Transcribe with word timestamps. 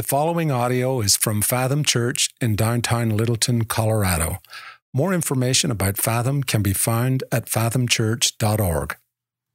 The 0.00 0.06
following 0.06 0.50
audio 0.50 1.02
is 1.02 1.14
from 1.14 1.42
Fathom 1.42 1.84
Church 1.84 2.30
in 2.40 2.56
downtown 2.56 3.10
Littleton, 3.10 3.66
Colorado. 3.66 4.38
More 4.94 5.12
information 5.12 5.70
about 5.70 5.98
Fathom 5.98 6.42
can 6.42 6.62
be 6.62 6.72
found 6.72 7.22
at 7.30 7.44
fathomchurch.org. 7.44 8.96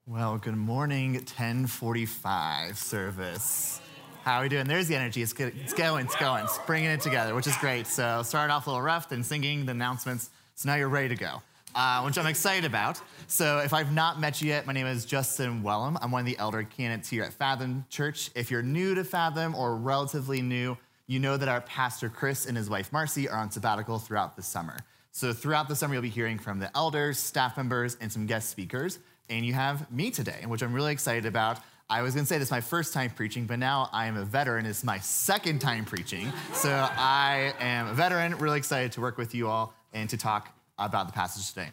Well, 0.06 0.38
good 0.38 0.56
morning, 0.56 1.14
1045 1.14 2.78
service. 2.78 3.82
How 4.22 4.38
are 4.38 4.44
we 4.44 4.50
doing? 4.50 4.68
There's 4.68 4.88
the 4.88 4.96
energy. 4.96 5.24
It's, 5.24 5.34
good. 5.34 5.52
it's 5.64 5.74
going, 5.74 6.06
it's 6.06 6.16
going. 6.16 6.44
It's 6.44 6.60
bringing 6.68 6.92
it 6.92 7.02
together, 7.02 7.34
which 7.34 7.48
is 7.48 7.58
great. 7.58 7.88
So 7.88 8.22
started 8.22 8.54
off 8.54 8.68
a 8.68 8.70
little 8.70 8.84
rough, 8.84 9.10
then 9.10 9.24
singing 9.24 9.66
the 9.66 9.72
announcements. 9.72 10.30
So 10.54 10.70
now 10.70 10.76
you're 10.76 10.90
ready 10.90 11.10
to 11.10 11.16
go 11.16 11.42
uh, 11.76 12.02
which 12.04 12.18
I'm 12.18 12.26
excited 12.26 12.66
about. 12.66 13.00
So, 13.28 13.60
if 13.60 13.74
I've 13.74 13.92
not 13.92 14.20
met 14.20 14.42
you 14.42 14.48
yet, 14.48 14.66
my 14.66 14.74
name 14.74 14.88
is 14.88 15.06
Justin 15.06 15.62
Wellham. 15.62 15.98
I'm 16.02 16.12
one 16.12 16.22
of 16.22 16.26
the 16.26 16.38
elder 16.38 16.64
candidates 16.64 17.10
here 17.10 17.24
at 17.24 17.34
Fathom 17.34 17.86
Church. 17.90 18.32
If 18.36 18.50
you're 18.50 18.64
new 18.64 18.96
to 18.96 19.04
Fathom 19.04 19.56
or 19.56 19.76
relatively 19.76 20.42
new, 20.42 20.78
you 21.08 21.20
know 21.20 21.38
that 21.38 21.50
our 21.50 21.62
pastor 21.62 22.10
Chris 22.10 22.46
and 22.46 22.56
his 22.56 22.70
wife 22.70 22.92
Marcy 22.92 23.28
are 23.28 23.38
on 23.38 23.52
sabbatical 23.52 24.00
throughout 24.00 24.36
the 24.36 24.42
summer. 24.42 24.78
So, 25.12 25.34
throughout 25.34 25.68
the 25.68 25.76
summer, 25.76 25.96
you'll 25.96 26.04
be 26.04 26.10
hearing 26.10 26.40
from 26.40 26.60
the 26.60 26.76
elders, 26.76 27.20
staff 27.20 27.58
members, 27.58 27.98
and 28.00 28.12
some 28.12 28.26
guest 28.26 28.50
speakers. 28.50 29.00
And 29.30 29.46
you 29.46 29.54
have 29.54 29.92
me 29.92 30.12
today, 30.12 30.44
which 30.46 30.62
I'm 30.62 30.74
really 30.74 30.94
excited 30.94 31.26
about. 31.26 31.60
I 31.90 32.02
was 32.02 32.16
gonna 32.16 32.26
say 32.26 32.38
this 32.38 32.48
is 32.48 32.52
my 32.52 32.62
first 32.62 32.94
time 32.94 33.12
preaching, 33.12 33.46
but 33.46 33.60
now 33.60 33.90
I 33.92 34.08
am 34.08 34.18
a 34.18 34.26
veteran. 34.26 34.66
It's 34.66 34.84
my 34.84 35.00
second 35.00 35.60
time 35.60 35.86
preaching. 35.86 36.32
So 36.54 36.70
I 36.72 37.54
am 37.60 37.88
a 37.88 37.94
veteran, 37.94 38.38
really 38.38 38.58
excited 38.58 38.92
to 38.94 39.02
work 39.02 39.18
with 39.18 39.36
you 39.36 39.48
all 39.48 39.74
and 39.94 40.10
to 40.10 40.18
talk 40.18 40.55
about 40.78 41.08
the 41.08 41.14
passage 41.14 41.50
today. 41.50 41.70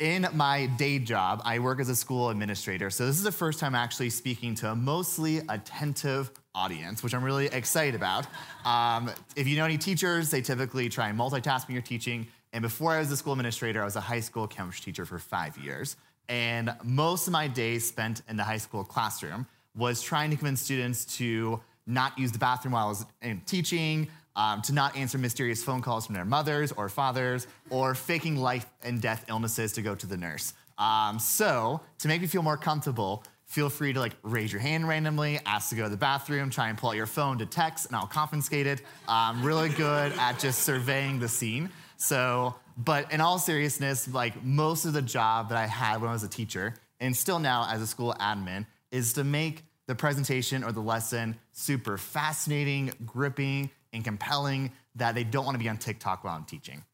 In 0.00 0.26
my 0.34 0.66
day 0.66 0.98
job, 0.98 1.40
I 1.44 1.60
work 1.60 1.78
as 1.78 1.88
a 1.88 1.94
school 1.94 2.30
administrator. 2.30 2.90
So 2.90 3.06
this 3.06 3.16
is 3.16 3.22
the 3.22 3.32
first 3.32 3.60
time 3.60 3.76
actually 3.76 4.10
speaking 4.10 4.54
to 4.56 4.72
a 4.72 4.74
mostly 4.74 5.38
attentive 5.48 6.32
audience, 6.52 7.02
which 7.02 7.14
I'm 7.14 7.22
really 7.22 7.46
excited 7.46 7.94
about. 7.94 8.26
Um, 8.64 9.10
if 9.36 9.46
you 9.46 9.56
know 9.56 9.64
any 9.64 9.78
teachers, 9.78 10.30
they 10.30 10.40
typically 10.40 10.88
try 10.88 11.08
and 11.08 11.18
multitask 11.18 11.68
when 11.68 11.74
you're 11.74 11.82
teaching. 11.82 12.26
And 12.52 12.62
before 12.62 12.92
I 12.92 12.98
was 12.98 13.10
a 13.12 13.16
school 13.16 13.32
administrator, 13.32 13.82
I 13.82 13.84
was 13.84 13.96
a 13.96 14.00
high 14.00 14.20
school 14.20 14.48
chemistry 14.48 14.92
teacher 14.92 15.06
for 15.06 15.18
five 15.18 15.56
years. 15.58 15.96
And 16.28 16.74
most 16.82 17.26
of 17.26 17.32
my 17.32 17.46
days 17.48 17.86
spent 17.86 18.22
in 18.28 18.36
the 18.36 18.44
high 18.44 18.58
school 18.58 18.82
classroom 18.82 19.46
was 19.76 20.02
trying 20.02 20.30
to 20.30 20.36
convince 20.36 20.60
students 20.60 21.04
to 21.18 21.60
not 21.86 22.18
use 22.18 22.32
the 22.32 22.38
bathroom 22.38 22.72
while 22.72 22.86
I 22.86 22.88
was 22.88 23.06
teaching, 23.46 24.08
um, 24.36 24.62
to 24.62 24.72
not 24.72 24.96
answer 24.96 25.18
mysterious 25.18 25.62
phone 25.62 25.82
calls 25.82 26.06
from 26.06 26.14
their 26.14 26.24
mothers 26.24 26.72
or 26.72 26.88
fathers, 26.88 27.46
or 27.70 27.94
faking 27.94 28.36
life 28.36 28.66
and 28.82 29.00
death 29.00 29.24
illnesses 29.28 29.72
to 29.72 29.82
go 29.82 29.94
to 29.94 30.06
the 30.06 30.16
nurse. 30.16 30.54
Um, 30.78 31.18
so, 31.18 31.80
to 31.98 32.08
make 32.08 32.20
me 32.20 32.26
feel 32.26 32.42
more 32.42 32.56
comfortable, 32.56 33.22
feel 33.46 33.70
free 33.70 33.92
to 33.92 34.00
like 34.00 34.14
raise 34.22 34.52
your 34.52 34.60
hand 34.60 34.88
randomly, 34.88 35.38
ask 35.46 35.70
to 35.70 35.76
go 35.76 35.84
to 35.84 35.88
the 35.88 35.96
bathroom, 35.96 36.50
try 36.50 36.68
and 36.68 36.76
pull 36.76 36.90
out 36.90 36.96
your 36.96 37.06
phone 37.06 37.38
to 37.38 37.46
text, 37.46 37.86
and 37.86 37.96
I'll 37.96 38.06
confiscate 38.06 38.66
it. 38.66 38.82
I'm 39.06 39.44
really 39.44 39.68
good 39.68 40.12
at 40.18 40.38
just 40.38 40.60
surveying 40.60 41.20
the 41.20 41.28
scene. 41.28 41.70
So, 41.96 42.56
but 42.76 43.12
in 43.12 43.20
all 43.20 43.38
seriousness, 43.38 44.08
like 44.08 44.42
most 44.44 44.84
of 44.84 44.92
the 44.92 45.02
job 45.02 45.50
that 45.50 45.58
I 45.58 45.66
had 45.66 46.00
when 46.00 46.10
I 46.10 46.12
was 46.12 46.24
a 46.24 46.28
teacher, 46.28 46.74
and 46.98 47.16
still 47.16 47.38
now 47.38 47.68
as 47.70 47.80
a 47.80 47.86
school 47.86 48.14
admin, 48.18 48.66
is 48.90 49.12
to 49.14 49.24
make 49.24 49.62
the 49.86 49.94
presentation 49.94 50.64
or 50.64 50.72
the 50.72 50.80
lesson 50.80 51.36
super 51.52 51.98
fascinating, 51.98 52.92
gripping, 53.06 53.70
and 53.94 54.04
compelling 54.04 54.72
that 54.96 55.14
they 55.14 55.24
don't 55.24 55.44
want 55.44 55.54
to 55.54 55.58
be 55.58 55.68
on 55.68 55.78
TikTok 55.78 56.24
while 56.24 56.36
I'm 56.36 56.44
teaching. 56.44 56.84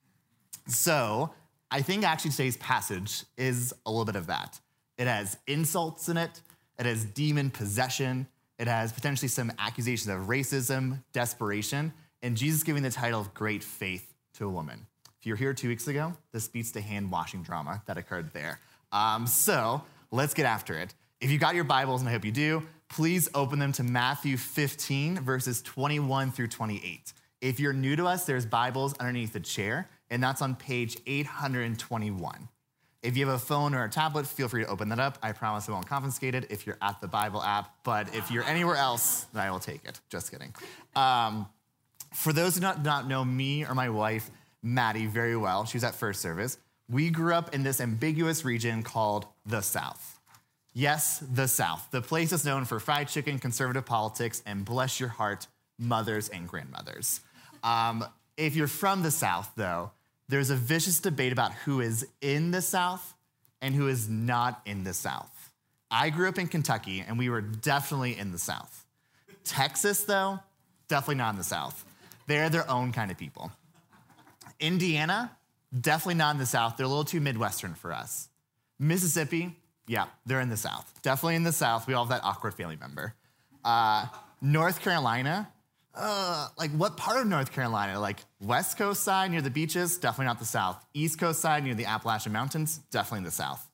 So 0.67 1.35
I 1.71 1.83
think 1.83 2.05
actually 2.05 2.31
today's 2.31 2.57
passage 2.59 3.25
is 3.37 3.75
a 3.87 3.91
little 3.91 4.05
bit 4.05 4.17
of 4.17 4.29
that. 4.29 4.61
It 4.99 5.07
has 5.07 5.39
insults 5.47 6.09
in 6.09 6.17
it, 6.17 6.41
it 6.79 6.87
has 6.87 7.05
demon 7.05 7.51
possession, 7.51 8.27
it 8.59 8.69
has 8.69 8.93
potentially 8.93 9.29
some 9.29 9.51
accusations 9.59 10.09
of 10.09 10.27
racism, 10.27 11.03
desperation, 11.13 11.93
and 12.23 12.37
Jesus 12.37 12.63
giving 12.63 12.83
the 12.83 12.91
title 12.91 13.21
of 13.21 13.33
great 13.33 13.65
faith 13.65 14.13
to 14.35 14.47
a 14.47 14.51
woman. 14.51 14.87
If 15.19 15.27
you're 15.27 15.37
here 15.37 15.55
two 15.55 15.69
weeks 15.69 15.89
ago, 15.89 16.15
this 16.33 16.49
beats 16.49 16.71
the 16.71 16.81
hand 16.81 17.11
washing 17.11 17.43
drama 17.43 17.83
that 17.87 17.97
occurred 17.97 18.33
there. 18.33 18.61
Um, 18.93 19.27
so 19.27 19.83
let's 20.11 20.35
get 20.35 20.47
after 20.47 20.79
it. 20.79 20.95
If 21.21 21.31
you 21.31 21.37
got 21.37 21.55
your 21.55 21.65
Bibles, 21.65 22.01
and 22.01 22.09
I 22.09 22.13
hope 22.13 22.25
you 22.25 22.33
do, 22.33 22.63
please 22.89 23.29
open 23.35 23.59
them 23.59 23.73
to 23.73 23.83
Matthew 23.83 24.39
15, 24.39 25.21
verses 25.21 25.61
21 25.61 26.33
through 26.33 26.49
28. 26.49 27.13
If 27.43 27.61
you're 27.61 27.75
new 27.75 27.95
to 27.97 28.07
us, 28.07 28.25
there's 28.25 28.47
Bibles 28.47 28.95
underneath 28.99 29.35
the 29.35 29.41
chair, 29.41 29.91
and 30.09 30.23
that's 30.23 30.41
on 30.41 30.57
page 30.57 30.97
821. 31.07 32.49
If 33.03 33.19
you 33.19 33.27
have 33.27 33.35
a 33.35 33.39
phone 33.39 33.75
or 33.75 33.85
a 33.85 33.91
tablet, 33.91 34.27
feel 34.27 34.49
free 34.49 34.65
to 34.65 34.71
open 34.71 34.89
that 34.89 34.99
up. 34.99 35.19
I 35.23 35.33
promise 35.33 35.69
I 35.69 35.73
won't 35.73 35.87
confiscate 35.87 36.35
it 36.35 36.47
if 36.49 36.67
you're 36.67 36.79
at 36.81 37.03
the 37.03 37.09
Bible 37.09 37.43
app, 37.43 37.71
but 37.85 38.15
if 38.15 38.31
you're 38.31 38.45
anywhere 38.45 38.77
else, 38.77 39.27
then 39.35 39.43
I 39.43 39.51
will 39.51 39.61
take 39.61 39.85
it. 39.85 40.01
Just 40.09 40.31
kidding. 40.31 40.55
Um, 40.97 41.47
for 42.15 42.33
those 42.33 42.55
who 42.55 42.63
do 42.63 42.67
not, 42.67 42.83
not 42.83 43.07
know 43.07 43.27
me 43.27 43.67
or 43.67 43.75
my 43.75 43.91
wife, 43.91 44.31
Maddie, 44.63 45.05
very 45.05 45.37
well, 45.37 45.67
she 45.67 45.77
was 45.77 45.85
at 45.85 45.95
first 45.95 46.23
service, 46.23 46.57
we 46.89 47.11
grew 47.11 47.35
up 47.35 47.55
in 47.55 47.63
this 47.63 47.79
ambiguous 47.79 48.43
region 48.43 48.83
called 48.83 49.27
the 49.45 49.61
South. 49.61 50.20
Yes, 50.73 51.19
the 51.19 51.49
South, 51.49 51.89
the 51.91 52.01
place 52.01 52.33
is 52.33 52.45
known 52.45 52.65
for 52.65 52.79
fried 52.79 53.09
chicken, 53.09 53.39
conservative 53.39 53.85
politics, 53.85 54.43
and 54.47 54.65
bless 54.65 55.01
your 55.01 55.09
heart, 55.09 55.49
mothers 55.79 56.29
and 56.29 56.47
grandmothers. 56.47 57.21
Um, 57.65 58.05
if 58.37 58.55
you're 58.55 58.69
from 58.69 59.03
the 59.03 59.11
South, 59.11 59.51
though, 59.57 59.91
there's 60.29 60.51
a 60.51 60.57
vicious 60.57 61.01
debate 61.01 61.33
about 61.33 61.53
who 61.53 61.81
is 61.81 62.07
in 62.21 62.53
the 62.53 62.63
South 62.63 63.15
and 63.61 63.75
who 63.75 63.89
is 63.89 64.09
not 64.09 64.63
in 64.65 64.85
the 64.85 64.95
South. 64.95 65.51
I 65.91 66.11
grew 66.11 66.29
up 66.29 66.39
in 66.39 66.47
Kentucky, 66.47 67.05
and 67.07 67.19
we 67.19 67.29
were 67.29 67.41
definitely 67.41 68.17
in 68.17 68.31
the 68.31 68.39
South. 68.39 68.87
Texas, 69.43 70.05
though, 70.05 70.39
definitely 70.87 71.17
not 71.17 71.31
in 71.31 71.37
the 71.37 71.45
South. 71.45 71.85
They're 72.29 72.49
their 72.49 72.71
own 72.71 72.93
kind 72.93 73.11
of 73.11 73.19
people. 73.19 73.51
Indiana, 74.61 75.37
definitely 75.79 76.15
not 76.15 76.37
in 76.37 76.39
the 76.39 76.47
South. 76.47 76.77
They're 76.77 76.87
a 76.87 76.89
little 76.89 77.05
too 77.05 77.21
Midwestern 77.21 77.75
for 77.75 77.93
us. 77.93 78.29
Mississippi, 78.79 79.57
yeah, 79.91 80.07
they're 80.25 80.41
in 80.41 80.49
the 80.49 80.57
South. 80.57 80.89
Definitely 81.03 81.35
in 81.35 81.43
the 81.43 81.53
South. 81.53 81.89
We 81.89 81.95
all 81.95 82.05
have 82.05 82.11
that 82.11 82.25
awkward 82.25 82.55
family 82.55 82.77
member. 82.77 83.13
Uh, 83.65 84.07
North 84.41 84.83
Carolina, 84.83 85.51
uh, 85.97 86.47
like 86.57 86.71
what 86.71 86.97
part 86.97 87.21
of 87.21 87.27
North 87.27 87.51
Carolina? 87.51 87.99
Like 87.99 88.21
West 88.41 88.79
Coast 88.79 89.03
side 89.03 89.33
near 89.33 89.43
the 89.43 89.51
beaches? 89.51 89.99
Definitely 89.99 90.27
not 90.27 90.39
the 90.39 90.45
South. 90.45 90.83
East 90.95 91.19
Coast 91.19 91.41
side 91.41 91.65
near 91.65 91.75
the 91.75 91.87
Appalachian 91.87 92.31
Mountains? 92.33 92.79
Definitely 92.93 93.19
in 93.19 93.25
the 93.25 93.31
South. 93.33 93.67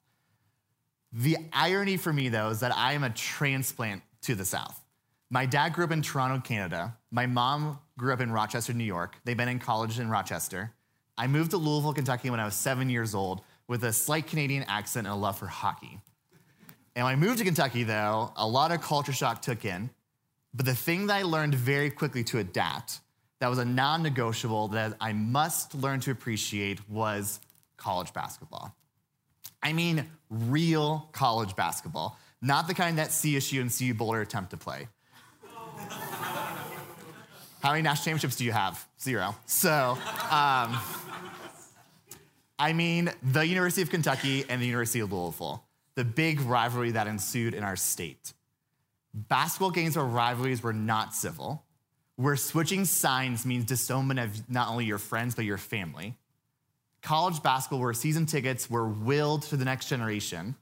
The 1.12 1.36
irony 1.52 1.98
for 1.98 2.14
me, 2.14 2.30
though, 2.30 2.48
is 2.48 2.60
that 2.60 2.74
I 2.74 2.94
am 2.94 3.04
a 3.04 3.10
transplant 3.10 4.02
to 4.22 4.34
the 4.34 4.46
South. 4.46 4.80
My 5.28 5.44
dad 5.44 5.74
grew 5.74 5.84
up 5.84 5.92
in 5.92 6.00
Toronto, 6.00 6.40
Canada. 6.40 6.96
My 7.10 7.26
mom 7.26 7.78
grew 7.98 8.14
up 8.14 8.22
in 8.22 8.32
Rochester, 8.32 8.72
New 8.72 8.84
York. 8.84 9.16
They've 9.24 9.36
been 9.36 9.48
in 9.48 9.58
college 9.58 10.00
in 10.00 10.08
Rochester. 10.08 10.72
I 11.18 11.26
moved 11.26 11.50
to 11.50 11.58
Louisville, 11.58 11.92
Kentucky 11.92 12.30
when 12.30 12.40
I 12.40 12.46
was 12.46 12.54
seven 12.54 12.88
years 12.88 13.14
old 13.14 13.42
with 13.68 13.84
a 13.84 13.92
slight 13.92 14.26
Canadian 14.26 14.62
accent 14.64 15.06
and 15.06 15.14
a 15.14 15.18
love 15.18 15.38
for 15.38 15.46
hockey. 15.46 16.00
And 16.96 17.04
when 17.04 17.12
I 17.12 17.16
moved 17.16 17.38
to 17.38 17.44
Kentucky, 17.44 17.84
though, 17.84 18.32
a 18.36 18.48
lot 18.48 18.72
of 18.72 18.80
culture 18.80 19.12
shock 19.12 19.42
took 19.42 19.66
in. 19.66 19.90
But 20.54 20.64
the 20.64 20.74
thing 20.74 21.08
that 21.08 21.16
I 21.16 21.22
learned 21.22 21.54
very 21.54 21.90
quickly 21.90 22.24
to 22.24 22.38
adapt, 22.38 23.00
that 23.38 23.48
was 23.48 23.58
a 23.58 23.66
non 23.66 24.02
negotiable 24.02 24.68
that 24.68 24.96
I 24.98 25.12
must 25.12 25.74
learn 25.74 26.00
to 26.00 26.10
appreciate, 26.10 26.88
was 26.88 27.38
college 27.76 28.14
basketball. 28.14 28.74
I 29.62 29.74
mean, 29.74 30.06
real 30.30 31.10
college 31.12 31.54
basketball, 31.54 32.18
not 32.40 32.66
the 32.66 32.72
kind 32.72 32.96
that 32.96 33.10
CSU 33.10 33.60
and 33.60 33.70
CU 33.70 33.92
Boulder 33.92 34.22
attempt 34.22 34.50
to 34.52 34.56
play. 34.56 34.88
How 37.60 37.72
many 37.72 37.82
national 37.82 38.04
championships 38.04 38.36
do 38.36 38.44
you 38.44 38.52
have? 38.52 38.88
Zero. 38.98 39.36
So, 39.44 39.98
um, 40.30 40.78
I 42.58 42.72
mean, 42.74 43.10
the 43.22 43.46
University 43.46 43.82
of 43.82 43.90
Kentucky 43.90 44.46
and 44.48 44.62
the 44.62 44.66
University 44.66 45.00
of 45.00 45.12
Louisville, 45.12 45.65
the 45.96 46.04
big 46.04 46.40
rivalry 46.42 46.92
that 46.92 47.06
ensued 47.06 47.54
in 47.54 47.64
our 47.64 47.74
state. 47.74 48.32
Basketball 49.12 49.70
games 49.70 49.96
or 49.96 50.04
rivalries 50.04 50.62
were 50.62 50.74
not 50.74 51.14
civil, 51.14 51.64
where 52.16 52.36
switching 52.36 52.84
signs 52.84 53.44
means 53.44 53.64
disownment 53.64 54.20
of 54.20 54.48
not 54.48 54.68
only 54.68 54.84
your 54.84 54.98
friends, 54.98 55.34
but 55.34 55.44
your 55.44 55.58
family. 55.58 56.14
College 57.02 57.42
basketball, 57.42 57.80
where 57.80 57.94
season 57.94 58.26
tickets 58.26 58.70
were 58.70 58.86
willed 58.86 59.42
to 59.42 59.56
the 59.56 59.64
next 59.64 59.88
generation, 59.88 60.54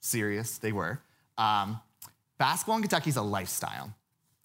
serious, 0.00 0.58
they 0.58 0.72
were. 0.72 1.00
Um, 1.38 1.80
basketball 2.38 2.76
in 2.76 2.82
Kentucky 2.82 3.10
is 3.10 3.16
a 3.16 3.22
lifestyle, 3.22 3.94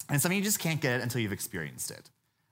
and 0.08 0.22
something 0.22 0.38
you 0.38 0.44
just 0.44 0.60
can't 0.60 0.80
get 0.80 1.00
it 1.00 1.02
until 1.02 1.20
you've 1.20 1.32
experienced 1.32 1.90
it. 1.90 2.10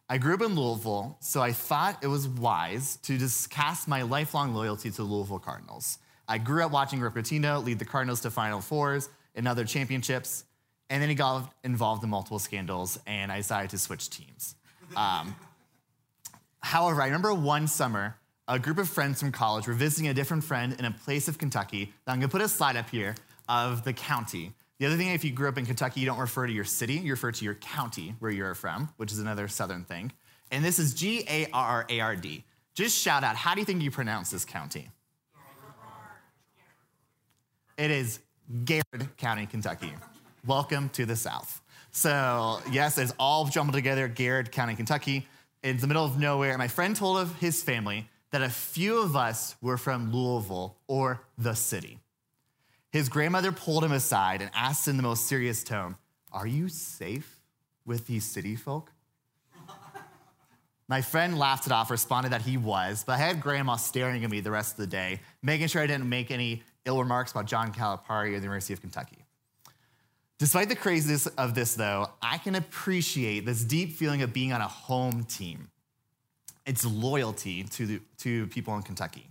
I 0.08 0.18
grew 0.18 0.34
up 0.34 0.42
in 0.42 0.54
Louisville, 0.54 1.16
so 1.20 1.40
I 1.42 1.52
thought 1.52 2.02
it 2.02 2.06
was 2.06 2.28
wise 2.28 2.96
to 3.02 3.18
just 3.18 3.50
cast 3.50 3.88
my 3.88 4.02
lifelong 4.02 4.54
loyalty 4.54 4.90
to 4.90 4.96
the 4.96 5.02
Louisville 5.02 5.40
Cardinals. 5.40 5.98
I 6.28 6.38
grew 6.38 6.64
up 6.64 6.72
watching 6.72 7.00
Rick 7.00 7.14
Pitino 7.14 7.64
lead 7.64 7.78
the 7.78 7.84
Cardinals 7.84 8.20
to 8.22 8.30
Final 8.30 8.60
Fours 8.60 9.08
and 9.34 9.46
other 9.46 9.64
championships, 9.64 10.44
and 10.90 11.02
then 11.02 11.08
he 11.08 11.14
got 11.14 11.52
involved 11.62 12.02
in 12.02 12.10
multiple 12.10 12.38
scandals, 12.38 12.98
and 13.06 13.30
I 13.30 13.38
decided 13.38 13.70
to 13.70 13.78
switch 13.78 14.10
teams. 14.10 14.54
Um, 14.96 15.34
however, 16.60 17.02
I 17.02 17.06
remember 17.06 17.34
one 17.34 17.68
summer, 17.68 18.16
a 18.48 18.58
group 18.58 18.78
of 18.78 18.88
friends 18.88 19.20
from 19.20 19.32
college 19.32 19.66
were 19.66 19.74
visiting 19.74 20.08
a 20.08 20.14
different 20.14 20.44
friend 20.44 20.74
in 20.78 20.84
a 20.84 20.90
place 20.90 21.28
of 21.28 21.38
Kentucky. 21.38 21.92
Now, 22.06 22.12
I'm 22.12 22.20
gonna 22.20 22.28
put 22.28 22.42
a 22.42 22.48
slide 22.48 22.76
up 22.76 22.90
here 22.90 23.14
of 23.48 23.84
the 23.84 23.92
county. 23.92 24.52
The 24.78 24.86
other 24.86 24.96
thing, 24.96 25.08
if 25.08 25.24
you 25.24 25.32
grew 25.32 25.48
up 25.48 25.58
in 25.58 25.66
Kentucky, 25.66 26.00
you 26.00 26.06
don't 26.06 26.18
refer 26.18 26.46
to 26.46 26.52
your 26.52 26.64
city, 26.64 26.94
you 26.94 27.12
refer 27.12 27.32
to 27.32 27.44
your 27.44 27.54
county 27.54 28.14
where 28.18 28.30
you're 28.30 28.54
from, 28.54 28.90
which 28.96 29.10
is 29.10 29.18
another 29.18 29.48
southern 29.48 29.84
thing. 29.84 30.12
And 30.50 30.64
this 30.64 30.78
is 30.78 30.94
G 30.94 31.24
A 31.28 31.48
R 31.52 31.68
R 31.68 31.86
A 31.88 32.00
R 32.00 32.16
D. 32.16 32.44
Just 32.74 32.96
shout 32.98 33.24
out, 33.24 33.36
how 33.36 33.54
do 33.54 33.60
you 33.60 33.64
think 33.64 33.82
you 33.82 33.90
pronounce 33.90 34.30
this 34.30 34.44
county? 34.44 34.90
It 37.78 37.90
is 37.90 38.20
Garrard 38.64 39.16
County, 39.18 39.44
Kentucky. 39.44 39.92
Welcome 40.46 40.88
to 40.90 41.04
the 41.04 41.14
South. 41.14 41.60
So, 41.90 42.60
yes, 42.70 42.96
it's 42.96 43.12
all 43.18 43.44
jumbled 43.48 43.74
together, 43.74 44.08
Garrard 44.08 44.50
County, 44.50 44.74
Kentucky. 44.74 45.28
It's 45.62 45.82
the 45.82 45.86
middle 45.86 46.04
of 46.04 46.18
nowhere. 46.18 46.56
My 46.56 46.68
friend 46.68 46.96
told 46.96 47.18
of 47.18 47.38
his 47.38 47.62
family 47.62 48.08
that 48.30 48.40
a 48.40 48.48
few 48.48 49.02
of 49.02 49.14
us 49.14 49.56
were 49.60 49.76
from 49.76 50.10
Louisville 50.10 50.78
or 50.86 51.20
the 51.36 51.52
city. 51.52 51.98
His 52.92 53.10
grandmother 53.10 53.52
pulled 53.52 53.84
him 53.84 53.92
aside 53.92 54.40
and 54.40 54.50
asked 54.54 54.88
in 54.88 54.96
the 54.96 55.02
most 55.02 55.26
serious 55.26 55.62
tone, 55.62 55.96
Are 56.32 56.46
you 56.46 56.70
safe 56.70 57.42
with 57.84 58.06
these 58.06 58.24
city 58.24 58.56
folk? 58.56 58.90
My 60.88 61.02
friend 61.02 61.38
laughed 61.38 61.66
it 61.66 61.72
off, 61.72 61.90
responded 61.90 62.30
that 62.30 62.42
he 62.42 62.56
was, 62.56 63.04
but 63.04 63.14
I 63.14 63.18
had 63.18 63.42
grandma 63.42 63.76
staring 63.76 64.24
at 64.24 64.30
me 64.30 64.40
the 64.40 64.52
rest 64.52 64.72
of 64.72 64.78
the 64.78 64.86
day, 64.86 65.20
making 65.42 65.66
sure 65.66 65.82
I 65.82 65.86
didn't 65.86 66.08
make 66.08 66.30
any 66.30 66.62
ill 66.86 66.98
remarks 66.98 67.32
about 67.32 67.46
John 67.46 67.72
Calipari 67.72 68.28
or 68.28 68.38
the 68.38 68.44
University 68.44 68.72
of 68.72 68.80
Kentucky. 68.80 69.18
Despite 70.38 70.68
the 70.68 70.76
craziness 70.76 71.26
of 71.26 71.54
this, 71.54 71.74
though, 71.74 72.10
I 72.20 72.38
can 72.38 72.54
appreciate 72.54 73.46
this 73.46 73.64
deep 73.64 73.92
feeling 73.92 74.22
of 74.22 74.32
being 74.32 74.52
on 74.52 74.60
a 74.60 74.68
home 74.68 75.24
team. 75.24 75.70
It's 76.66 76.84
loyalty 76.84 77.62
to, 77.64 77.86
the, 77.86 78.00
to 78.18 78.46
people 78.48 78.74
in 78.76 78.82
Kentucky. 78.82 79.30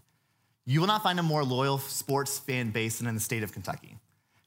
You 0.66 0.80
will 0.80 0.88
not 0.88 1.04
find 1.04 1.19
a 1.19 1.24
more 1.24 1.44
loyal 1.44 1.78
sports 1.78 2.40
fan 2.40 2.72
base 2.72 2.98
than 2.98 3.07
in 3.07 3.13
the 3.13 3.22
state 3.22 3.44
of 3.44 3.54
Kentucky. 3.54 3.98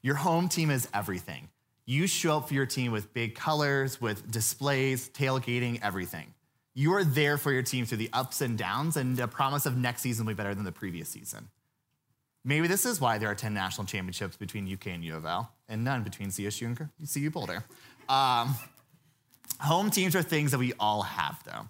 Your 0.01 0.15
home 0.15 0.49
team 0.49 0.69
is 0.69 0.87
everything. 0.93 1.49
You 1.85 2.07
show 2.07 2.37
up 2.37 2.49
for 2.49 2.53
your 2.53 2.65
team 2.65 2.91
with 2.91 3.13
big 3.13 3.35
colors, 3.35 4.01
with 4.01 4.29
displays, 4.29 5.09
tailgating, 5.09 5.79
everything. 5.81 6.33
You 6.73 6.93
are 6.93 7.03
there 7.03 7.37
for 7.37 7.51
your 7.51 7.63
team 7.63 7.85
through 7.85 7.97
the 7.97 8.09
ups 8.11 8.41
and 8.41 8.57
downs, 8.57 8.97
and 8.97 9.19
a 9.19 9.27
promise 9.27 9.65
of 9.65 9.77
next 9.77 10.01
season 10.01 10.25
will 10.25 10.33
be 10.33 10.37
better 10.37 10.53
than 10.53 10.65
the 10.65 10.71
previous 10.71 11.09
season. 11.09 11.49
Maybe 12.45 12.67
this 12.67 12.85
is 12.85 13.01
why 13.01 13.17
there 13.17 13.29
are 13.29 13.35
10 13.35 13.53
national 13.53 13.85
championships 13.85 14.37
between 14.37 14.71
UK 14.71 14.87
and 14.87 15.03
U 15.03 15.15
of 15.15 15.25
L, 15.25 15.51
and 15.67 15.83
none 15.83 16.03
between 16.03 16.29
CSU 16.29 16.65
and 16.65 17.13
CU 17.13 17.29
Boulder. 17.29 17.65
Um, 18.07 18.55
home 19.59 19.91
teams 19.91 20.15
are 20.15 20.21
things 20.21 20.51
that 20.51 20.57
we 20.57 20.73
all 20.79 21.01
have, 21.01 21.43
though. 21.43 21.67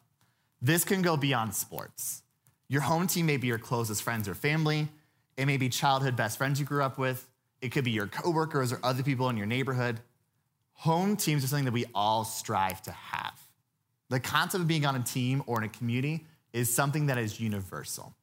This 0.62 0.84
can 0.84 1.02
go 1.02 1.18
beyond 1.18 1.56
sports. 1.56 2.24
Your 2.68 2.82
home 2.82 3.08
team 3.08 3.26
may 3.26 3.38
be 3.38 3.48
your 3.48 3.58
closest 3.58 4.04
friends 4.04 4.28
or 4.28 4.36
family. 4.36 4.88
It 5.38 5.46
may 5.46 5.58
be 5.58 5.70
childhood 5.70 6.16
best 6.16 6.38
friends 6.38 6.60
you 6.60 6.66
grew 6.66 6.84
up 6.84 6.98
with. 6.98 7.28
It 7.62 7.72
could 7.72 7.84
be 7.84 7.92
your 7.92 8.08
coworkers 8.08 8.72
or 8.72 8.80
other 8.84 9.04
people 9.04 9.30
in 9.30 9.38
your 9.38 9.48
neighborhood. 9.48 10.00
Home 10.74 11.16
teams 11.16 11.44
are 11.44 11.48
something 11.48 11.66
that 11.66 11.74
we 11.74 11.86
all 11.96 12.24
strive 12.24 12.82
to 12.84 12.92
have. 12.92 13.34
The 14.10 14.20
concept 14.20 14.62
of 14.62 14.68
being 14.68 14.86
on 14.86 14.96
a 14.96 15.04
team 15.04 15.44
or 15.46 15.58
in 15.60 15.66
a 15.66 15.70
community 15.70 16.26
is 16.54 16.74
something 16.74 17.08
that 17.08 17.18
is 17.18 17.40
universal. 17.40 18.14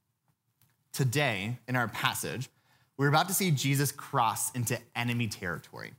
Today, 0.97 1.59
in 1.69 1.77
our 1.77 1.89
passage, 1.89 2.49
we're 2.97 3.09
about 3.09 3.29
to 3.29 3.35
see 3.35 3.51
Jesus 3.51 3.93
cross 3.93 4.51
into 4.53 4.79
enemy 4.95 5.27
territory. 5.27 5.93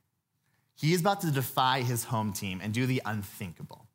He 0.73 0.91
is 0.91 1.01
about 1.01 1.21
to 1.21 1.29
defy 1.29 1.81
his 1.81 2.05
home 2.05 2.33
team 2.33 2.61
and 2.63 2.73
do 2.73 2.87
the 2.87 2.99
unthinkable. 3.05 3.85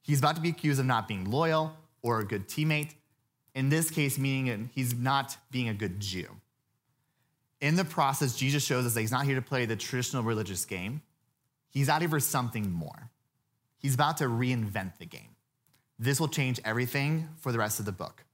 He's 0.00 0.20
about 0.20 0.36
to 0.36 0.40
be 0.40 0.48
accused 0.48 0.80
of 0.80 0.86
not 0.86 1.06
being 1.06 1.30
loyal 1.30 1.76
or 2.00 2.20
a 2.20 2.24
good 2.24 2.48
teammate, 2.48 2.94
in 3.54 3.68
this 3.68 3.90
case, 3.90 4.18
meaning 4.18 4.70
he's 4.74 4.94
not 4.94 5.36
being 5.50 5.68
a 5.68 5.74
good 5.74 6.00
Jew. 6.00 6.28
In 7.60 7.76
the 7.76 7.84
process, 7.84 8.34
Jesus 8.34 8.64
shows 8.64 8.86
us 8.86 8.94
that 8.94 9.02
he's 9.02 9.12
not 9.12 9.26
here 9.26 9.34
to 9.34 9.42
play 9.42 9.66
the 9.66 9.76
traditional 9.76 10.22
religious 10.22 10.64
game. 10.64 11.02
He's 11.68 11.90
out 11.90 12.00
here 12.00 12.08
for 12.08 12.20
something 12.20 12.72
more. 12.72 13.10
He's 13.76 13.94
about 13.96 14.16
to 14.16 14.24
reinvent 14.24 14.96
the 14.96 15.04
game. 15.04 15.36
This 15.98 16.18
will 16.18 16.28
change 16.28 16.58
everything 16.64 17.28
for 17.36 17.52
the 17.52 17.58
rest 17.58 17.80
of 17.80 17.84
the 17.84 17.92
book. 17.92 18.24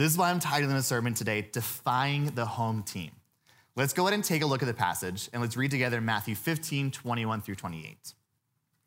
This 0.00 0.12
is 0.12 0.16
why 0.16 0.30
I'm 0.30 0.40
titling 0.40 0.70
the 0.70 0.82
sermon 0.82 1.12
today, 1.12 1.46
Defying 1.52 2.30
the 2.34 2.46
Home 2.46 2.82
Team. 2.82 3.10
Let's 3.76 3.92
go 3.92 4.04
ahead 4.04 4.14
and 4.14 4.24
take 4.24 4.40
a 4.40 4.46
look 4.46 4.62
at 4.62 4.66
the 4.66 4.72
passage 4.72 5.28
and 5.30 5.42
let's 5.42 5.58
read 5.58 5.70
together 5.70 6.00
Matthew 6.00 6.34
15, 6.34 6.90
21 6.90 7.42
through 7.42 7.56
28. 7.56 8.14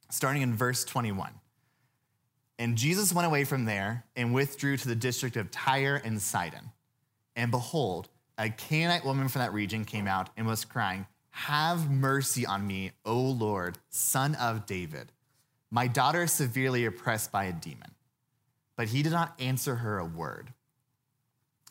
Starting 0.10 0.42
in 0.42 0.56
verse 0.56 0.83
21. 0.83 1.30
And 2.57 2.75
Jesus 2.75 3.13
went 3.13 3.27
away 3.27 3.44
from 3.44 3.65
there 3.65 4.06
and 4.15 4.33
withdrew 4.33 4.75
to 4.75 4.88
the 4.88 4.95
district 4.95 5.38
of 5.38 5.51
Tyre 5.51 6.01
and 6.04 6.19
Sidon. 6.19 6.71
And 7.36 7.51
behold, 7.51 8.10
a 8.39 8.50
Canaanite 8.50 9.06
woman 9.06 9.27
from 9.27 9.42
that 9.42 9.54
region 9.54 9.86
came 9.86 10.07
out 10.07 10.31
and 10.36 10.48
was 10.48 10.65
crying, 10.65 11.06
Have 11.30 11.92
mercy 11.92 12.44
on 12.44 12.65
me, 12.65 12.89
O 13.06 13.19
Lord, 13.19 13.77
son 13.92 14.33
of 14.33 14.65
David. 14.65 15.12
My 15.69 15.86
daughter 15.86 16.24
is 16.24 16.31
severely 16.31 16.86
oppressed 16.86 17.31
by 17.31 17.44
a 17.44 17.54
demon. 17.54 17.92
But 18.75 18.88
he 18.88 19.04
did 19.04 19.12
not 19.12 19.39
answer 19.39 19.75
her 19.75 20.00
a 20.00 20.06
word. 20.06 20.54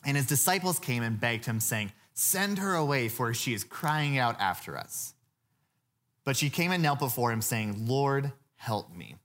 And 0.05 0.17
his 0.17 0.25
disciples 0.25 0.79
came 0.79 1.03
and 1.03 1.19
begged 1.19 1.45
him, 1.45 1.59
saying, 1.59 1.91
Send 2.13 2.59
her 2.59 2.75
away, 2.75 3.09
for 3.09 3.33
she 3.33 3.53
is 3.53 3.63
crying 3.63 4.17
out 4.17 4.39
after 4.39 4.77
us. 4.77 5.13
But 6.23 6.37
she 6.37 6.49
came 6.49 6.71
and 6.71 6.83
knelt 6.83 6.99
before 6.99 7.31
him, 7.31 7.41
saying, 7.41 7.87
Lord, 7.87 8.31
help 8.55 8.93
me. 8.95 9.15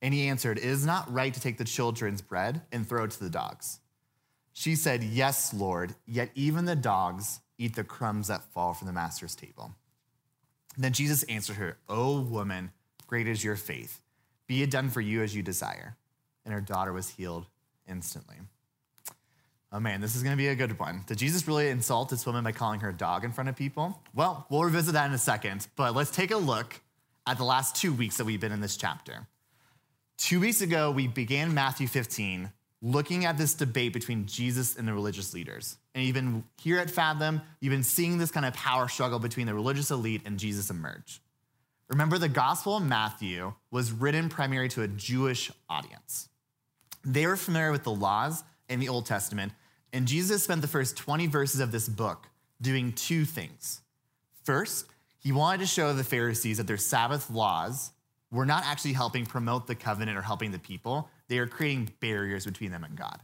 And 0.00 0.14
he 0.14 0.28
answered, 0.28 0.58
It 0.58 0.64
is 0.64 0.86
not 0.86 1.12
right 1.12 1.32
to 1.32 1.40
take 1.40 1.58
the 1.58 1.64
children's 1.64 2.22
bread 2.22 2.62
and 2.70 2.86
throw 2.88 3.04
it 3.04 3.12
to 3.12 3.24
the 3.24 3.30
dogs. 3.30 3.80
She 4.52 4.74
said, 4.74 5.02
Yes, 5.02 5.54
Lord, 5.54 5.94
yet 6.06 6.30
even 6.34 6.64
the 6.64 6.76
dogs 6.76 7.40
eat 7.58 7.74
the 7.74 7.84
crumbs 7.84 8.28
that 8.28 8.52
fall 8.52 8.74
from 8.74 8.86
the 8.86 8.92
master's 8.92 9.34
table. 9.34 9.74
then 10.76 10.92
Jesus 10.92 11.24
answered 11.24 11.56
her, 11.56 11.78
O 11.88 12.20
woman, 12.20 12.70
great 13.06 13.26
is 13.26 13.42
your 13.42 13.56
faith. 13.56 14.00
Be 14.46 14.62
it 14.62 14.70
done 14.70 14.90
for 14.90 15.00
you 15.00 15.22
as 15.22 15.34
you 15.34 15.42
desire. 15.42 15.96
And 16.44 16.54
her 16.54 16.60
daughter 16.60 16.92
was 16.92 17.10
healed 17.10 17.46
instantly. 17.88 18.36
Oh 19.70 19.80
man, 19.80 20.00
this 20.00 20.16
is 20.16 20.22
going 20.22 20.32
to 20.32 20.38
be 20.38 20.48
a 20.48 20.54
good 20.54 20.78
one. 20.78 21.04
Did 21.06 21.18
Jesus 21.18 21.46
really 21.46 21.68
insult 21.68 22.08
this 22.08 22.24
woman 22.24 22.42
by 22.42 22.52
calling 22.52 22.80
her 22.80 22.88
a 22.88 22.94
dog 22.94 23.24
in 23.24 23.32
front 23.32 23.50
of 23.50 23.56
people? 23.56 24.00
Well, 24.14 24.46
we'll 24.48 24.64
revisit 24.64 24.94
that 24.94 25.06
in 25.06 25.12
a 25.12 25.18
second, 25.18 25.66
but 25.76 25.94
let's 25.94 26.10
take 26.10 26.30
a 26.30 26.38
look 26.38 26.80
at 27.26 27.36
the 27.36 27.44
last 27.44 27.76
two 27.76 27.92
weeks 27.92 28.16
that 28.16 28.24
we've 28.24 28.40
been 28.40 28.52
in 28.52 28.60
this 28.60 28.78
chapter. 28.78 29.26
Two 30.16 30.40
weeks 30.40 30.62
ago, 30.62 30.90
we 30.90 31.06
began 31.06 31.52
Matthew 31.52 31.86
15 31.86 32.50
looking 32.80 33.26
at 33.26 33.36
this 33.36 33.54
debate 33.54 33.92
between 33.92 34.24
Jesus 34.26 34.76
and 34.76 34.88
the 34.88 34.94
religious 34.94 35.34
leaders. 35.34 35.76
And 35.94 36.04
even 36.04 36.44
here 36.60 36.78
at 36.78 36.90
Fathom, 36.90 37.42
you've 37.60 37.72
been 37.72 37.82
seeing 37.82 38.16
this 38.16 38.30
kind 38.30 38.46
of 38.46 38.54
power 38.54 38.88
struggle 38.88 39.18
between 39.18 39.46
the 39.46 39.54
religious 39.54 39.90
elite 39.90 40.22
and 40.24 40.38
Jesus 40.38 40.70
emerge. 40.70 41.20
Remember, 41.88 42.18
the 42.18 42.28
Gospel 42.28 42.76
of 42.76 42.84
Matthew 42.84 43.52
was 43.70 43.92
written 43.92 44.28
primarily 44.28 44.68
to 44.70 44.82
a 44.82 44.88
Jewish 44.88 45.50
audience. 45.68 46.28
They 47.04 47.26
were 47.26 47.36
familiar 47.36 47.72
with 47.72 47.84
the 47.84 47.92
laws 47.92 48.44
in 48.68 48.80
the 48.80 48.88
Old 48.88 49.06
Testament, 49.06 49.52
and 49.92 50.06
Jesus 50.06 50.42
spent 50.42 50.60
the 50.60 50.68
first 50.68 50.96
20 50.96 51.26
verses 51.26 51.60
of 51.60 51.72
this 51.72 51.88
book 51.88 52.26
doing 52.60 52.92
two 52.92 53.24
things. 53.24 53.80
First, 54.44 54.86
he 55.18 55.32
wanted 55.32 55.60
to 55.60 55.66
show 55.66 55.92
the 55.92 56.04
Pharisees 56.04 56.58
that 56.58 56.66
their 56.66 56.76
Sabbath 56.76 57.30
laws 57.30 57.90
were 58.30 58.46
not 58.46 58.64
actually 58.66 58.92
helping 58.92 59.26
promote 59.26 59.66
the 59.66 59.74
covenant 59.74 60.18
or 60.18 60.22
helping 60.22 60.50
the 60.50 60.58
people. 60.58 61.08
They 61.28 61.38
are 61.38 61.46
creating 61.46 61.90
barriers 62.00 62.44
between 62.44 62.70
them 62.70 62.84
and 62.84 62.96
God. 62.96 63.20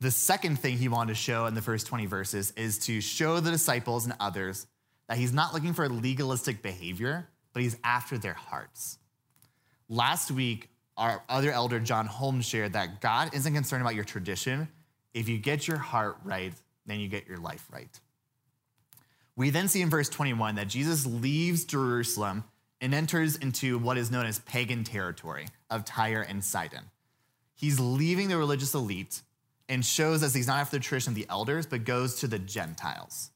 The 0.00 0.10
second 0.10 0.58
thing 0.58 0.76
he 0.76 0.88
wanted 0.88 1.14
to 1.14 1.20
show 1.20 1.46
in 1.46 1.54
the 1.54 1.62
first 1.62 1.86
20 1.86 2.06
verses 2.06 2.52
is 2.56 2.78
to 2.80 3.00
show 3.00 3.40
the 3.40 3.50
disciples 3.50 4.04
and 4.04 4.14
others 4.20 4.66
that 5.08 5.18
he's 5.18 5.32
not 5.32 5.54
looking 5.54 5.72
for 5.72 5.88
legalistic 5.88 6.62
behavior, 6.62 7.28
but 7.52 7.62
he's 7.62 7.76
after 7.84 8.18
their 8.18 8.34
hearts. 8.34 8.98
Last 9.88 10.30
week, 10.30 10.68
our 10.96 11.22
other 11.28 11.50
elder, 11.50 11.80
John 11.80 12.06
Holmes, 12.06 12.46
shared 12.46 12.74
that 12.74 13.00
God 13.00 13.34
isn't 13.34 13.52
concerned 13.52 13.82
about 13.82 13.94
your 13.94 14.04
tradition. 14.04 14.68
If 15.12 15.28
you 15.28 15.38
get 15.38 15.66
your 15.66 15.78
heart 15.78 16.18
right, 16.24 16.52
then 16.86 17.00
you 17.00 17.08
get 17.08 17.26
your 17.26 17.38
life 17.38 17.66
right. 17.72 18.00
We 19.36 19.50
then 19.50 19.68
see 19.68 19.82
in 19.82 19.90
verse 19.90 20.08
21 20.08 20.54
that 20.56 20.68
Jesus 20.68 21.06
leaves 21.06 21.64
Jerusalem 21.64 22.44
and 22.80 22.94
enters 22.94 23.36
into 23.36 23.78
what 23.78 23.98
is 23.98 24.10
known 24.10 24.26
as 24.26 24.38
pagan 24.40 24.84
territory 24.84 25.46
of 25.70 25.84
Tyre 25.84 26.22
and 26.22 26.44
Sidon. 26.44 26.90
He's 27.54 27.80
leaving 27.80 28.28
the 28.28 28.36
religious 28.36 28.74
elite 28.74 29.22
and 29.68 29.84
shows 29.84 30.22
us 30.22 30.34
he's 30.34 30.46
not 30.46 30.60
after 30.60 30.76
the 30.76 30.82
tradition 30.82 31.12
of 31.12 31.14
the 31.16 31.26
elders, 31.30 31.66
but 31.66 31.84
goes 31.84 32.16
to 32.16 32.28
the 32.28 32.38
Gentiles. 32.38 33.30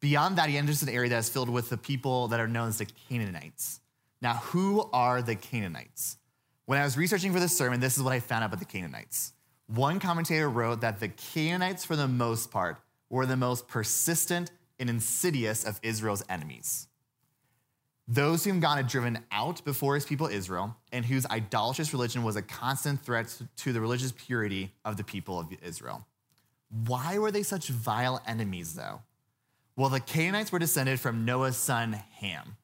Beyond 0.00 0.36
that, 0.36 0.48
he 0.48 0.58
enters 0.58 0.82
an 0.82 0.88
area 0.88 1.08
that 1.10 1.18
is 1.18 1.28
filled 1.28 1.48
with 1.48 1.70
the 1.70 1.78
people 1.78 2.28
that 2.28 2.38
are 2.38 2.48
known 2.48 2.68
as 2.68 2.78
the 2.78 2.86
Canaanites. 3.08 3.80
Now, 4.20 4.34
who 4.34 4.88
are 4.92 5.22
the 5.22 5.34
Canaanites? 5.34 6.18
When 6.66 6.80
I 6.80 6.84
was 6.84 6.96
researching 6.96 7.32
for 7.32 7.38
this 7.38 7.56
sermon, 7.56 7.78
this 7.78 7.96
is 7.96 8.02
what 8.02 8.12
I 8.12 8.18
found 8.18 8.42
out 8.42 8.48
about 8.48 8.58
the 8.58 8.64
Canaanites. 8.64 9.32
One 9.68 10.00
commentator 10.00 10.50
wrote 10.50 10.80
that 10.80 10.98
the 10.98 11.08
Canaanites, 11.08 11.84
for 11.84 11.94
the 11.94 12.08
most 12.08 12.50
part, 12.50 12.78
were 13.08 13.24
the 13.24 13.36
most 13.36 13.68
persistent 13.68 14.50
and 14.80 14.90
insidious 14.90 15.64
of 15.64 15.78
Israel's 15.84 16.24
enemies. 16.28 16.88
Those 18.08 18.44
whom 18.44 18.58
God 18.58 18.76
had 18.76 18.88
driven 18.88 19.24
out 19.30 19.64
before 19.64 19.94
his 19.94 20.04
people 20.04 20.26
Israel, 20.26 20.76
and 20.90 21.04
whose 21.04 21.24
idolatrous 21.26 21.92
religion 21.92 22.24
was 22.24 22.34
a 22.34 22.42
constant 22.42 23.00
threat 23.00 23.36
to 23.58 23.72
the 23.72 23.80
religious 23.80 24.12
purity 24.16 24.72
of 24.84 24.96
the 24.96 25.04
people 25.04 25.38
of 25.38 25.48
Israel. 25.62 26.04
Why 26.68 27.18
were 27.18 27.30
they 27.30 27.44
such 27.44 27.68
vile 27.68 28.20
enemies, 28.26 28.74
though? 28.74 29.02
Well, 29.76 29.88
the 29.88 30.00
Canaanites 30.00 30.50
were 30.50 30.58
descended 30.58 30.98
from 30.98 31.24
Noah's 31.24 31.56
son 31.56 31.92
Ham. 31.92 32.56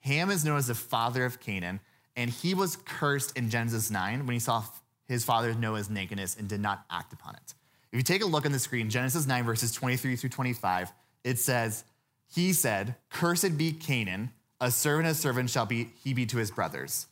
Ham 0.00 0.30
is 0.30 0.44
known 0.44 0.58
as 0.58 0.66
the 0.66 0.74
father 0.74 1.24
of 1.24 1.40
Canaan, 1.40 1.80
and 2.16 2.30
he 2.30 2.54
was 2.54 2.76
cursed 2.76 3.36
in 3.36 3.50
Genesis 3.50 3.90
9 3.90 4.26
when 4.26 4.32
he 4.32 4.40
saw 4.40 4.64
his 5.06 5.24
father 5.24 5.54
Noah's 5.54 5.90
nakedness 5.90 6.36
and 6.36 6.48
did 6.48 6.60
not 6.60 6.84
act 6.90 7.12
upon 7.12 7.34
it. 7.34 7.54
If 7.92 7.98
you 7.98 8.02
take 8.02 8.22
a 8.22 8.26
look 8.26 8.46
on 8.46 8.52
the 8.52 8.58
screen, 8.58 8.90
Genesis 8.90 9.26
9, 9.26 9.44
verses 9.44 9.72
23 9.72 10.16
through 10.16 10.30
25, 10.30 10.92
it 11.24 11.38
says, 11.38 11.84
He 12.26 12.52
said, 12.52 12.96
Cursed 13.10 13.56
be 13.56 13.72
Canaan, 13.72 14.32
a 14.60 14.70
servant 14.70 15.08
of 15.08 15.16
servant 15.16 15.50
shall 15.50 15.66
be 15.66 15.90
he 16.02 16.14
be 16.14 16.26
to 16.26 16.38
his 16.38 16.50
brothers. 16.50 17.06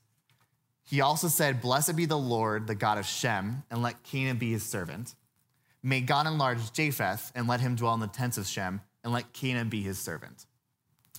He 0.82 1.00
also 1.00 1.28
said, 1.28 1.62
Blessed 1.62 1.96
be 1.96 2.06
the 2.06 2.18
Lord, 2.18 2.66
the 2.66 2.74
God 2.74 2.98
of 2.98 3.06
Shem, 3.06 3.62
and 3.70 3.82
let 3.82 4.02
Canaan 4.02 4.38
be 4.38 4.52
his 4.52 4.64
servant. 4.64 5.14
May 5.82 6.00
God 6.00 6.26
enlarge 6.26 6.72
Japheth, 6.72 7.30
and 7.34 7.46
let 7.46 7.60
him 7.60 7.76
dwell 7.76 7.94
in 7.94 8.00
the 8.00 8.06
tents 8.06 8.38
of 8.38 8.46
Shem, 8.46 8.80
and 9.02 9.12
let 9.12 9.32
Canaan 9.32 9.68
be 9.68 9.82
his 9.82 9.98
servant. 9.98 10.46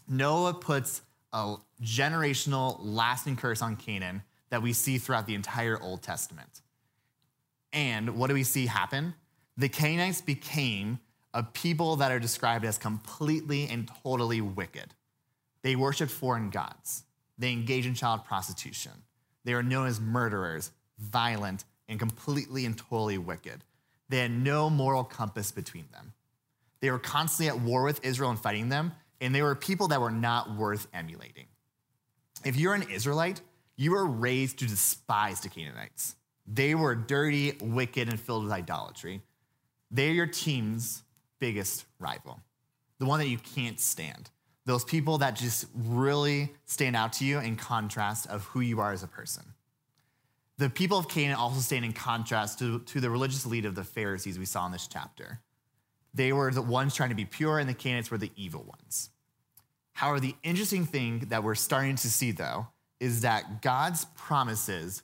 Noah 0.08 0.54
puts 0.54 1.02
a 1.36 1.58
generational, 1.84 2.78
lasting 2.80 3.36
curse 3.36 3.62
on 3.62 3.76
Canaan 3.76 4.24
that 4.50 4.62
we 4.62 4.72
see 4.72 4.98
throughout 4.98 5.28
the 5.28 5.36
entire 5.36 5.80
Old 5.80 6.02
Testament. 6.02 6.62
And 7.74 8.16
what 8.16 8.28
do 8.28 8.34
we 8.34 8.44
see 8.44 8.68
happen? 8.68 9.14
The 9.58 9.68
Canaanites 9.68 10.22
became 10.22 11.00
a 11.34 11.44
people 11.44 11.98
that 11.98 12.14
are 12.14 12.20
described 12.20 12.64
as 12.64 12.78
completely 12.78 13.68
and 13.68 13.92
totally 14.02 14.40
wicked. 14.40 14.94
They 15.62 15.76
worshiped 15.76 16.12
foreign 16.12 16.50
gods. 16.52 17.04
They 17.38 17.52
engage 17.52 17.86
in 17.86 17.96
child 17.96 18.24
prostitution. 18.24 18.94
They 19.44 19.54
are 19.54 19.64
known 19.64 19.88
as 19.88 20.00
murderers, 20.00 20.72
violent, 20.98 21.66
and 21.90 22.00
completely 22.00 22.66
and 22.66 22.78
totally 22.78 23.18
wicked. 23.18 23.66
They 24.08 24.20
had 24.20 24.32
no 24.32 24.70
moral 24.70 25.04
compass 25.04 25.52
between 25.52 25.88
them. 25.92 26.14
They 26.80 26.92
were 26.92 27.00
constantly 27.00 27.50
at 27.50 27.60
war 27.60 27.84
with 27.84 28.06
Israel 28.06 28.30
and 28.30 28.40
fighting 28.40 28.70
them, 28.70 28.94
and 29.22 29.34
they 29.34 29.42
were 29.42 29.56
people 29.56 29.88
that 29.90 30.02
were 30.02 30.12
not 30.12 30.56
worth 30.56 30.88
emulating. 30.94 31.46
If 32.44 32.56
you're 32.56 32.74
an 32.74 32.90
Israelite, 32.92 33.42
you 33.76 33.92
were 33.92 34.06
raised 34.06 34.60
to 34.60 34.68
despise 34.68 35.42
the 35.42 35.50
Canaanites. 35.50 36.16
They 36.48 36.76
were 36.76 36.96
dirty, 36.96 37.58
wicked, 37.62 38.10
and 38.10 38.20
filled 38.20 38.44
with 38.44 38.54
idolatry. 38.54 39.22
They're 39.92 40.12
your 40.12 40.28
team's 40.28 41.04
biggest 41.40 41.86
rival, 42.00 42.40
the 43.00 43.06
one 43.06 43.20
that 43.20 43.28
you 43.28 43.38
can't 43.38 43.80
stand. 43.80 44.30
Those 44.66 44.84
people 44.84 45.20
that 45.20 45.36
just 45.36 45.66
really 45.76 46.52
stand 46.66 46.96
out 46.96 47.14
to 47.14 47.26
you 47.26 47.40
in 47.40 47.56
contrast 47.56 48.28
of 48.28 48.44
who 48.46 48.62
you 48.62 48.80
are 48.80 48.92
as 48.92 49.04
a 49.04 49.08
person. 49.08 49.44
The 50.58 50.70
people 50.70 50.98
of 50.98 51.10
Canaan 51.10 51.36
also 51.36 51.60
stand 51.60 51.86
in 51.86 51.94
contrast 51.94 52.60
to, 52.60 52.80
to 52.80 53.02
the 53.02 53.10
religious 53.10 53.46
elite 53.46 53.66
of 53.66 53.76
the 53.76 53.84
Pharisees 53.84 54.40
we 54.40 54.46
saw 54.46 54.66
in 54.66 54.72
this 54.72 54.88
chapter. 54.88 55.42
They 56.16 56.32
were 56.32 56.50
the 56.52 56.62
ones 56.62 56.96
trying 56.96 57.10
to 57.10 57.16
be 57.16 57.26
pure, 57.26 57.60
and 57.60 57.68
the 57.68 57.74
Canaanites 57.74 58.10
were 58.10 58.18
the 58.18 58.32
evil 58.38 58.64
ones. 58.64 59.10
However, 59.94 60.22
the 60.22 60.36
interesting 60.44 60.86
thing 60.86 61.26
that 61.28 61.44
we're 61.44 61.56
starting 61.56 61.98
to 61.98 62.10
see, 62.10 62.32
though, 62.32 62.68
is 63.02 63.22
that 63.22 63.62
God's 63.62 64.06
promises 64.16 65.04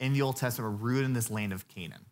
in 0.00 0.12
the 0.12 0.22
Old 0.22 0.36
Testament 0.36 0.72
were 0.72 0.86
rooted 0.86 1.04
in 1.04 1.12
this 1.12 1.30
land 1.30 1.52
of 1.52 1.68
Canaan. 1.68 2.06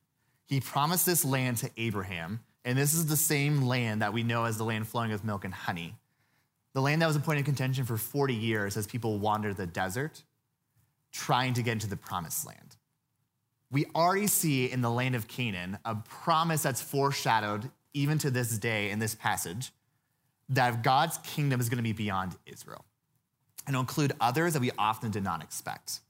He 0.46 0.60
promised 0.60 1.06
this 1.06 1.24
land 1.24 1.56
to 1.58 1.70
Abraham, 1.76 2.40
and 2.64 2.78
this 2.78 2.94
is 2.94 3.06
the 3.06 3.16
same 3.16 3.62
land 3.62 4.02
that 4.02 4.12
we 4.12 4.22
know 4.22 4.44
as 4.44 4.58
the 4.58 4.64
land 4.64 4.86
flowing 4.86 5.10
with 5.10 5.24
milk 5.24 5.44
and 5.44 5.52
honey. 5.52 5.96
The 6.72 6.80
land 6.80 7.02
that 7.02 7.06
was 7.06 7.16
a 7.16 7.20
point 7.20 7.40
of 7.40 7.44
contention 7.44 7.84
for 7.84 7.96
40 7.96 8.34
years 8.34 8.76
as 8.76 8.86
people 8.86 9.18
wandered 9.18 9.56
the 9.56 9.66
desert, 9.66 10.22
trying 11.10 11.54
to 11.54 11.62
get 11.62 11.72
into 11.72 11.88
the 11.88 11.96
promised 11.96 12.46
land. 12.46 12.76
We 13.72 13.86
already 13.96 14.28
see 14.28 14.70
in 14.70 14.82
the 14.82 14.90
land 14.90 15.16
of 15.16 15.26
Canaan 15.26 15.78
a 15.84 15.96
promise 15.96 16.62
that's 16.62 16.80
foreshadowed 16.80 17.70
even 17.96 18.18
to 18.18 18.30
this 18.30 18.56
day 18.58 18.90
in 18.90 18.98
this 18.98 19.14
passage 19.14 19.72
that 20.48 20.82
God's 20.82 21.18
kingdom 21.18 21.60
is 21.60 21.68
going 21.68 21.78
to 21.78 21.82
be 21.82 21.92
beyond 21.92 22.36
Israel 22.46 22.84
and 23.66 23.74
include 23.74 24.12
others 24.20 24.52
that 24.52 24.60
we 24.60 24.70
often 24.78 25.10
did 25.10 25.24
not 25.24 25.42
expect. 25.42 26.00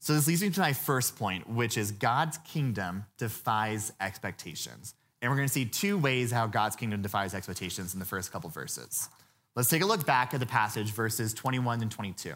So, 0.00 0.14
this 0.14 0.28
leads 0.28 0.42
me 0.42 0.50
to 0.50 0.60
my 0.60 0.72
first 0.72 1.16
point, 1.16 1.48
which 1.48 1.76
is 1.76 1.90
God's 1.90 2.38
kingdom 2.38 3.04
defies 3.16 3.92
expectations. 4.00 4.94
And 5.20 5.30
we're 5.30 5.36
going 5.36 5.48
to 5.48 5.52
see 5.52 5.64
two 5.64 5.98
ways 5.98 6.30
how 6.30 6.46
God's 6.46 6.76
kingdom 6.76 7.02
defies 7.02 7.34
expectations 7.34 7.94
in 7.94 7.98
the 7.98 8.06
first 8.06 8.30
couple 8.30 8.50
verses. 8.50 9.08
Let's 9.56 9.68
take 9.68 9.82
a 9.82 9.86
look 9.86 10.06
back 10.06 10.34
at 10.34 10.40
the 10.40 10.46
passage, 10.46 10.92
verses 10.92 11.34
21 11.34 11.82
and 11.82 11.90
22. 11.90 12.34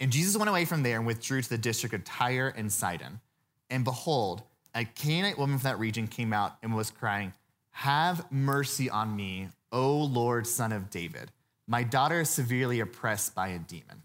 And 0.00 0.10
Jesus 0.10 0.36
went 0.36 0.48
away 0.48 0.64
from 0.64 0.82
there 0.82 0.96
and 0.96 1.06
withdrew 1.06 1.42
to 1.42 1.48
the 1.48 1.58
district 1.58 1.94
of 1.94 2.04
Tyre 2.04 2.52
and 2.56 2.72
Sidon. 2.72 3.20
And 3.70 3.84
behold, 3.84 4.42
a 4.74 4.84
Canaanite 4.84 5.38
woman 5.38 5.58
from 5.58 5.70
that 5.70 5.78
region 5.78 6.08
came 6.08 6.32
out 6.32 6.56
and 6.62 6.74
was 6.74 6.90
crying, 6.90 7.32
Have 7.78 8.32
mercy 8.32 8.90
on 8.90 9.14
me, 9.14 9.50
O 9.70 9.98
Lord, 9.98 10.48
son 10.48 10.72
of 10.72 10.90
David. 10.90 11.30
My 11.68 11.84
daughter 11.84 12.22
is 12.22 12.28
severely 12.28 12.80
oppressed 12.80 13.36
by 13.36 13.50
a 13.50 13.60
demon. 13.60 14.02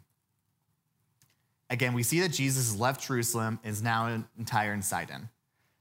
Again, 1.72 1.96
we 1.96 2.04
see 2.04 2.20
that 2.20 2.32
Jesus 2.32 2.78
left 2.78 3.08
Jerusalem 3.08 3.58
and 3.64 3.72
is 3.72 3.82
now 3.82 4.06
in 4.06 4.46
Tyre 4.46 4.74
and 4.74 4.86
Sidon. 4.86 5.28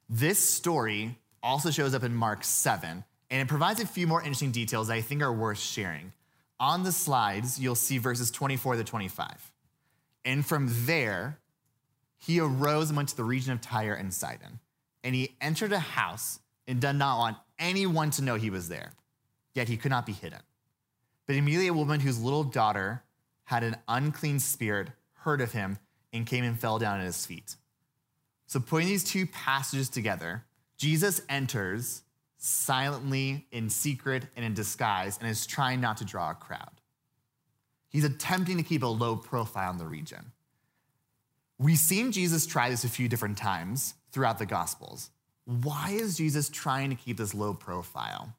This 0.09 0.39
story 0.39 1.19
also 1.43 1.71
shows 1.71 1.93
up 1.93 2.03
in 2.03 2.15
Mark 2.15 2.45
7, 2.45 3.05
and 3.31 3.43
it 3.43 3.47
provides 3.47 3.79
a 3.79 3.87
few 3.87 4.07
more 4.07 4.23
interesting 4.23 4.53
details 4.53 4.89
that 4.89 4.95
I 4.95 5.03
think 5.03 5.21
are 5.21 5.31
worth 5.31 5.59
sharing. 5.59 6.15
On 6.59 6.85
the 6.85 6.93
slides, 6.93 7.61
you'll 7.61 7.75
see 7.75 7.99
verses 7.99 8.31
24 8.31 8.77
to 8.77 8.85
25. 8.85 9.53
And 10.25 10.47
from 10.47 10.71
there, 10.87 11.41
he 12.17 12.41
arose 12.41 12.89
and 12.89 12.97
went 12.97 13.11
to 13.11 13.17
the 13.19 13.25
region 13.25 13.53
of 13.53 13.61
Tyre 13.61 13.93
and 13.93 14.15
Sidon. 14.15 14.61
And 15.05 15.15
he 15.15 15.37
entered 15.43 15.73
a 15.73 15.79
house 15.79 16.39
and 16.67 16.81
did 16.81 16.95
not 16.95 17.19
want 17.19 17.37
anyone 17.59 18.11
to 18.13 18.23
know 18.23 18.37
he 18.37 18.51
was 18.51 18.69
there, 18.69 18.93
yet 19.55 19.69
he 19.69 19.77
could 19.77 19.91
not 19.91 20.07
be 20.07 20.13
hidden. 20.13 20.41
But 21.27 21.37
immediately 21.37 21.69
a 21.69 21.75
woman 21.75 22.01
whose 22.01 22.21
little 22.21 22.45
daughter 22.45 23.03
had 23.45 23.63
an 23.63 23.77
unclean 23.89 24.41
spirit 24.41 24.89
heard 25.15 25.41
of 25.41 25.53
him 25.53 25.79
and 26.13 26.27
came 26.27 26.45
and 26.45 26.59
fell 26.59 26.79
down 26.79 27.01
at 27.01 27.07
his 27.07 27.25
feet. 27.27 27.57
So, 28.47 28.61
putting 28.61 28.89
these 28.89 29.05
two 29.05 29.27
passages 29.27 29.89
together, 29.89 30.45
Jesus 30.77 31.23
enters 31.29 32.03
silently, 32.37 33.47
in 33.53 33.71
secret, 33.71 34.27
and 34.35 34.45
in 34.45 34.53
disguise, 34.53 35.17
and 35.19 35.31
is 35.31 35.47
trying 35.47 35.81
not 35.81 35.97
to 35.99 36.05
draw 36.05 36.31
a 36.31 36.35
crowd. 36.35 36.81
He's 37.89 38.05
attempting 38.05 38.57
to 38.57 38.63
keep 38.63 38.83
a 38.83 38.87
low 38.87 39.17
profile 39.17 39.71
in 39.71 39.79
the 39.79 39.87
region. 39.87 40.33
We've 41.59 41.79
seen 41.79 42.11
Jesus 42.11 42.45
try 42.45 42.69
this 42.69 42.83
a 42.83 42.89
few 42.89 43.09
different 43.09 43.39
times 43.39 43.95
throughout 44.11 44.39
the 44.39 44.47
Gospels. 44.47 45.11
Why 45.61 45.91
is 45.91 46.17
Jesus 46.17 46.49
trying 46.49 46.91
to 46.91 46.97
keep 46.97 47.19
this 47.19 47.35
low 47.35 47.53
profile? 47.53 48.35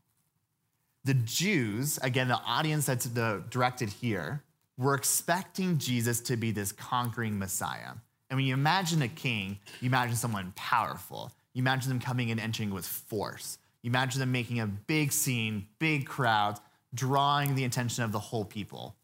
The 1.06 1.14
Jews, 1.14 2.00
again, 2.02 2.30
the 2.30 2.40
audience 2.46 2.86
that's 2.86 3.06
directed 3.06 3.90
here, 3.90 4.42
were 4.78 4.96
expecting 4.96 5.78
Jesus 5.78 6.20
to 6.22 6.38
be 6.38 6.52
this 6.52 6.72
conquering 6.72 7.38
Messiah. 7.38 7.92
And 8.30 8.38
when 8.38 8.46
you 8.46 8.54
imagine 8.54 9.02
a 9.02 9.08
king, 9.08 9.60
you 9.82 9.88
imagine 9.88 10.16
someone 10.16 10.54
powerful. 10.56 11.32
You 11.54 11.62
imagine 11.62 11.90
them 11.90 12.00
coming 12.00 12.32
and 12.32 12.40
entering 12.40 12.74
with 12.74 12.86
force. 12.86 13.60
You 13.84 13.90
imagine 13.90 14.20
them 14.20 14.32
making 14.32 14.60
a 14.60 14.66
big 14.66 15.12
scene, 15.12 15.68
big 15.78 16.08
crowds, 16.08 16.60
drawing 16.96 17.54
the 17.54 17.66
attention 17.66 18.04
of 18.04 18.12
the 18.12 18.20
whole 18.20 18.46
people. 18.46 18.96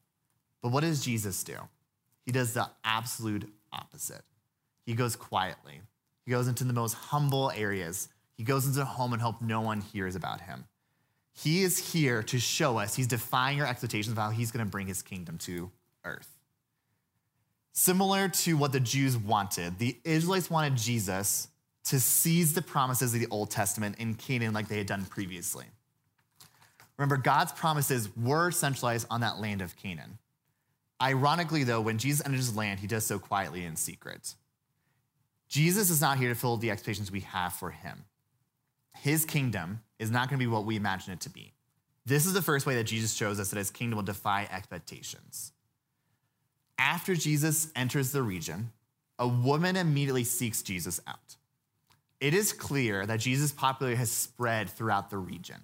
But 0.62 0.72
what 0.72 0.82
does 0.82 1.04
Jesus 1.04 1.44
do? 1.44 1.58
He 2.26 2.32
does 2.32 2.54
the 2.54 2.70
absolute 2.84 3.52
opposite. 3.72 4.24
He 4.86 4.94
goes 4.94 5.16
quietly. 5.16 5.82
He 6.30 6.36
goes 6.36 6.48
into 6.48 6.64
the 6.64 6.74
most 6.74 6.94
humble 6.94 7.50
areas. 7.56 8.08
He 8.38 8.44
goes 8.44 8.68
into 8.68 8.84
a 8.84 8.86
home 8.86 9.14
and 9.14 9.22
hope 9.22 9.42
no 9.42 9.62
one 9.62 9.82
hears 9.82 10.16
about 10.16 10.42
him. 10.42 10.66
He 11.34 11.64
is 11.64 11.92
here 11.92 12.22
to 12.22 12.40
show 12.40 12.78
us, 12.78 12.96
he's 12.96 13.08
defying 13.08 13.60
our 13.60 13.66
expectations 13.66 14.12
of 14.12 14.20
how 14.20 14.30
he's 14.30 14.52
going 14.52 14.64
to 14.64 14.70
bring 14.70 14.86
his 14.86 15.02
kingdom 15.02 15.40
to 15.40 15.72
earth. 16.06 16.30
Similar 17.72 18.28
to 18.30 18.58
what 18.58 18.74
the 18.74 18.80
Jews 18.80 19.18
wanted, 19.18 19.80
the 19.80 19.98
Israelites 20.04 20.52
wanted 20.52 20.76
Jesus 20.76 21.48
to 21.86 22.00
seize 22.00 22.54
the 22.54 22.62
promises 22.62 23.12
of 23.16 23.20
the 23.22 23.28
Old 23.32 23.50
Testament 23.50 23.96
in 23.98 24.14
Canaan 24.14 24.54
like 24.54 24.68
they 24.68 24.78
had 24.78 24.86
done 24.86 25.06
previously. 25.06 25.66
Remember, 27.00 27.18
God's 27.18 27.54
promises 27.54 28.08
were 28.16 28.52
centralized 28.52 29.08
on 29.10 29.22
that 29.22 29.40
land 29.40 29.64
of 29.64 29.76
Canaan. 29.78 30.20
Ironically, 31.02 31.64
though, 31.64 31.82
when 31.82 31.98
Jesus 31.98 32.24
enters 32.24 32.46
his 32.46 32.56
land, 32.56 32.82
he 32.82 32.86
does 32.86 33.04
so 33.04 33.18
quietly 33.18 33.66
in 33.66 33.76
secret. 33.76 34.36
Jesus 35.50 35.90
is 35.90 36.00
not 36.00 36.18
here 36.18 36.30
to 36.30 36.36
fill 36.36 36.58
the 36.58 36.72
expectations 36.72 37.12
we 37.12 37.22
have 37.22 37.54
for 37.54 37.72
him. 37.72 38.06
His 38.96 39.26
kingdom 39.26 39.82
is 39.98 40.12
not 40.12 40.30
going 40.30 40.40
to 40.40 40.46
be 40.46 40.48
what 40.48 40.66
we 40.66 40.76
imagine 40.76 41.14
it 41.14 41.22
to 41.22 41.30
be. 41.30 41.54
This 42.06 42.26
is 42.26 42.34
the 42.34 42.42
first 42.42 42.66
way 42.66 42.76
that 42.76 42.86
Jesus 42.86 43.14
shows 43.14 43.40
us 43.40 43.50
that 43.50 43.58
his 43.58 43.72
kingdom 43.72 43.98
will 43.98 44.04
defy 44.04 44.48
expectations. 44.52 45.52
After 46.78 47.16
Jesus 47.16 47.72
enters 47.76 48.12
the 48.12 48.22
region, 48.22 48.72
a 49.18 49.28
woman 49.28 49.76
immediately 49.76 50.24
seeks 50.24 50.62
Jesus 50.62 51.02
out. 51.08 51.36
It 52.20 52.34
is 52.34 52.54
clear 52.54 53.06
that 53.06 53.20
Jesus' 53.20 53.52
popularity 53.52 53.98
has 53.98 54.12
spread 54.12 54.70
throughout 54.70 55.10
the 55.10 55.18
region. 55.18 55.62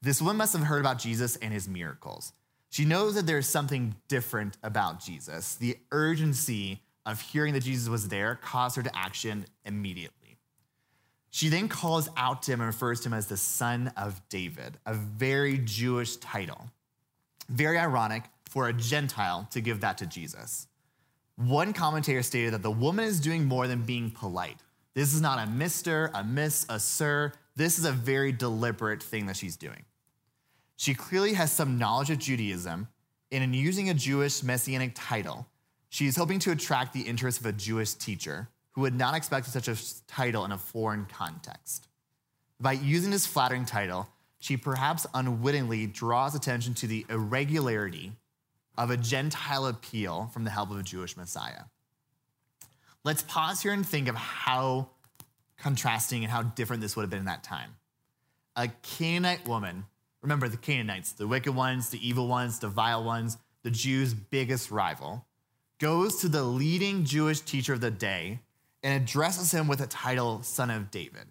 This 0.00 0.20
woman 0.20 0.38
must 0.38 0.52
have 0.52 0.66
heard 0.66 0.80
about 0.80 0.98
Jesus 0.98 1.36
and 1.36 1.52
his 1.52 1.68
miracles. 1.68 2.32
She 2.70 2.84
knows 2.84 3.14
that 3.14 3.26
there's 3.26 3.48
something 3.48 3.94
different 4.08 4.56
about 4.62 5.00
Jesus. 5.00 5.54
The 5.56 5.78
urgency 5.90 6.82
of 7.04 7.20
hearing 7.20 7.54
that 7.54 7.64
Jesus 7.64 7.88
was 7.88 8.08
there 8.08 8.36
caused 8.42 8.76
her 8.76 8.82
to 8.82 8.96
action 8.96 9.46
immediately. 9.64 10.38
She 11.30 11.48
then 11.48 11.68
calls 11.68 12.08
out 12.16 12.42
to 12.42 12.52
him 12.52 12.60
and 12.60 12.66
refers 12.66 13.00
to 13.00 13.08
him 13.08 13.14
as 13.14 13.26
the 13.26 13.36
son 13.36 13.92
of 13.96 14.20
David, 14.28 14.78
a 14.84 14.94
very 14.94 15.58
Jewish 15.58 16.16
title. 16.16 16.70
Very 17.48 17.78
ironic 17.78 18.24
for 18.44 18.68
a 18.68 18.72
Gentile 18.72 19.48
to 19.50 19.60
give 19.60 19.80
that 19.80 19.98
to 19.98 20.06
Jesus. 20.06 20.68
One 21.36 21.72
commentator 21.72 22.22
stated 22.22 22.52
that 22.52 22.62
the 22.62 22.70
woman 22.70 23.06
is 23.06 23.18
doing 23.18 23.44
more 23.44 23.66
than 23.66 23.82
being 23.82 24.10
polite. 24.10 24.58
This 24.94 25.14
is 25.14 25.22
not 25.22 25.38
a 25.38 25.50
mister, 25.50 26.10
a 26.14 26.22
miss, 26.22 26.66
a 26.68 26.78
sir. 26.78 27.32
This 27.56 27.78
is 27.78 27.86
a 27.86 27.92
very 27.92 28.30
deliberate 28.30 29.02
thing 29.02 29.24
that 29.26 29.36
she's 29.36 29.56
doing. 29.56 29.84
She 30.76 30.92
clearly 30.94 31.32
has 31.32 31.50
some 31.50 31.78
knowledge 31.78 32.10
of 32.10 32.18
Judaism, 32.18 32.88
and 33.30 33.42
in 33.42 33.54
using 33.54 33.88
a 33.88 33.94
Jewish 33.94 34.42
messianic 34.42 34.92
title, 34.94 35.46
she 35.92 36.06
is 36.06 36.16
hoping 36.16 36.38
to 36.38 36.50
attract 36.50 36.94
the 36.94 37.02
interest 37.02 37.38
of 37.38 37.44
a 37.44 37.52
Jewish 37.52 37.92
teacher 37.92 38.48
who 38.70 38.80
would 38.80 38.94
not 38.94 39.14
expect 39.14 39.44
such 39.44 39.68
a 39.68 39.76
title 40.08 40.42
in 40.46 40.50
a 40.50 40.56
foreign 40.56 41.04
context. 41.04 41.86
By 42.58 42.72
using 42.72 43.10
this 43.10 43.26
flattering 43.26 43.66
title, 43.66 44.08
she 44.38 44.56
perhaps 44.56 45.06
unwittingly 45.12 45.86
draws 45.86 46.34
attention 46.34 46.72
to 46.76 46.86
the 46.86 47.04
irregularity 47.10 48.12
of 48.78 48.90
a 48.90 48.96
Gentile 48.96 49.66
appeal 49.66 50.30
from 50.32 50.44
the 50.44 50.50
help 50.50 50.70
of 50.70 50.78
a 50.78 50.82
Jewish 50.82 51.14
Messiah. 51.14 51.64
Let's 53.04 53.22
pause 53.22 53.60
here 53.60 53.74
and 53.74 53.86
think 53.86 54.08
of 54.08 54.14
how 54.14 54.88
contrasting 55.58 56.24
and 56.24 56.32
how 56.32 56.42
different 56.42 56.80
this 56.80 56.96
would 56.96 57.02
have 57.02 57.10
been 57.10 57.18
in 57.18 57.26
that 57.26 57.44
time. 57.44 57.76
A 58.56 58.68
Canaanite 58.82 59.46
woman, 59.46 59.84
remember 60.22 60.48
the 60.48 60.56
Canaanites, 60.56 61.12
the 61.12 61.28
wicked 61.28 61.54
ones, 61.54 61.90
the 61.90 62.08
evil 62.08 62.28
ones, 62.28 62.60
the 62.60 62.68
vile 62.68 63.04
ones, 63.04 63.36
the 63.62 63.70
Jews' 63.70 64.14
biggest 64.14 64.70
rival, 64.70 65.26
goes 65.82 66.20
to 66.20 66.28
the 66.28 66.44
leading 66.44 67.04
Jewish 67.04 67.40
teacher 67.40 67.72
of 67.72 67.80
the 67.80 67.90
day 67.90 68.38
and 68.84 69.02
addresses 69.02 69.50
him 69.50 69.66
with 69.66 69.80
the 69.80 69.86
title 69.88 70.40
Son 70.44 70.70
of 70.70 70.92
David, 70.92 71.26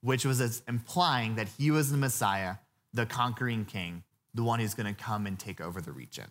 which 0.00 0.24
was 0.24 0.60
implying 0.66 1.36
that 1.36 1.46
he 1.56 1.70
was 1.70 1.92
the 1.92 1.96
Messiah, 1.96 2.56
the 2.92 3.06
conquering 3.06 3.64
king, 3.64 4.02
the 4.34 4.42
one 4.42 4.58
who's 4.58 4.74
going 4.74 4.92
to 4.92 5.00
come 5.00 5.24
and 5.24 5.38
take 5.38 5.60
over 5.60 5.80
the 5.80 5.92
region. 5.92 6.26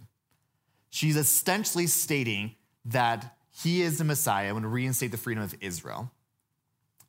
She's 0.89 1.15
essentially 1.15 1.87
stating 1.87 2.55
that 2.83 3.37
he 3.49 3.81
is 3.81 3.97
the 3.97 4.03
Messiah 4.03 4.53
and 4.53 4.71
reinstate 4.71 5.11
the 5.11 5.17
freedom 5.17 5.41
of 5.41 5.55
Israel. 5.61 6.11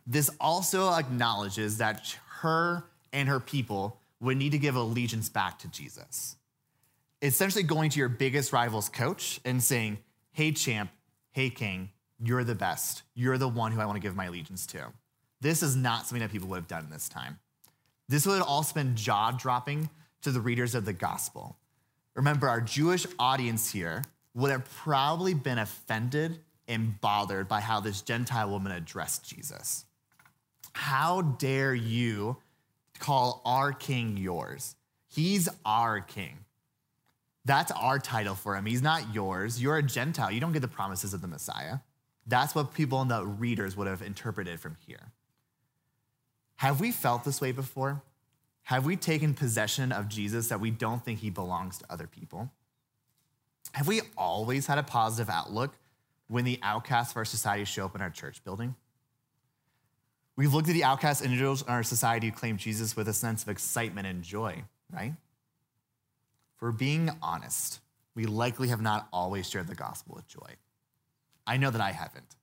This 0.07 0.31
also 0.41 0.93
acknowledges 0.93 1.79
that 1.79 2.17
her 2.43 2.85
and 3.13 3.29
her 3.29 3.41
people 3.41 3.99
would 4.21 4.37
need 4.37 4.53
to 4.53 4.59
give 4.59 4.77
allegiance 4.77 5.29
back 5.29 5.59
to 5.61 5.69
Jesus. 5.69 6.37
Essentially, 7.21 7.65
going 7.65 7.91
to 7.91 7.99
your 7.99 8.09
biggest 8.09 8.53
rival's 8.53 8.89
coach 8.89 9.41
and 9.45 9.61
saying, 9.61 9.99
Hey, 10.33 10.53
champ, 10.53 10.91
hey, 11.33 11.51
king, 11.51 11.91
you're 12.19 12.43
the 12.43 12.55
best. 12.55 13.03
You're 13.15 13.37
the 13.37 13.49
one 13.49 13.71
who 13.73 13.81
I 13.81 13.87
want 13.87 13.97
to 13.97 14.01
give 14.01 14.17
my 14.17 14.25
allegiance 14.25 14.67
to. 14.69 14.93
This 15.43 15.63
is 15.63 15.77
not 15.77 16.07
something 16.07 16.21
that 16.21 16.33
people 16.33 16.49
would 16.49 16.57
have 16.57 16.69
done 16.69 16.85
in 16.85 16.91
this 16.91 17.09
time. 17.09 17.39
This 18.09 18.27
would 18.27 18.39
have 18.39 18.47
also 18.47 18.75
been 18.75 18.97
jaw 18.97 19.33
dropping 19.33 19.91
to 20.23 20.31
the 20.31 20.41
readers 20.41 20.75
of 20.75 20.85
the 20.85 20.93
gospel. 20.95 21.59
Remember, 22.15 22.49
our 22.49 22.61
Jewish 22.61 23.07
audience 23.19 23.71
here 23.71 24.05
would 24.35 24.51
have 24.51 24.65
probably 24.77 25.35
been 25.35 25.59
offended 25.59 26.41
and 26.67 26.99
bothered 27.01 27.49
by 27.49 27.61
how 27.61 27.81
this 27.81 28.01
Gentile 28.01 28.49
woman 28.49 28.73
addressed 28.73 29.29
Jesus. 29.29 29.85
How 30.73 31.23
dare 31.23 31.75
you 31.75 32.39
call 32.99 33.43
our 33.45 33.73
king 33.73 34.17
yours? 34.17 34.77
He's 35.09 35.49
our 35.67 36.01
king. 36.01 36.39
That's 37.45 37.73
our 37.73 37.99
title 37.99 38.35
for 38.35 38.57
him. 38.57 38.67
He's 38.67 38.83
not 38.83 39.15
yours. 39.15 39.61
You're 39.61 39.77
a 39.77 39.83
Gentile. 39.83 40.31
You 40.31 40.41
don't 40.41 40.53
get 40.53 40.63
the 40.63 40.69
promises 40.69 41.13
of 41.13 41.21
the 41.21 41.29
Messiah. 41.29 41.79
That's 42.27 42.55
what 42.55 42.73
people 42.73 43.03
in 43.03 43.09
the 43.09 43.25
readers 43.25 43.77
would 43.77 43.89
have 43.89 44.01
interpreted 44.01 44.61
from 44.61 44.77
here. 44.87 45.13
Have 46.57 46.81
we 46.81 46.93
felt 46.93 47.25
this 47.25 47.41
way 47.41 47.51
before? 47.51 48.03
Have 48.65 48.87
we 48.87 48.95
taken 48.95 49.35
possession 49.35 49.91
of 49.91 50.09
Jesus 50.09 50.49
that 50.49 50.61
we 50.61 50.71
don't 50.71 51.05
think 51.05 51.19
he 51.19 51.31
belongs 51.31 51.79
to 51.79 51.85
other 51.91 52.07
people? 52.07 52.51
Have 53.73 53.89
we 53.89 54.03
always 54.17 54.67
had 54.67 54.79
a 54.79 54.83
positive 54.85 55.29
outlook 55.29 55.75
when 56.29 56.45
the 56.45 56.61
outcasts 56.63 57.13
of 57.13 57.17
our 57.17 57.25
society 57.25 57.65
show 57.65 57.87
up 57.87 57.97
in 57.97 58.01
our 58.01 58.11
church 58.11 58.45
building? 58.45 58.77
We've 60.37 60.55
looked 60.55 60.69
at 60.69 60.75
the 60.75 60.85
outcast 60.85 61.23
individuals 61.23 61.63
in 61.63 61.69
our 61.69 61.83
society 61.83 62.29
who 62.29 62.33
claim 62.33 62.57
Jesus 62.57 62.95
with 62.95 63.09
a 63.09 63.13
sense 63.13 63.43
of 63.43 63.49
excitement 63.49 64.07
and 64.07 64.23
joy, 64.23 64.63
right? 64.93 65.15
For 66.63 66.71
being 66.71 67.11
honest, 67.21 67.81
we 68.15 68.25
likely 68.25 68.69
have 68.69 68.81
not 68.81 69.09
always 69.13 69.51
shared 69.51 69.67
the 69.67 69.75
gospel 69.75 70.15
with 70.15 70.29
joy. 70.29 70.55
I 71.45 71.57
know 71.57 71.71
that 71.71 71.81
I 71.81 71.91
haven't. 71.91 72.37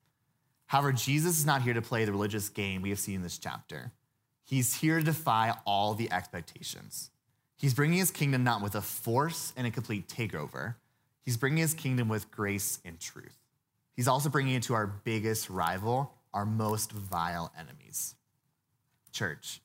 However, 0.66 0.92
Jesus 0.92 1.40
is 1.40 1.46
not 1.46 1.62
here 1.62 1.74
to 1.74 1.82
play 1.82 2.04
the 2.04 2.12
religious 2.12 2.50
game 2.50 2.82
we 2.82 2.90
have 2.90 3.00
seen 3.00 3.16
in 3.16 3.22
this 3.22 3.38
chapter. 3.38 3.94
He's 4.44 4.76
here 4.76 5.00
to 5.00 5.06
defy 5.06 5.56
all 5.66 5.94
the 5.94 6.12
expectations. 6.12 7.12
He's 7.56 7.74
bringing 7.74 8.00
his 8.00 8.12
kingdom 8.12 8.44
not 8.44 8.62
with 8.62 8.76
a 8.76 8.82
force 8.82 9.54
and 9.56 9.66
a 9.66 9.72
complete 9.72 10.10
takeover, 10.10 10.76
he's 11.22 11.38
bringing 11.38 11.60
his 11.60 11.74
kingdom 11.74 12.10
with 12.10 12.30
grace 12.30 12.80
and 12.84 13.00
truth. 13.00 13.38
He's 13.96 14.10
also 14.10 14.28
bringing 14.28 14.56
it 14.56 14.64
to 14.64 14.74
our 14.74 14.88
biggest 14.88 15.50
rival, 15.50 16.14
our 16.34 16.46
most 16.46 16.92
vile 16.92 17.54
enemies. 17.58 18.16
Church, 19.14 19.62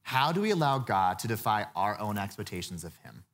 how 0.00 0.32
do 0.32 0.40
we 0.40 0.50
allow 0.50 0.78
God 0.78 1.18
to 1.18 1.28
defy 1.28 1.66
our 1.76 2.00
own 2.00 2.16
expectations 2.16 2.84
of 2.84 2.96
him? 3.04 3.24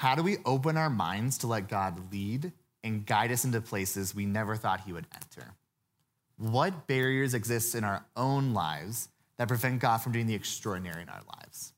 How 0.00 0.14
do 0.14 0.22
we 0.22 0.38
open 0.46 0.78
our 0.78 0.88
minds 0.88 1.36
to 1.38 1.46
let 1.46 1.68
God 1.68 2.10
lead 2.10 2.52
and 2.82 3.04
guide 3.04 3.30
us 3.32 3.44
into 3.44 3.60
places 3.60 4.14
we 4.14 4.24
never 4.24 4.56
thought 4.56 4.80
he 4.80 4.94
would 4.94 5.06
enter? 5.14 5.46
What 6.38 6.86
barriers 6.86 7.34
exist 7.34 7.74
in 7.74 7.84
our 7.84 8.06
own 8.16 8.54
lives 8.54 9.10
that 9.36 9.48
prevent 9.48 9.78
God 9.78 9.98
from 9.98 10.12
doing 10.12 10.26
the 10.26 10.34
extraordinary 10.34 11.02
in 11.02 11.10
our 11.10 11.20
lives? 11.36 11.74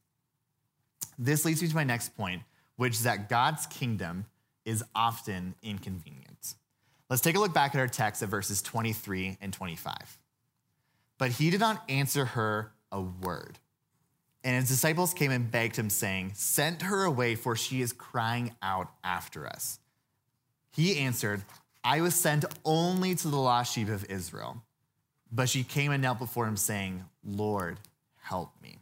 This 1.18 1.44
leads 1.44 1.62
me 1.62 1.66
to 1.66 1.74
my 1.74 1.82
next 1.82 2.16
point, 2.16 2.42
which 2.76 2.92
is 2.92 3.02
that 3.02 3.28
God's 3.28 3.66
kingdom 3.66 4.26
is 4.64 4.84
often 4.94 5.56
inconvenient. 5.60 6.54
Let's 7.10 7.22
take 7.22 7.34
a 7.34 7.40
look 7.40 7.52
back 7.52 7.74
at 7.74 7.80
our 7.80 7.88
text 7.88 8.22
at 8.22 8.28
verses 8.28 8.62
23 8.62 9.38
and 9.40 9.52
25. 9.52 9.96
But 11.18 11.32
he 11.32 11.50
did 11.50 11.58
not 11.58 11.82
answer 11.88 12.24
her 12.24 12.70
a 12.92 13.00
word. 13.00 13.58
And 14.44 14.56
his 14.56 14.68
disciples 14.68 15.14
came 15.14 15.30
and 15.30 15.50
begged 15.50 15.76
him, 15.76 15.88
saying, 15.88 16.32
Send 16.34 16.82
her 16.82 17.04
away, 17.04 17.36
for 17.36 17.54
she 17.54 17.80
is 17.80 17.92
crying 17.92 18.54
out 18.60 18.88
after 19.04 19.46
us. 19.46 19.78
He 20.72 20.98
answered, 20.98 21.42
I 21.84 22.00
was 22.00 22.14
sent 22.14 22.44
only 22.64 23.14
to 23.14 23.28
the 23.28 23.36
lost 23.36 23.74
sheep 23.74 23.88
of 23.88 24.04
Israel. 24.10 24.62
But 25.30 25.48
she 25.48 25.64
came 25.64 25.92
and 25.92 26.02
knelt 26.02 26.18
before 26.18 26.46
him, 26.46 26.56
saying, 26.56 27.04
Lord, 27.24 27.78
help 28.20 28.50
me. 28.62 28.78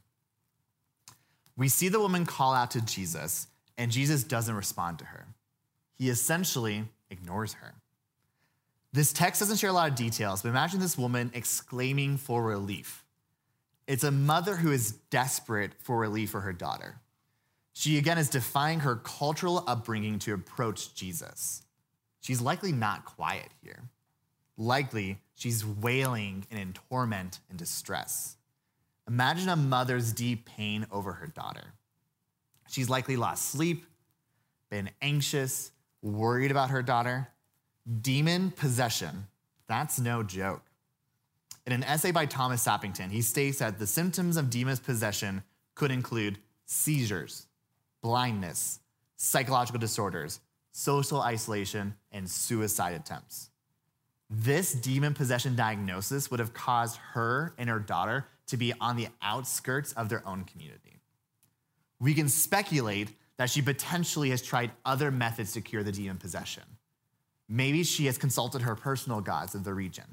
We 1.57 1.69
see 1.69 1.89
the 1.89 2.01
woman 2.01 2.27
call 2.27 2.55
out 2.55 2.71
to 2.73 2.81
Jesus, 2.81 3.47
and 3.77 3.91
Jesus 3.91 4.25
doesn't 4.25 4.55
respond 4.55 4.99
to 5.01 5.05
her. 5.05 5.27
He 5.95 6.09
essentially 6.09 6.85
ignores 7.11 7.53
her. 7.55 7.75
This 8.93 9.13
text 9.13 9.41
doesn't 9.41 9.59
share 9.59 9.71
a 9.71 9.75
lot 9.75 9.91
of 9.91 9.95
details, 9.95 10.43
but 10.43 10.49
imagine 10.49 10.81
this 10.81 10.99
woman 10.99 11.31
exclaiming 11.35 12.17
for 12.17 12.43
relief. 12.43 13.05
It's 13.91 14.05
a 14.05 14.13
mother 14.13 14.55
who 14.55 14.71
is 14.71 14.93
desperate 15.11 15.73
for 15.81 15.99
relief 15.99 16.31
for 16.31 16.43
her 16.43 16.53
daughter. 16.53 17.01
She 17.73 17.99
again 17.99 18.19
is 18.19 18.29
defying 18.29 18.79
her 18.81 18.95
cultural 18.95 19.65
upbringing 19.67 20.21
to 20.21 20.33
approach 20.33 20.95
Jesus. 20.95 21.65
She's 22.21 22.41
likely 22.41 22.71
not 22.71 23.05
quiet 23.05 23.49
here. 23.65 23.83
Likely, 24.57 25.19
she's 25.35 25.67
wailing 25.67 26.47
and 26.53 26.61
in 26.61 26.73
torment 26.73 27.41
and 27.49 27.59
distress. 27.59 28.37
Imagine 29.09 29.49
a 29.49 29.57
mother's 29.57 30.13
deep 30.13 30.47
pain 30.47 30.87
over 30.93 31.15
her 31.15 31.27
daughter. 31.27 31.75
She's 32.69 32.89
likely 32.89 33.17
lost 33.17 33.51
sleep, 33.51 33.87
been 34.71 34.91
anxious, 35.03 35.73
worried 36.01 36.53
about 36.53 36.71
her 36.71 36.85
daughter. 36.85 37.27
Demon 38.01 38.53
possession, 38.53 39.27
that's 39.67 39.99
no 39.99 40.23
joke. 40.23 40.70
In 41.67 41.73
an 41.73 41.85
essay 41.85 42.11
by 42.11 42.27
Thomas 42.27 42.65
Sappington, 42.65 43.11
he 43.11 43.23
states 43.23 43.59
that 43.59 43.79
the 43.79 43.87
symptoms 43.87 44.37
of 44.37 44.51
demon 44.51 44.77
possession 44.79 45.43
could 45.75 45.91
include 45.91 46.39
seizures, 46.67 47.47
blindness, 48.03 48.81
psychological 49.17 49.79
disorders, 49.79 50.41
social 50.73 51.21
isolation, 51.21 51.95
and 52.13 52.31
suicide 52.31 52.95
attempts. 52.95 53.51
This 54.31 54.73
demon 54.73 55.13
possession 55.15 55.57
diagnosis 55.57 56.31
would 56.31 56.41
have 56.41 56.55
caused 56.55 56.97
her 57.13 57.53
and 57.59 57.69
her 57.69 57.81
daughter 57.81 58.27
to 58.47 58.57
be 58.57 58.73
on 58.81 58.97
the 58.97 59.09
outskirts 59.21 59.93
of 59.93 60.09
their 60.09 60.27
own 60.27 60.45
community. 60.45 61.01
We 61.99 62.15
can 62.15 62.29
speculate 62.29 63.11
that 63.37 63.51
she 63.51 63.61
potentially 63.61 64.31
has 64.31 64.43
tried 64.43 64.71
other 64.85 65.11
methods 65.11 65.53
to 65.53 65.61
cure 65.61 65.83
the 65.83 65.93
demon 65.93 66.19
possession. 66.19 66.63
Maybe 67.49 67.83
she 67.83 68.07
has 68.07 68.19
consulted 68.19 68.63
her 68.63 68.75
personal 68.75 69.21
gods 69.21 69.55
of 69.55 69.65
the 69.65 69.75
region. 69.75 70.05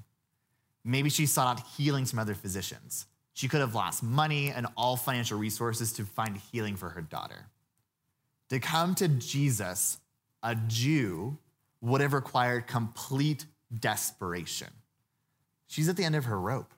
Maybe 0.87 1.09
she 1.09 1.25
sought 1.25 1.59
out 1.59 1.67
healings 1.75 2.09
from 2.09 2.19
other 2.19 2.33
physicians. 2.33 3.07
She 3.33 3.49
could 3.49 3.59
have 3.59 3.75
lost 3.75 4.01
money 4.01 4.51
and 4.51 4.65
all 4.77 4.95
financial 4.95 5.37
resources 5.37 5.91
to 5.93 6.05
find 6.05 6.37
healing 6.37 6.77
for 6.77 6.89
her 6.89 7.01
daughter. 7.01 7.47
To 8.49 8.59
come 8.61 8.95
to 8.95 9.09
Jesus 9.09 9.97
a 10.41 10.55
Jew 10.55 11.37
would 11.81 11.99
have 11.99 12.13
required 12.13 12.67
complete 12.67 13.45
desperation. 13.77 14.69
She's 15.67 15.89
at 15.89 15.97
the 15.97 16.05
end 16.05 16.15
of 16.15 16.25
her 16.25 16.39
rope. 16.39 16.73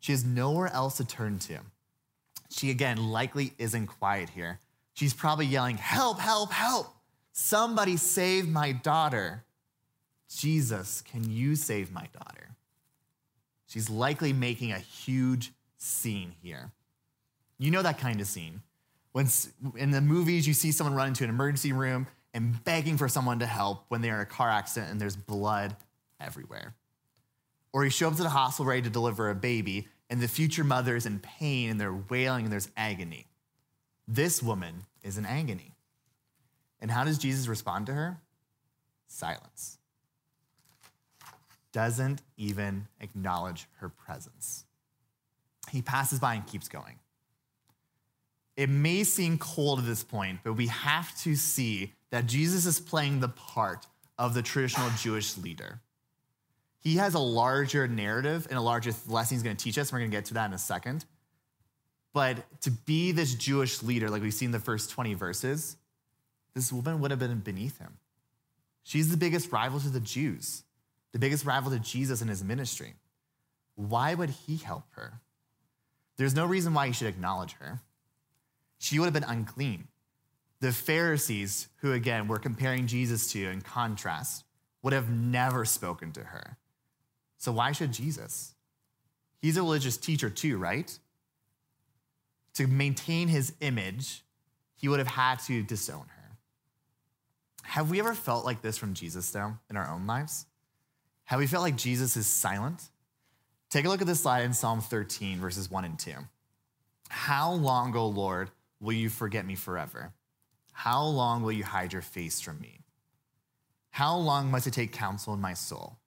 She 0.00 0.10
has 0.10 0.24
nowhere 0.24 0.72
else 0.72 0.96
to 0.96 1.04
turn 1.04 1.38
to. 1.40 1.58
She, 2.50 2.70
again, 2.70 2.96
likely 2.96 3.52
isn't 3.58 3.86
quiet 3.86 4.30
here. 4.30 4.58
She's 4.94 5.14
probably 5.14 5.46
yelling, 5.46 5.76
Help, 5.76 6.18
help, 6.18 6.50
help! 6.50 6.88
Somebody 7.30 7.98
save 7.98 8.48
my 8.48 8.72
daughter. 8.72 9.44
Jesus, 10.28 11.02
can 11.02 11.30
you 11.30 11.54
save 11.54 11.92
my 11.92 12.08
daughter? 12.12 12.56
She's 13.68 13.88
likely 13.88 14.32
making 14.32 14.72
a 14.72 14.78
huge 14.78 15.52
scene 15.76 16.34
here. 16.42 16.72
You 17.58 17.70
know 17.70 17.82
that 17.82 17.98
kind 17.98 18.20
of 18.20 18.26
scene. 18.26 18.62
When 19.12 19.28
in 19.76 19.90
the 19.90 20.00
movies 20.00 20.48
you 20.48 20.54
see 20.54 20.72
someone 20.72 20.96
run 20.96 21.08
into 21.08 21.24
an 21.24 21.30
emergency 21.30 21.72
room 21.72 22.06
and 22.34 22.62
begging 22.64 22.96
for 22.96 23.08
someone 23.08 23.38
to 23.40 23.46
help 23.46 23.84
when 23.88 24.00
they're 24.00 24.14
in 24.14 24.20
a 24.20 24.26
car 24.26 24.48
accident 24.48 24.90
and 24.90 25.00
there's 25.00 25.16
blood 25.16 25.76
everywhere. 26.20 26.74
Or 27.72 27.84
you 27.84 27.90
show 27.90 28.08
up 28.08 28.16
to 28.16 28.22
the 28.22 28.28
hospital 28.28 28.66
ready 28.66 28.82
to 28.82 28.90
deliver 28.90 29.30
a 29.30 29.34
baby 29.34 29.88
and 30.10 30.20
the 30.20 30.28
future 30.28 30.64
mother 30.64 30.96
is 30.96 31.06
in 31.06 31.18
pain 31.18 31.70
and 31.70 31.80
they're 31.80 32.00
wailing 32.08 32.44
and 32.44 32.52
there's 32.52 32.70
agony. 32.76 33.26
This 34.06 34.42
woman 34.42 34.84
is 35.02 35.18
in 35.18 35.26
agony. 35.26 35.74
And 36.80 36.90
how 36.90 37.04
does 37.04 37.18
Jesus 37.18 37.48
respond 37.48 37.86
to 37.86 37.94
her? 37.94 38.20
Silence. 39.06 39.77
Doesn't 41.78 42.22
even 42.36 42.88
acknowledge 43.00 43.68
her 43.76 43.88
presence. 43.88 44.64
He 45.70 45.80
passes 45.80 46.18
by 46.18 46.34
and 46.34 46.44
keeps 46.44 46.68
going. 46.68 46.96
It 48.56 48.68
may 48.68 49.04
seem 49.04 49.38
cold 49.38 49.78
at 49.78 49.86
this 49.86 50.02
point, 50.02 50.40
but 50.42 50.54
we 50.54 50.66
have 50.66 51.16
to 51.20 51.36
see 51.36 51.92
that 52.10 52.26
Jesus 52.26 52.66
is 52.66 52.80
playing 52.80 53.20
the 53.20 53.28
part 53.28 53.86
of 54.18 54.34
the 54.34 54.42
traditional 54.42 54.90
Jewish 54.98 55.38
leader. 55.38 55.78
He 56.80 56.96
has 56.96 57.14
a 57.14 57.20
larger 57.20 57.86
narrative 57.86 58.48
and 58.50 58.58
a 58.58 58.60
larger 58.60 58.90
lesson 59.06 59.36
he's 59.36 59.44
going 59.44 59.56
to 59.56 59.62
teach 59.62 59.78
us. 59.78 59.92
We're 59.92 60.00
going 60.00 60.10
to 60.10 60.16
get 60.16 60.24
to 60.24 60.34
that 60.34 60.46
in 60.46 60.54
a 60.54 60.58
second. 60.58 61.04
But 62.12 62.38
to 62.62 62.72
be 62.72 63.12
this 63.12 63.36
Jewish 63.36 63.84
leader, 63.84 64.10
like 64.10 64.22
we 64.22 64.32
see 64.32 64.46
in 64.46 64.50
the 64.50 64.58
first 64.58 64.90
20 64.90 65.14
verses, 65.14 65.76
this 66.56 66.72
woman 66.72 66.98
would 67.02 67.12
have 67.12 67.20
been 67.20 67.38
beneath 67.38 67.78
him. 67.78 67.98
She's 68.82 69.12
the 69.12 69.16
biggest 69.16 69.52
rival 69.52 69.78
to 69.78 69.90
the 69.90 70.00
Jews, 70.00 70.64
the 71.12 71.18
biggest 71.18 71.44
rival 71.44 71.70
to 71.70 71.78
Jesus 71.78 72.22
in 72.22 72.28
his 72.28 72.44
ministry. 72.44 72.94
Why 73.74 74.14
would 74.14 74.30
he 74.30 74.56
help 74.56 74.84
her? 74.92 75.20
There's 76.16 76.34
no 76.34 76.44
reason 76.44 76.74
why 76.74 76.88
he 76.88 76.92
should 76.92 77.06
acknowledge 77.06 77.52
her. 77.54 77.80
She 78.78 78.98
would 78.98 79.06
have 79.06 79.14
been 79.14 79.24
unclean. 79.24 79.88
The 80.60 80.72
Pharisees, 80.72 81.68
who 81.76 81.92
again 81.92 82.26
were 82.26 82.38
comparing 82.38 82.86
Jesus 82.86 83.30
to 83.32 83.48
in 83.48 83.60
contrast, 83.60 84.44
would 84.82 84.92
have 84.92 85.10
never 85.10 85.64
spoken 85.64 86.12
to 86.12 86.24
her. 86.24 86.56
So 87.38 87.52
why 87.52 87.72
should 87.72 87.92
Jesus? 87.92 88.54
He's 89.40 89.56
a 89.56 89.62
religious 89.62 89.96
teacher 89.96 90.28
too, 90.28 90.58
right? 90.58 90.98
To 92.54 92.66
maintain 92.66 93.28
his 93.28 93.52
image, 93.60 94.24
he 94.74 94.88
would 94.88 94.98
have 94.98 95.08
had 95.08 95.38
to 95.40 95.62
disown 95.62 96.06
her. 96.08 96.36
Have 97.62 97.90
we 97.90 98.00
ever 98.00 98.14
felt 98.14 98.44
like 98.44 98.62
this 98.62 98.78
from 98.78 98.94
Jesus, 98.94 99.30
though, 99.30 99.54
in 99.70 99.76
our 99.76 99.88
own 99.88 100.06
lives? 100.06 100.46
Have 101.28 101.40
we 101.40 101.46
felt 101.46 101.62
like 101.62 101.76
Jesus 101.76 102.16
is 102.16 102.26
silent? 102.26 102.88
Take 103.68 103.84
a 103.84 103.88
look 103.90 104.00
at 104.00 104.06
this 104.06 104.22
slide 104.22 104.46
in 104.46 104.54
Psalm 104.54 104.80
13, 104.80 105.38
verses 105.38 105.70
1 105.70 105.84
and 105.84 105.98
2. 105.98 106.12
How 107.10 107.52
long, 107.52 107.94
O 107.94 108.06
Lord, 108.06 108.50
will 108.80 108.94
you 108.94 109.10
forget 109.10 109.44
me 109.44 109.54
forever? 109.54 110.14
How 110.72 111.04
long 111.04 111.42
will 111.42 111.52
you 111.52 111.64
hide 111.64 111.92
your 111.92 112.00
face 112.00 112.40
from 112.40 112.58
me? 112.60 112.80
How 113.90 114.16
long 114.16 114.50
must 114.50 114.66
I 114.68 114.70
take 114.70 114.92
counsel 114.92 115.34
in 115.34 115.40
my 115.42 115.52
soul 115.52 115.98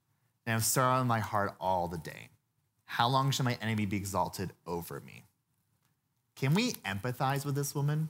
and 0.47 0.53
have 0.53 0.65
sorrow 0.65 0.99
in 1.01 1.07
my 1.07 1.19
heart 1.19 1.53
all 1.61 1.87
the 1.87 1.99
day? 1.99 2.29
How 2.85 3.07
long 3.07 3.29
shall 3.29 3.45
my 3.45 3.59
enemy 3.61 3.85
be 3.85 3.97
exalted 3.97 4.53
over 4.65 5.01
me? 5.01 5.25
Can 6.35 6.55
we 6.55 6.71
empathize 6.83 7.45
with 7.45 7.53
this 7.53 7.75
woman? 7.75 8.09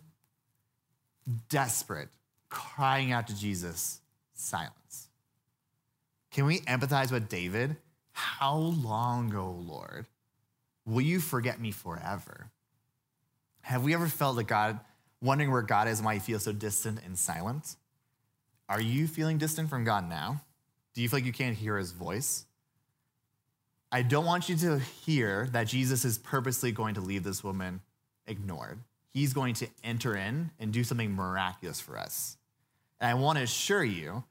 Desperate, 1.49 2.07
crying 2.47 3.11
out 3.11 3.27
to 3.27 3.37
Jesus, 3.37 3.99
silence. 4.31 5.09
Can 6.31 6.45
we 6.45 6.61
empathize 6.61 7.11
with 7.11 7.29
David? 7.29 7.75
How 8.13 8.55
long, 8.55 9.33
O 9.35 9.41
oh 9.41 9.51
Lord, 9.51 10.05
will 10.85 11.01
you 11.01 11.19
forget 11.19 11.59
me 11.59 11.71
forever? 11.71 12.49
Have 13.61 13.83
we 13.83 13.93
ever 13.93 14.07
felt 14.07 14.37
that 14.37 14.45
God, 14.45 14.79
wondering 15.21 15.51
where 15.51 15.61
God 15.61 15.87
is 15.87 15.99
and 15.99 16.05
why 16.05 16.15
he 16.15 16.19
feels 16.19 16.43
so 16.43 16.51
distant 16.51 16.99
and 17.05 17.17
silent? 17.17 17.75
Are 18.67 18.81
you 18.81 19.07
feeling 19.07 19.37
distant 19.37 19.69
from 19.69 19.83
God 19.83 20.09
now? 20.09 20.41
Do 20.93 21.01
you 21.01 21.09
feel 21.09 21.17
like 21.17 21.25
you 21.25 21.33
can't 21.33 21.55
hear 21.55 21.77
his 21.77 21.91
voice? 21.91 22.45
I 23.91 24.01
don't 24.01 24.25
want 24.25 24.47
you 24.47 24.55
to 24.57 24.79
hear 24.79 25.47
that 25.51 25.67
Jesus 25.67 26.05
is 26.05 26.17
purposely 26.17 26.71
going 26.71 26.95
to 26.95 27.01
leave 27.01 27.23
this 27.23 27.43
woman 27.43 27.81
ignored. 28.25 28.79
He's 29.09 29.33
going 29.33 29.53
to 29.55 29.67
enter 29.83 30.15
in 30.15 30.51
and 30.59 30.71
do 30.71 30.85
something 30.85 31.13
miraculous 31.13 31.81
for 31.81 31.97
us. 31.97 32.37
And 33.01 33.09
I 33.09 33.15
want 33.15 33.37
to 33.37 33.43
assure 33.43 33.83
you 33.83 34.23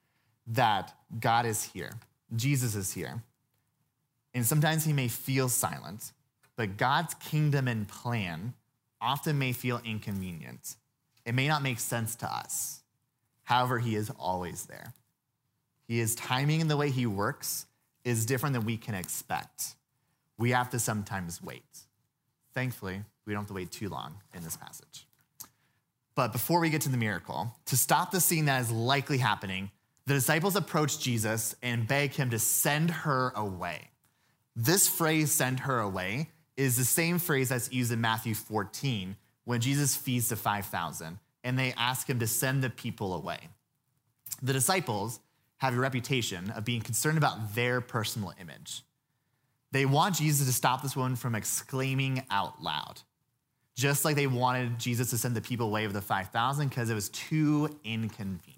that 0.51 0.93
God 1.19 1.47
is 1.47 1.65
here, 1.65 1.93
Jesus 2.35 2.75
is 2.75 2.93
here. 2.93 3.23
And 4.35 4.47
sometimes 4.47 4.85
he 4.85 4.93
may 4.93 5.09
feel 5.09 5.49
silent, 5.49 6.13
but 6.57 6.77
God's 6.77 7.15
kingdom 7.15 7.67
and 7.67 7.89
plan 7.89 8.55
often 9.01 9.39
may 9.39 9.53
feel 9.53 9.81
inconvenient. 9.85 10.77
It 11.25 11.35
may 11.35 11.49
not 11.49 11.63
make 11.63 11.81
sense 11.81 12.15
to 12.17 12.33
us. 12.33 12.81
However, 13.45 13.79
he 13.79 13.97
is 13.97 14.11
always 14.19 14.67
there. 14.67 14.93
His 15.89 16.15
timing 16.15 16.61
and 16.61 16.71
the 16.71 16.77
way 16.77 16.91
he 16.91 17.07
works 17.07 17.67
is 18.05 18.25
different 18.25 18.55
than 18.55 18.65
we 18.65 18.77
can 18.77 18.95
expect. 18.95 19.75
We 20.39 20.51
have 20.51 20.71
to 20.71 20.79
sometimes 20.79 21.43
wait. 21.43 21.65
Thankfully, 22.55 23.03
we 23.27 23.33
don't 23.33 23.43
have 23.43 23.49
to 23.49 23.55
wait 23.55 23.73
too 23.73 23.89
long 23.89 24.15
in 24.35 24.43
this 24.43 24.57
passage. 24.57 25.07
But 26.15 26.33
before 26.33 26.61
we 26.61 26.71
get 26.71 26.83
to 26.83 26.89
the 26.89 26.97
miracle, 26.97 27.55
to 27.67 27.77
stop 27.77 28.11
the 28.11 28.21
scene 28.21 28.45
that 28.45 28.61
is 28.61 28.71
likely 28.71 29.19
happening, 29.19 29.71
the 30.11 30.17
disciples 30.17 30.57
approach 30.57 30.99
Jesus 30.99 31.55
and 31.63 31.87
beg 31.87 32.15
him 32.15 32.31
to 32.31 32.39
send 32.41 32.91
her 32.91 33.33
away. 33.37 33.91
This 34.57 34.89
phrase, 34.89 35.31
send 35.31 35.61
her 35.61 35.79
away, 35.79 36.31
is 36.57 36.77
the 36.77 36.85
same 36.85 37.21
phrase 37.21 37.51
that's 37.51 37.73
used 37.73 37.93
in 37.93 38.01
Matthew 38.01 38.35
14 38.35 39.17
when 39.45 39.61
Jesus 39.61 39.95
feeds 39.95 40.29
the 40.29 40.35
5,000 40.35 41.21
and 41.45 41.57
they 41.57 41.73
ask 41.77 42.11
him 42.11 42.19
to 42.19 42.27
send 42.27 42.61
the 42.61 42.71
people 42.71 43.15
away. 43.15 43.39
The 44.43 44.53
disciples 44.53 45.21
have 45.59 45.77
a 45.77 45.81
reputation 45.81 46.51
of 46.51 46.65
being 46.65 46.81
concerned 46.81 47.17
about 47.17 47.55
their 47.55 47.81
personal 47.81 48.33
image. 48.41 48.83
They 49.71 49.87
want 49.87 50.17
Jesus 50.17 50.49
to 50.49 50.53
stop 50.53 50.83
this 50.83 50.97
woman 50.97 51.15
from 51.15 51.37
exclaiming 51.37 52.25
out 52.33 52.61
loud, 52.61 53.01
just 53.77 54.05
like 54.05 54.17
they 54.17 54.27
wanted 54.27 54.77
Jesus 54.77 55.11
to 55.11 55.19
send 55.19 55.37
the 55.37 55.41
people 55.41 55.69
away 55.69 55.85
of 55.85 55.93
the 55.93 56.01
5,000 56.01 56.69
because 56.69 56.91
it 56.91 56.95
was 56.95 57.11
too 57.11 57.79
inconvenient. 57.85 58.50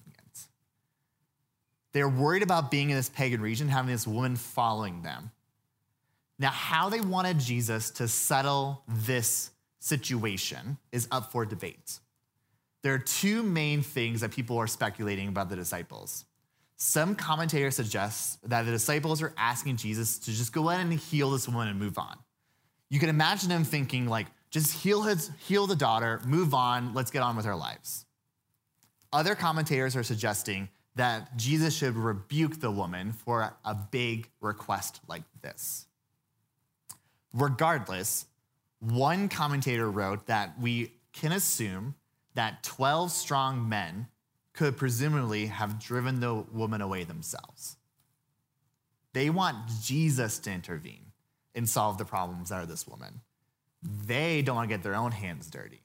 They're 1.92 2.08
worried 2.08 2.42
about 2.42 2.70
being 2.70 2.90
in 2.90 2.96
this 2.96 3.08
pagan 3.08 3.40
region, 3.40 3.68
having 3.68 3.92
this 3.92 4.06
woman 4.06 4.36
following 4.36 5.02
them. 5.02 5.30
Now, 6.38 6.50
how 6.50 6.88
they 6.88 7.00
wanted 7.00 7.38
Jesus 7.38 7.90
to 7.90 8.08
settle 8.08 8.82
this 8.88 9.50
situation 9.78 10.78
is 10.90 11.06
up 11.10 11.30
for 11.30 11.44
debate. 11.44 12.00
There 12.82 12.94
are 12.94 12.98
two 12.98 13.42
main 13.42 13.82
things 13.82 14.22
that 14.22 14.32
people 14.32 14.58
are 14.58 14.66
speculating 14.66 15.28
about 15.28 15.48
the 15.48 15.56
disciples. 15.56 16.24
Some 16.76 17.14
commentators 17.14 17.76
suggest 17.76 18.40
that 18.48 18.62
the 18.62 18.72
disciples 18.72 19.22
are 19.22 19.32
asking 19.36 19.76
Jesus 19.76 20.18
to 20.20 20.32
just 20.32 20.52
go 20.52 20.68
ahead 20.68 20.84
and 20.84 20.92
heal 20.92 21.30
this 21.30 21.46
woman 21.46 21.68
and 21.68 21.78
move 21.78 21.96
on. 21.96 22.18
You 22.88 22.98
can 22.98 23.08
imagine 23.08 23.48
them 23.48 23.62
thinking, 23.62 24.06
like, 24.06 24.26
just 24.50 24.72
heal, 24.72 25.02
his, 25.02 25.30
heal 25.46 25.66
the 25.66 25.76
daughter, 25.76 26.20
move 26.26 26.54
on, 26.54 26.92
let's 26.92 27.10
get 27.10 27.22
on 27.22 27.36
with 27.36 27.46
our 27.46 27.56
lives. 27.56 28.04
Other 29.12 29.34
commentators 29.34 29.94
are 29.94 30.02
suggesting 30.02 30.68
that 30.94 31.36
Jesus 31.36 31.74
should 31.74 31.96
rebuke 31.96 32.60
the 32.60 32.70
woman 32.70 33.12
for 33.12 33.54
a 33.64 33.74
big 33.74 34.28
request 34.40 35.00
like 35.08 35.22
this. 35.40 35.86
Regardless, 37.32 38.26
one 38.80 39.28
commentator 39.28 39.90
wrote 39.90 40.26
that 40.26 40.60
we 40.60 40.92
can 41.12 41.32
assume 41.32 41.94
that 42.34 42.62
12 42.62 43.10
strong 43.10 43.68
men 43.68 44.08
could 44.52 44.76
presumably 44.76 45.46
have 45.46 45.78
driven 45.78 46.20
the 46.20 46.34
woman 46.34 46.80
away 46.80 47.04
themselves. 47.04 47.76
They 49.14 49.30
want 49.30 49.56
Jesus 49.82 50.38
to 50.40 50.52
intervene 50.52 51.12
and 51.54 51.68
solve 51.68 51.98
the 51.98 52.04
problems 52.04 52.48
that 52.48 52.62
are 52.62 52.66
this 52.66 52.86
woman. 52.86 53.20
They 53.82 54.42
don't 54.42 54.56
want 54.56 54.68
to 54.68 54.74
get 54.74 54.82
their 54.82 54.94
own 54.94 55.12
hands 55.12 55.48
dirty. 55.48 55.82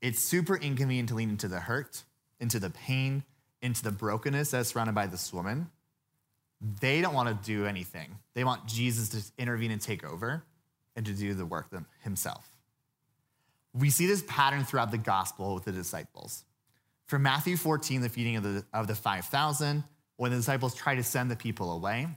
It's 0.00 0.20
super 0.20 0.56
inconvenient 0.56 1.10
to 1.10 1.14
lean 1.14 1.30
into 1.30 1.48
the 1.48 1.60
hurt, 1.60 2.04
into 2.38 2.58
the 2.58 2.70
pain, 2.70 3.24
into 3.62 3.82
the 3.82 3.90
brokenness 3.90 4.50
that's 4.50 4.70
surrounded 4.70 4.94
by 4.94 5.06
this 5.06 5.32
woman. 5.32 5.70
They 6.80 7.00
don't 7.00 7.14
want 7.14 7.28
to 7.28 7.46
do 7.46 7.66
anything. 7.66 8.18
They 8.34 8.44
want 8.44 8.66
Jesus 8.66 9.08
to 9.10 9.42
intervene 9.42 9.70
and 9.70 9.80
take 9.80 10.04
over 10.04 10.44
and 10.96 11.06
to 11.06 11.12
do 11.12 11.34
the 11.34 11.46
work 11.46 11.68
himself. 12.02 12.46
We 13.72 13.90
see 13.90 14.06
this 14.06 14.24
pattern 14.26 14.64
throughout 14.64 14.90
the 14.90 14.98
gospel 14.98 15.54
with 15.54 15.64
the 15.64 15.72
disciples. 15.72 16.44
From 17.06 17.22
Matthew 17.22 17.56
14, 17.56 18.02
the 18.02 18.08
feeding 18.08 18.36
of 18.36 18.42
the, 18.42 18.64
of 18.72 18.86
the 18.86 18.94
5,000, 18.94 19.84
when 20.16 20.30
the 20.30 20.36
disciples 20.36 20.74
try 20.74 20.94
to 20.96 21.02
send 21.02 21.30
the 21.30 21.36
people 21.36 21.72
away. 21.72 22.08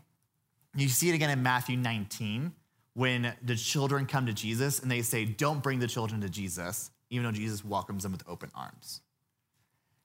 You 0.75 0.89
see 0.89 1.09
it 1.09 1.13
again 1.13 1.29
in 1.29 1.41
Matthew 1.41 1.77
19, 1.77 2.51
when 2.93 3.33
the 3.43 3.55
children 3.55 4.05
come 4.05 4.25
to 4.25 4.33
Jesus 4.33 4.79
and 4.79 4.91
they 4.91 5.01
say, 5.01 5.25
Don't 5.25 5.63
bring 5.63 5.79
the 5.79 5.87
children 5.87 6.21
to 6.21 6.29
Jesus, 6.29 6.91
even 7.09 7.25
though 7.25 7.31
Jesus 7.31 7.63
welcomes 7.63 8.03
them 8.03 8.11
with 8.11 8.23
open 8.27 8.51
arms. 8.53 9.01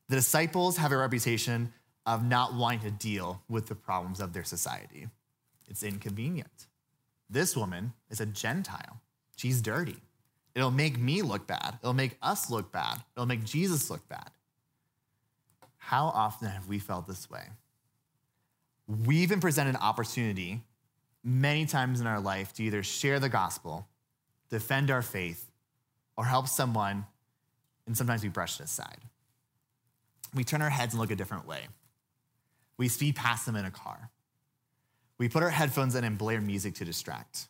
The 0.08 0.16
disciples 0.16 0.78
have 0.78 0.92
a 0.92 0.96
reputation 0.96 1.72
of 2.06 2.24
not 2.24 2.54
wanting 2.54 2.80
to 2.80 2.90
deal 2.90 3.42
with 3.48 3.66
the 3.66 3.74
problems 3.74 4.20
of 4.20 4.32
their 4.32 4.44
society. 4.44 5.08
It's 5.68 5.82
inconvenient. 5.82 6.66
This 7.28 7.54
woman 7.54 7.92
is 8.08 8.20
a 8.20 8.26
Gentile. 8.26 9.00
She's 9.36 9.60
dirty. 9.60 9.96
It'll 10.54 10.70
make 10.70 10.98
me 10.98 11.20
look 11.20 11.46
bad. 11.46 11.78
It'll 11.82 11.92
make 11.92 12.16
us 12.22 12.50
look 12.50 12.72
bad. 12.72 13.02
It'll 13.14 13.26
make 13.26 13.44
Jesus 13.44 13.90
look 13.90 14.08
bad. 14.08 14.30
How 15.76 16.06
often 16.06 16.48
have 16.48 16.68
we 16.68 16.78
felt 16.78 17.06
this 17.06 17.30
way? 17.30 17.44
We've 18.86 19.28
been 19.28 19.40
presented 19.40 19.70
an 19.70 19.82
opportunity 19.82 20.62
many 21.22 21.66
times 21.66 22.00
in 22.00 22.06
our 22.06 22.20
life 22.20 22.54
to 22.54 22.62
either 22.62 22.82
share 22.82 23.20
the 23.20 23.28
gospel, 23.28 23.86
defend 24.48 24.90
our 24.90 25.02
faith, 25.02 25.50
or 26.16 26.24
help 26.24 26.48
someone, 26.48 27.04
and 27.86 27.96
sometimes 27.96 28.22
we 28.22 28.30
brush 28.30 28.58
it 28.58 28.64
aside. 28.64 28.98
We 30.34 30.44
turn 30.44 30.62
our 30.62 30.70
heads 30.70 30.94
and 30.94 31.00
look 31.00 31.10
a 31.10 31.16
different 31.16 31.46
way. 31.46 31.68
We 32.76 32.88
speed 32.88 33.16
past 33.16 33.46
them 33.46 33.56
in 33.56 33.64
a 33.64 33.70
car. 33.70 34.10
We 35.18 35.28
put 35.28 35.42
our 35.42 35.50
headphones 35.50 35.94
in 35.94 36.04
and 36.04 36.16
blare 36.16 36.40
music 36.40 36.74
to 36.76 36.84
distract. 36.84 37.48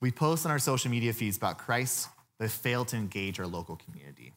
We 0.00 0.10
post 0.10 0.44
on 0.44 0.52
our 0.52 0.58
social 0.58 0.90
media 0.90 1.12
feeds 1.12 1.36
about 1.36 1.58
Christ, 1.58 2.08
but 2.38 2.50
fail 2.50 2.84
to 2.86 2.96
engage 2.96 3.40
our 3.40 3.46
local 3.46 3.76
community. 3.76 4.34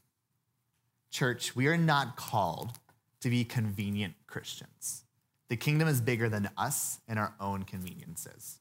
Church, 1.12 1.56
we 1.56 1.68
are 1.68 1.78
not 1.78 2.16
called 2.16 2.80
to 3.22 3.30
be 3.30 3.44
convenient 3.44 4.14
Christians. 4.26 5.04
The 5.50 5.58
kingdom 5.58 5.88
is 5.88 6.00
bigger 6.00 6.30
than 6.30 6.50
us 6.58 7.00
and 7.08 7.20
our 7.20 7.34
own 7.42 7.64
conveniences. 7.64 8.60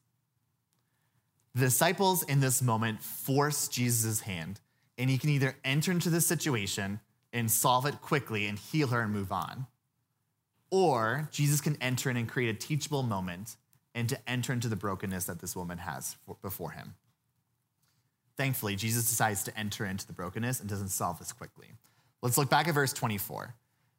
The 1.55 1.61
disciples 1.61 2.23
in 2.23 2.41
this 2.41 2.61
moment 2.61 3.01
force 3.01 3.67
Jesus' 3.67 4.21
hand, 4.21 4.59
and 4.97 5.09
he 5.09 5.17
can 5.17 5.29
either 5.29 5.55
enter 5.63 5.91
into 5.91 6.09
the 6.09 6.21
situation 6.21 6.99
and 7.33 7.49
solve 7.49 7.85
it 7.85 8.01
quickly 8.01 8.45
and 8.45 8.57
heal 8.57 8.87
her 8.87 9.01
and 9.01 9.13
move 9.13 9.31
on, 9.31 9.67
or 10.71 11.29
Jesus 11.31 11.61
can 11.61 11.77
enter 11.81 12.09
in 12.09 12.17
and 12.17 12.27
create 12.27 12.49
a 12.49 12.57
teachable 12.57 13.03
moment 13.03 13.55
and 13.95 14.07
to 14.09 14.29
enter 14.29 14.53
into 14.53 14.67
the 14.67 14.75
brokenness 14.75 15.25
that 15.25 15.39
this 15.39 15.55
woman 15.55 15.79
has 15.79 16.15
before 16.41 16.71
him. 16.71 16.95
Thankfully, 18.37 18.75
Jesus 18.75 19.09
decides 19.09 19.43
to 19.43 19.59
enter 19.59 19.85
into 19.85 20.07
the 20.07 20.13
brokenness 20.13 20.59
and 20.59 20.69
doesn't 20.69 20.89
solve 20.89 21.19
this 21.19 21.33
quickly. 21.33 21.67
Let's 22.21 22.37
look 22.37 22.49
back 22.49 22.67
at 22.67 22.73
verse 22.73 22.93
24. 22.93 23.53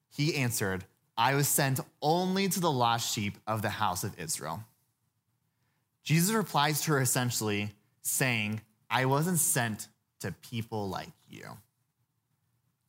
He 0.09 0.37
answered, 0.37 0.85
I 1.17 1.35
was 1.35 1.49
sent 1.49 1.81
only 2.01 2.49
to 2.49 2.61
the 2.61 2.71
lost 2.71 3.13
sheep 3.13 3.37
of 3.47 3.63
the 3.63 3.69
house 3.69 4.05
of 4.05 4.19
Israel. 4.19 4.65
Jesus 6.03 6.35
replies 6.35 6.83
to 6.83 6.93
her 6.93 7.01
essentially 7.01 7.73
saying, 8.01 8.63
I 8.89 9.05
wasn't 9.05 9.39
sent 9.39 9.89
to 10.21 10.33
people 10.33 10.89
like 10.89 11.11
you. 11.29 11.45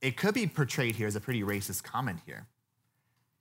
It 0.01 0.17
could 0.17 0.33
be 0.33 0.47
portrayed 0.47 0.95
here 0.95 1.07
as 1.07 1.15
a 1.15 1.21
pretty 1.21 1.43
racist 1.43 1.83
comment 1.83 2.19
here. 2.25 2.47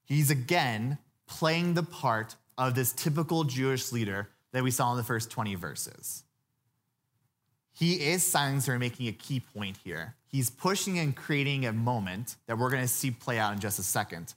He's 0.05 0.31
again 0.31 0.99
playing 1.27 1.75
the 1.75 1.83
part 1.83 2.37
of 2.59 2.75
this 2.75 2.93
typical 2.93 3.45
Jewish 3.45 3.93
leader 3.93 4.29
that 4.53 4.63
we 4.63 4.71
saw 4.71 4.91
in 4.93 4.97
the 4.97 5.05
first 5.05 5.31
20 5.31 5.55
verses. 5.55 6.25
He 7.73 7.95
is 7.95 8.23
silencing 8.23 8.73
her, 8.73 8.79
making 8.79 9.09
a 9.09 9.13
key 9.13 9.41
point 9.41 9.79
here. 9.85 10.17
He's 10.27 10.51
pushing 10.51 10.99
and 10.99 11.17
creating 11.17 11.65
a 11.65 11.73
moment 11.73 12.37
that 12.47 12.59
we're 12.59 12.71
going 12.71 12.83
to 12.83 12.89
see 12.89 13.11
play 13.11 13.39
out 13.39 13.53
in 13.53 13.61
just 13.61 13.79
a 13.79 13.83
second 13.83 14.35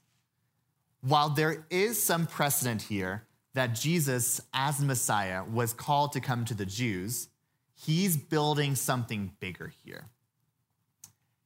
while 1.03 1.29
there 1.29 1.65
is 1.69 2.01
some 2.01 2.25
precedent 2.25 2.83
here 2.83 3.23
that 3.53 3.75
Jesus, 3.75 4.41
as 4.53 4.81
Messiah, 4.81 5.43
was 5.43 5.73
called 5.73 6.13
to 6.13 6.21
come 6.21 6.45
to 6.45 6.53
the 6.53 6.65
Jews, 6.65 7.27
he's 7.75 8.15
building 8.15 8.75
something 8.75 9.33
bigger 9.39 9.71
here. 9.83 10.05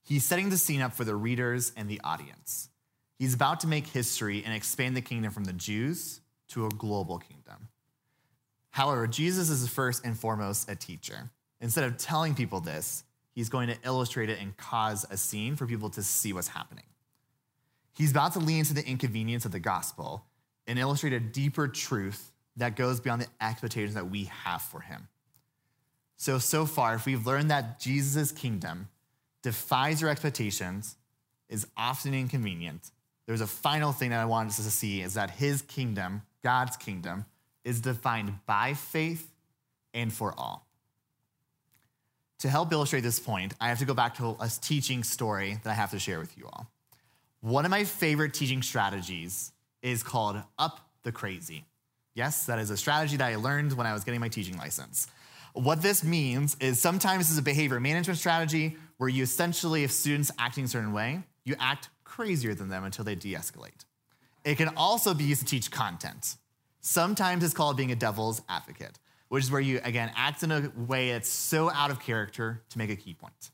He's 0.08 0.24
setting 0.24 0.50
the 0.50 0.58
scene 0.58 0.82
up 0.82 0.94
for 0.94 1.04
the 1.04 1.16
readers 1.16 1.74
and 1.76 1.90
the 1.90 2.00
audience. 2.02 2.70
He's 3.20 3.34
about 3.34 3.60
to 3.60 3.68
make 3.68 3.88
history 3.88 4.42
and 4.46 4.54
expand 4.54 4.96
the 4.96 5.02
kingdom 5.02 5.34
from 5.34 5.44
the 5.44 5.52
Jews 5.52 6.22
to 6.50 6.66
a 6.66 6.70
global 6.70 7.20
kingdom. 7.20 7.68
However, 8.70 9.06
Jesus 9.06 9.50
is 9.50 9.68
first 9.68 10.06
and 10.06 10.18
foremost 10.18 10.72
a 10.72 10.78
teacher. 10.78 11.30
Instead 11.60 11.84
of 11.84 11.98
telling 11.98 12.36
people 12.36 12.62
this, 12.62 13.04
he's 13.36 13.50
going 13.50 13.68
to 13.68 13.76
illustrate 13.84 14.30
it 14.30 14.40
and 14.40 14.56
cause 14.56 15.06
a 15.12 15.18
scene 15.18 15.58
for 15.58 15.68
people 15.68 15.90
to 15.90 16.02
see 16.02 16.32
what's 16.32 16.48
happening. 16.48 16.86
He's 17.94 18.12
about 18.12 18.32
to 18.34 18.40
lean 18.40 18.60
into 18.60 18.76
the 18.76 18.88
inconvenience 18.88 19.44
of 19.44 19.52
the 19.52 19.60
gospel 19.60 20.24
and 20.68 20.80
illustrate 20.80 21.12
a 21.12 21.20
deeper 21.20 21.68
truth 21.68 22.32
that 22.56 22.78
goes 22.78 23.02
beyond 23.02 23.24
the 23.24 23.28
expectations 23.42 23.96
that 23.96 24.10
we 24.10 24.26
have 24.46 24.62
for 24.62 24.80
him. 24.80 25.10
So, 26.16 26.40
so 26.40 26.66
far, 26.66 26.96
if 26.96 27.06
we've 27.06 27.28
learned 27.28 27.52
that 27.52 27.82
Jesus' 27.82 28.32
kingdom 28.32 28.88
defies 29.48 30.02
your 30.02 30.10
expectations, 30.10 30.98
is 31.48 31.66
often 31.78 32.14
inconvenient, 32.14 32.92
there's 33.28 33.40
a 33.40 33.48
final 33.48 33.94
thing 33.94 34.10
that 34.10 34.20
I 34.20 34.26
want 34.26 34.50
us 34.50 34.58
to 34.58 34.64
see 34.64 35.02
is 35.02 35.14
that 35.14 35.30
his 35.30 35.62
kingdom, 35.62 36.22
God's 36.44 36.76
kingdom, 36.76 37.24
is 37.64 37.80
defined 37.80 38.34
by 38.46 38.74
faith 38.74 39.32
and 39.94 40.12
for 40.12 40.34
all. 40.38 40.68
To 42.40 42.50
help 42.50 42.74
illustrate 42.74 43.02
this 43.02 43.22
point, 43.22 43.54
I 43.62 43.70
have 43.70 43.80
to 43.80 43.86
go 43.86 43.94
back 43.94 44.18
to 44.18 44.36
a 44.42 44.50
teaching 44.50 45.02
story 45.02 45.62
that 45.64 45.70
I 45.70 45.76
have 45.76 45.92
to 45.92 46.00
share 46.00 46.20
with 46.20 46.38
you 46.38 46.46
all. 46.52 46.70
One 47.40 47.64
of 47.64 47.72
my 47.72 47.86
favorite 47.86 48.34
teaching 48.34 48.62
strategies 48.62 49.54
is 49.82 50.04
called 50.04 50.44
Up 50.60 50.90
the 51.04 51.14
Crazy. 51.14 51.64
Yes, 52.16 52.48
that 52.48 52.60
is 52.60 52.70
a 52.70 52.76
strategy 52.76 53.16
that 53.16 53.28
I 53.28 53.38
learned 53.38 53.78
when 53.78 53.88
I 53.88 53.94
was 53.94 54.04
getting 54.04 54.20
my 54.20 54.28
teaching 54.28 54.58
license. 54.58 55.08
What 55.58 55.82
this 55.82 56.04
means 56.04 56.56
is 56.60 56.80
sometimes 56.80 57.32
it's 57.32 57.40
a 57.40 57.42
behavior 57.42 57.80
management 57.80 58.20
strategy 58.20 58.78
where 58.98 59.10
you 59.10 59.24
essentially, 59.24 59.84
if 59.84 59.92
students 59.92 60.32
acting 60.38 60.66
a 60.66 60.68
certain 60.68 60.94
way, 60.94 61.24
you 61.46 61.56
act 61.60 61.90
crazier 62.04 62.54
than 62.54 62.70
them 62.70 62.84
until 62.84 63.04
they 63.04 63.16
de 63.16 63.34
escalate. 63.34 63.86
It 64.46 64.58
can 64.58 64.70
also 64.78 65.16
be 65.16 65.24
used 65.24 65.42
to 65.42 65.48
teach 65.48 65.72
content. 65.72 66.36
Sometimes 66.82 67.44
it's 67.44 67.56
called 67.56 67.76
being 67.76 67.92
a 67.92 67.96
devil's 67.96 68.44
advocate, 68.48 69.00
which 69.30 69.44
is 69.44 69.52
where 69.52 69.60
you, 69.60 69.82
again, 69.84 70.12
act 70.16 70.44
in 70.44 70.52
a 70.52 70.72
way 70.76 71.12
that's 71.12 71.28
so 71.28 71.72
out 71.72 71.90
of 71.90 72.00
character 72.00 72.62
to 72.70 72.78
make 72.78 72.92
a 72.92 72.96
key 72.96 73.16
point. 73.16 73.50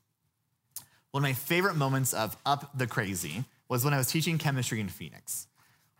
One 1.10 1.22
of 1.22 1.28
my 1.28 1.32
favorite 1.32 1.74
moments 1.74 2.12
of 2.12 2.36
Up 2.44 2.76
the 2.76 2.86
Crazy 2.86 3.44
was 3.70 3.82
when 3.82 3.94
I 3.94 3.98
was 3.98 4.08
teaching 4.08 4.36
chemistry 4.36 4.78
in 4.78 4.88
Phoenix. 4.88 5.46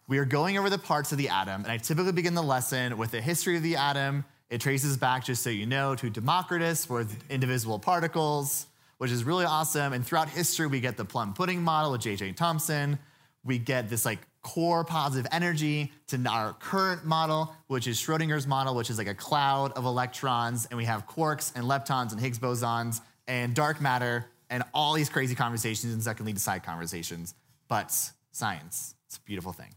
We 0.06 0.18
are 0.18 0.26
going 0.26 0.58
over 0.58 0.68
the 0.68 0.78
parts 0.78 1.12
of 1.12 1.18
the 1.18 1.30
atom, 1.30 1.62
and 1.62 1.72
I 1.72 1.78
typically 1.78 2.12
begin 2.12 2.34
the 2.34 2.42
lesson 2.42 2.98
with 2.98 3.10
the 3.10 3.22
history 3.22 3.56
of 3.56 3.62
the 3.62 3.76
atom. 3.76 4.26
It 4.50 4.60
traces 4.60 4.96
back, 4.96 5.24
just 5.24 5.42
so 5.42 5.50
you 5.50 5.66
know, 5.66 5.94
to 5.96 6.10
Democritus 6.10 6.88
with 6.88 7.16
indivisible 7.30 7.78
particles, 7.78 8.66
which 8.98 9.10
is 9.10 9.24
really 9.24 9.44
awesome. 9.44 9.92
And 9.92 10.06
throughout 10.06 10.28
history, 10.28 10.66
we 10.66 10.80
get 10.80 10.96
the 10.96 11.04
plum 11.04 11.34
pudding 11.34 11.62
model 11.62 11.92
with 11.92 12.02
J.J. 12.02 12.32
Thomson. 12.32 12.98
We 13.44 13.58
get 13.58 13.88
this 13.88 14.04
like 14.04 14.20
core 14.42 14.84
positive 14.84 15.26
energy 15.32 15.92
to 16.08 16.22
our 16.28 16.52
current 16.54 17.04
model, 17.04 17.54
which 17.66 17.86
is 17.86 17.98
Schrodinger's 17.98 18.46
model, 18.46 18.74
which 18.74 18.90
is 18.90 18.98
like 18.98 19.08
a 19.08 19.14
cloud 19.14 19.72
of 19.72 19.84
electrons. 19.84 20.66
And 20.66 20.76
we 20.76 20.84
have 20.84 21.06
quarks 21.06 21.52
and 21.56 21.64
leptons 21.64 22.12
and 22.12 22.20
Higgs 22.20 22.38
bosons 22.38 23.00
and 23.26 23.54
dark 23.54 23.80
matter 23.80 24.26
and 24.50 24.62
all 24.72 24.92
these 24.92 25.08
crazy 25.08 25.34
conversations 25.34 26.04
that 26.04 26.16
can 26.16 26.26
lead 26.26 26.36
to 26.36 26.42
side 26.42 26.62
conversations 26.62 27.34
but 27.68 27.90
science. 28.30 28.94
It's 29.06 29.16
a 29.16 29.20
beautiful 29.22 29.52
thing. 29.52 29.74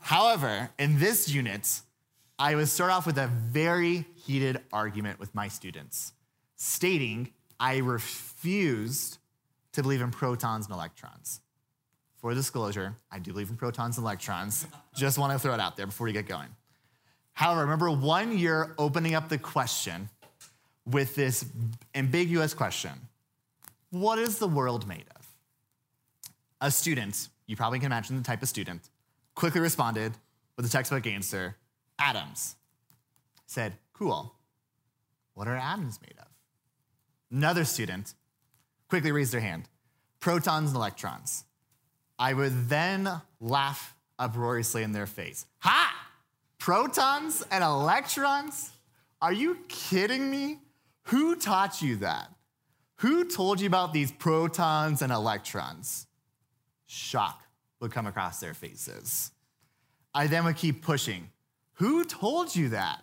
However, 0.00 0.70
in 0.78 0.98
this 0.98 1.28
unit, 1.28 1.80
I 2.38 2.54
would 2.54 2.68
start 2.68 2.90
off 2.90 3.06
with 3.06 3.16
a 3.16 3.28
very 3.28 4.04
heated 4.14 4.60
argument 4.70 5.18
with 5.18 5.34
my 5.34 5.48
students, 5.48 6.12
stating 6.56 7.32
I 7.58 7.78
refused 7.78 9.18
to 9.72 9.82
believe 9.82 10.02
in 10.02 10.10
protons 10.10 10.66
and 10.66 10.74
electrons. 10.74 11.40
For 12.18 12.34
disclosure, 12.34 12.94
I 13.10 13.20
do 13.20 13.32
believe 13.32 13.48
in 13.48 13.56
protons 13.56 13.96
and 13.96 14.04
electrons. 14.04 14.66
Just 14.94 15.16
want 15.16 15.32
to 15.32 15.38
throw 15.38 15.54
it 15.54 15.60
out 15.60 15.76
there 15.76 15.86
before 15.86 16.06
we 16.06 16.12
get 16.12 16.28
going. 16.28 16.48
However, 17.32 17.62
remember 17.62 17.90
one 17.90 18.36
year 18.36 18.74
opening 18.78 19.14
up 19.14 19.30
the 19.30 19.38
question 19.38 20.10
with 20.84 21.14
this 21.14 21.46
ambiguous 21.94 22.52
question 22.52 22.92
What 23.90 24.18
is 24.18 24.38
the 24.38 24.48
world 24.48 24.86
made 24.86 25.04
of? 25.16 25.26
A 26.60 26.70
student, 26.70 27.28
you 27.46 27.56
probably 27.56 27.78
can 27.78 27.86
imagine 27.86 28.16
the 28.16 28.22
type 28.22 28.42
of 28.42 28.48
student, 28.48 28.82
quickly 29.34 29.60
responded 29.60 30.12
with 30.56 30.66
a 30.66 30.68
textbook 30.68 31.06
answer 31.06 31.56
atoms. 31.98 32.56
Said, 33.46 33.74
cool. 33.92 34.34
What 35.34 35.48
are 35.48 35.56
atoms 35.56 36.00
made 36.00 36.18
of? 36.18 36.28
Another 37.30 37.64
student 37.64 38.14
quickly 38.88 39.12
raised 39.12 39.32
their 39.32 39.40
hand 39.40 39.68
protons 40.20 40.70
and 40.70 40.76
electrons. 40.76 41.44
I 42.18 42.32
would 42.32 42.68
then 42.68 43.08
laugh 43.40 43.94
uproariously 44.18 44.82
in 44.82 44.92
their 44.92 45.06
face. 45.06 45.46
Ha! 45.60 46.08
Protons 46.58 47.44
and 47.50 47.62
electrons? 47.62 48.70
Are 49.20 49.32
you 49.32 49.58
kidding 49.68 50.30
me? 50.30 50.58
Who 51.04 51.36
taught 51.36 51.82
you 51.82 51.96
that? 51.96 52.28
Who 52.96 53.24
told 53.24 53.60
you 53.60 53.66
about 53.66 53.92
these 53.92 54.10
protons 54.10 55.02
and 55.02 55.12
electrons? 55.12 56.06
shock 56.86 57.42
would 57.80 57.92
come 57.92 58.06
across 58.06 58.40
their 58.40 58.54
faces. 58.54 59.32
I 60.14 60.28
then 60.28 60.44
would 60.44 60.56
keep 60.56 60.82
pushing. 60.82 61.28
Who 61.76 62.04
told 62.04 62.56
you 62.56 62.70
that? 62.70 63.02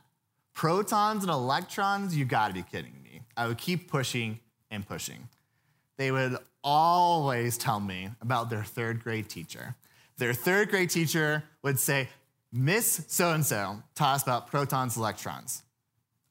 Protons 0.53 1.23
and 1.23 1.31
electrons, 1.31 2.15
you 2.15 2.25
gotta 2.25 2.53
be 2.53 2.63
kidding 2.63 2.95
me. 3.03 3.21
I 3.37 3.47
would 3.47 3.57
keep 3.57 3.89
pushing 3.89 4.39
and 4.71 4.87
pushing. 4.87 5.29
They 5.97 6.11
would 6.11 6.37
always 6.63 7.57
tell 7.57 7.79
me 7.79 8.09
about 8.21 8.49
their 8.49 8.63
third 8.63 9.03
grade 9.03 9.29
teacher. 9.29 9.75
Their 10.17 10.33
third 10.33 10.69
grade 10.69 10.89
teacher 10.89 11.43
would 11.61 11.79
say, 11.79 12.09
Miss 12.51 13.05
so 13.07 13.31
and 13.31 13.45
so 13.45 13.81
taught 13.95 14.15
us 14.15 14.23
about 14.23 14.47
protons, 14.47 14.97
electrons. 14.97 15.63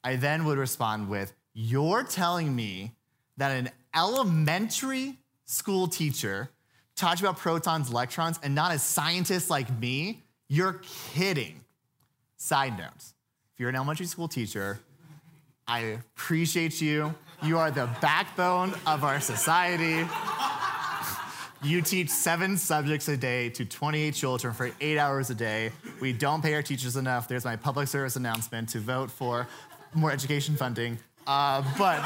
I 0.05 0.16
then 0.16 0.44
would 0.44 0.59
respond 0.59 1.09
with, 1.09 1.33
You're 1.52 2.02
telling 2.02 2.55
me 2.55 2.92
that 3.37 3.52
an 3.52 3.70
elementary 3.94 5.18
school 5.44 5.87
teacher 5.87 6.50
taught 6.96 7.20
you 7.20 7.28
about 7.28 7.40
protons, 7.40 7.90
electrons, 7.90 8.38
and 8.42 8.55
not 8.55 8.74
a 8.74 8.78
scientist 8.78 9.48
like 9.50 9.70
me? 9.78 10.22
You're 10.48 10.81
kidding. 11.14 11.62
Side 12.42 12.76
note 12.76 12.90
if 12.98 13.61
you're 13.61 13.68
an 13.68 13.76
elementary 13.76 14.07
school 14.07 14.26
teacher, 14.26 14.81
I 15.68 16.00
appreciate 16.16 16.81
you. 16.81 17.14
You 17.40 17.57
are 17.57 17.70
the 17.70 17.88
backbone 18.00 18.74
of 18.85 19.05
our 19.05 19.20
society. 19.20 20.05
You 21.62 21.83
teach 21.83 22.11
seven 22.11 22.57
subjects 22.57 23.07
a 23.07 23.16
day 23.16 23.48
to 23.50 23.64
28 23.64 24.12
children 24.14 24.55
for 24.55 24.72
eight 24.81 24.98
hours 24.98 25.31
a 25.31 25.37
day. 25.37 25.70
We 26.00 26.12
don't 26.12 26.42
pay 26.42 26.55
our 26.55 26.62
teachers 26.62 26.96
enough. 26.96 27.28
There's 27.28 27.44
my 27.44 27.55
public 27.55 27.87
service 27.87 28.16
announcement 28.16 28.70
to 28.70 28.81
vote 28.81 29.12
for 29.12 29.46
more 29.94 30.11
education 30.11 30.57
funding. 30.57 30.98
Uh, 31.28 31.62
but, 31.78 32.02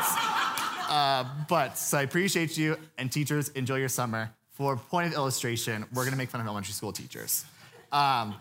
uh, 0.91 1.25
but, 1.49 1.79
so 1.79 1.97
I 1.97 2.03
appreciate 2.03 2.59
you, 2.59 2.77
and 2.99 3.11
teachers, 3.11 3.49
enjoy 3.49 3.77
your 3.77 3.89
summer. 3.89 4.31
For 4.51 4.77
point 4.77 5.07
of 5.07 5.15
illustration, 5.15 5.87
we're 5.95 6.05
gonna 6.05 6.19
make 6.19 6.29
fun 6.29 6.43
of 6.43 6.47
elementary 6.47 6.75
school 6.75 6.93
teachers. 6.93 7.47
Um, 7.91 8.35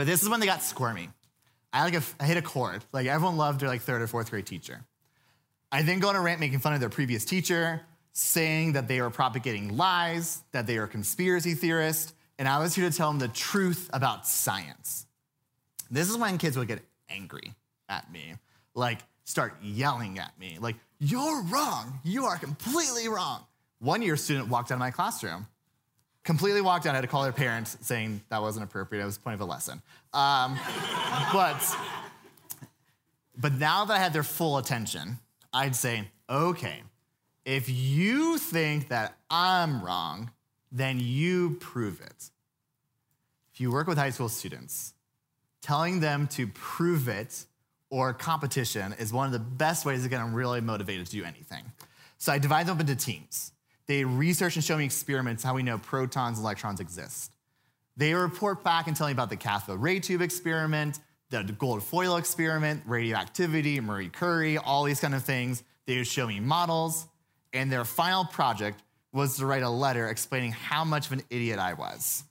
but 0.00 0.06
this 0.06 0.22
is 0.22 0.30
when 0.30 0.40
they 0.40 0.46
got 0.46 0.62
squirmy. 0.62 1.10
I 1.74 1.84
like 1.84 1.92
a, 1.92 2.02
I 2.18 2.24
hit 2.24 2.38
a 2.38 2.42
chord. 2.42 2.82
Like 2.90 3.06
everyone 3.06 3.36
loved 3.36 3.60
their 3.60 3.68
like 3.68 3.82
third 3.82 4.00
or 4.00 4.06
fourth 4.06 4.30
grade 4.30 4.46
teacher. 4.46 4.82
I 5.70 5.82
then 5.82 5.98
go 5.98 6.08
on 6.08 6.16
a 6.16 6.20
rant 6.22 6.40
making 6.40 6.60
fun 6.60 6.72
of 6.72 6.80
their 6.80 6.88
previous 6.88 7.26
teacher, 7.26 7.82
saying 8.14 8.72
that 8.72 8.88
they 8.88 9.02
were 9.02 9.10
propagating 9.10 9.76
lies, 9.76 10.42
that 10.52 10.66
they 10.66 10.78
are 10.78 10.86
conspiracy 10.86 11.52
theorists, 11.52 12.14
and 12.38 12.48
I 12.48 12.60
was 12.60 12.74
here 12.74 12.88
to 12.88 12.96
tell 12.96 13.10
them 13.10 13.18
the 13.18 13.28
truth 13.28 13.90
about 13.92 14.26
science. 14.26 15.04
This 15.90 16.08
is 16.08 16.16
when 16.16 16.38
kids 16.38 16.56
would 16.56 16.68
get 16.68 16.80
angry 17.10 17.52
at 17.90 18.10
me, 18.10 18.36
like 18.74 19.00
start 19.24 19.54
yelling 19.62 20.18
at 20.18 20.32
me, 20.40 20.56
like, 20.62 20.76
you're 20.98 21.42
wrong, 21.42 22.00
you 22.04 22.24
are 22.24 22.38
completely 22.38 23.06
wrong. 23.08 23.44
One 23.80 24.00
year 24.00 24.16
student 24.16 24.48
walked 24.48 24.70
out 24.70 24.76
of 24.76 24.80
my 24.80 24.92
classroom, 24.92 25.46
completely 26.24 26.60
walked 26.60 26.86
out, 26.86 26.92
I 26.92 26.96
had 26.96 27.02
to 27.02 27.08
call 27.08 27.22
their 27.22 27.32
parents 27.32 27.76
saying 27.80 28.20
that 28.28 28.40
wasn't 28.40 28.64
appropriate, 28.64 29.02
it 29.02 29.06
was 29.06 29.16
the 29.16 29.22
point 29.22 29.34
of 29.34 29.40
a 29.40 29.44
lesson. 29.44 29.82
Um, 30.12 30.58
but, 31.32 31.76
but 33.36 33.52
now 33.54 33.84
that 33.84 33.94
I 33.94 33.98
had 33.98 34.12
their 34.12 34.22
full 34.22 34.58
attention, 34.58 35.18
I'd 35.52 35.74
say, 35.74 36.08
okay, 36.28 36.82
if 37.44 37.68
you 37.68 38.38
think 38.38 38.88
that 38.88 39.16
I'm 39.30 39.82
wrong, 39.82 40.30
then 40.70 41.00
you 41.00 41.56
prove 41.60 42.00
it. 42.00 42.30
If 43.52 43.60
you 43.60 43.72
work 43.72 43.86
with 43.86 43.98
high 43.98 44.10
school 44.10 44.28
students, 44.28 44.94
telling 45.62 46.00
them 46.00 46.26
to 46.28 46.46
prove 46.46 47.08
it 47.08 47.44
or 47.90 48.12
competition 48.12 48.94
is 48.98 49.12
one 49.12 49.26
of 49.26 49.32
the 49.32 49.38
best 49.38 49.84
ways 49.84 50.04
to 50.04 50.08
get 50.08 50.18
them 50.18 50.32
really 50.32 50.60
motivated 50.60 51.06
to 51.06 51.12
do 51.12 51.24
anything. 51.24 51.64
So 52.18 52.32
I 52.32 52.38
divide 52.38 52.66
them 52.66 52.76
up 52.76 52.80
into 52.80 52.94
teams. 52.94 53.52
They 53.90 54.04
research 54.04 54.54
and 54.54 54.64
show 54.64 54.76
me 54.76 54.84
experiments 54.84 55.42
how 55.42 55.54
we 55.54 55.64
know 55.64 55.76
protons 55.76 56.38
and 56.38 56.44
electrons 56.44 56.78
exist. 56.78 57.32
They 57.96 58.14
report 58.14 58.62
back 58.62 58.86
and 58.86 58.94
tell 58.94 59.08
me 59.08 59.12
about 59.12 59.30
the 59.30 59.36
cathode 59.36 59.80
ray 59.80 59.98
tube 59.98 60.20
experiment, 60.20 61.00
the 61.30 61.42
gold 61.42 61.82
foil 61.82 62.14
experiment, 62.16 62.84
radioactivity, 62.86 63.80
Marie 63.80 64.08
Curie, 64.08 64.58
all 64.58 64.84
these 64.84 65.00
kind 65.00 65.12
of 65.12 65.24
things. 65.24 65.64
They 65.86 65.96
would 65.96 66.06
show 66.06 66.28
me 66.28 66.38
models, 66.38 67.04
and 67.52 67.72
their 67.72 67.84
final 67.84 68.24
project 68.24 68.80
was 69.12 69.38
to 69.38 69.46
write 69.46 69.64
a 69.64 69.68
letter 69.68 70.06
explaining 70.06 70.52
how 70.52 70.84
much 70.84 71.06
of 71.06 71.14
an 71.14 71.22
idiot 71.28 71.58
I 71.58 71.72
was. 71.72 72.22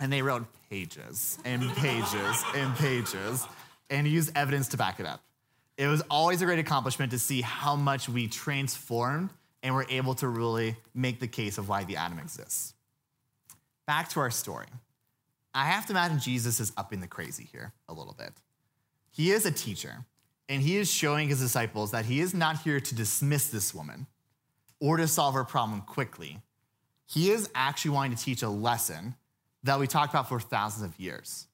And 0.00 0.10
they 0.10 0.22
wrote 0.22 0.46
pages 0.70 1.38
and 1.44 1.60
pages 1.76 2.42
and 2.56 2.74
pages 2.76 3.46
and 3.90 4.08
used 4.08 4.32
evidence 4.34 4.68
to 4.68 4.78
back 4.78 4.98
it 4.98 5.04
up. 5.04 5.20
It 5.76 5.88
was 5.88 6.00
always 6.10 6.40
a 6.40 6.46
great 6.46 6.58
accomplishment 6.58 7.10
to 7.10 7.18
see 7.18 7.42
how 7.42 7.76
much 7.76 8.08
we 8.08 8.28
transformed 8.28 9.28
and 9.64 9.74
we're 9.74 9.86
able 9.88 10.14
to 10.16 10.28
really 10.28 10.76
make 10.94 11.18
the 11.18 11.26
case 11.26 11.56
of 11.56 11.68
why 11.68 11.82
the 11.82 11.96
atom 11.96 12.18
exists. 12.18 12.74
Back 13.86 14.10
to 14.10 14.20
our 14.20 14.30
story. 14.30 14.66
I 15.54 15.64
have 15.64 15.86
to 15.86 15.92
imagine 15.92 16.20
Jesus 16.20 16.60
is 16.60 16.72
upping 16.76 17.00
the 17.00 17.06
crazy 17.06 17.48
here 17.50 17.72
a 17.88 17.94
little 17.94 18.14
bit. 18.16 18.32
He 19.10 19.30
is 19.30 19.46
a 19.46 19.50
teacher, 19.50 20.04
and 20.48 20.60
he 20.60 20.76
is 20.76 20.92
showing 20.92 21.28
his 21.28 21.40
disciples 21.40 21.92
that 21.92 22.04
he 22.04 22.20
is 22.20 22.34
not 22.34 22.58
here 22.58 22.78
to 22.78 22.94
dismiss 22.94 23.48
this 23.48 23.74
woman 23.74 24.06
or 24.80 24.98
to 24.98 25.08
solve 25.08 25.34
her 25.34 25.44
problem 25.44 25.80
quickly. 25.80 26.40
He 27.06 27.30
is 27.30 27.48
actually 27.54 27.92
wanting 27.92 28.16
to 28.16 28.22
teach 28.22 28.42
a 28.42 28.48
lesson 28.48 29.14
that 29.62 29.78
we 29.80 29.86
talked 29.86 30.12
about 30.12 30.28
for 30.28 30.40
thousands 30.40 30.84
of 30.84 31.00
years. 31.00 31.46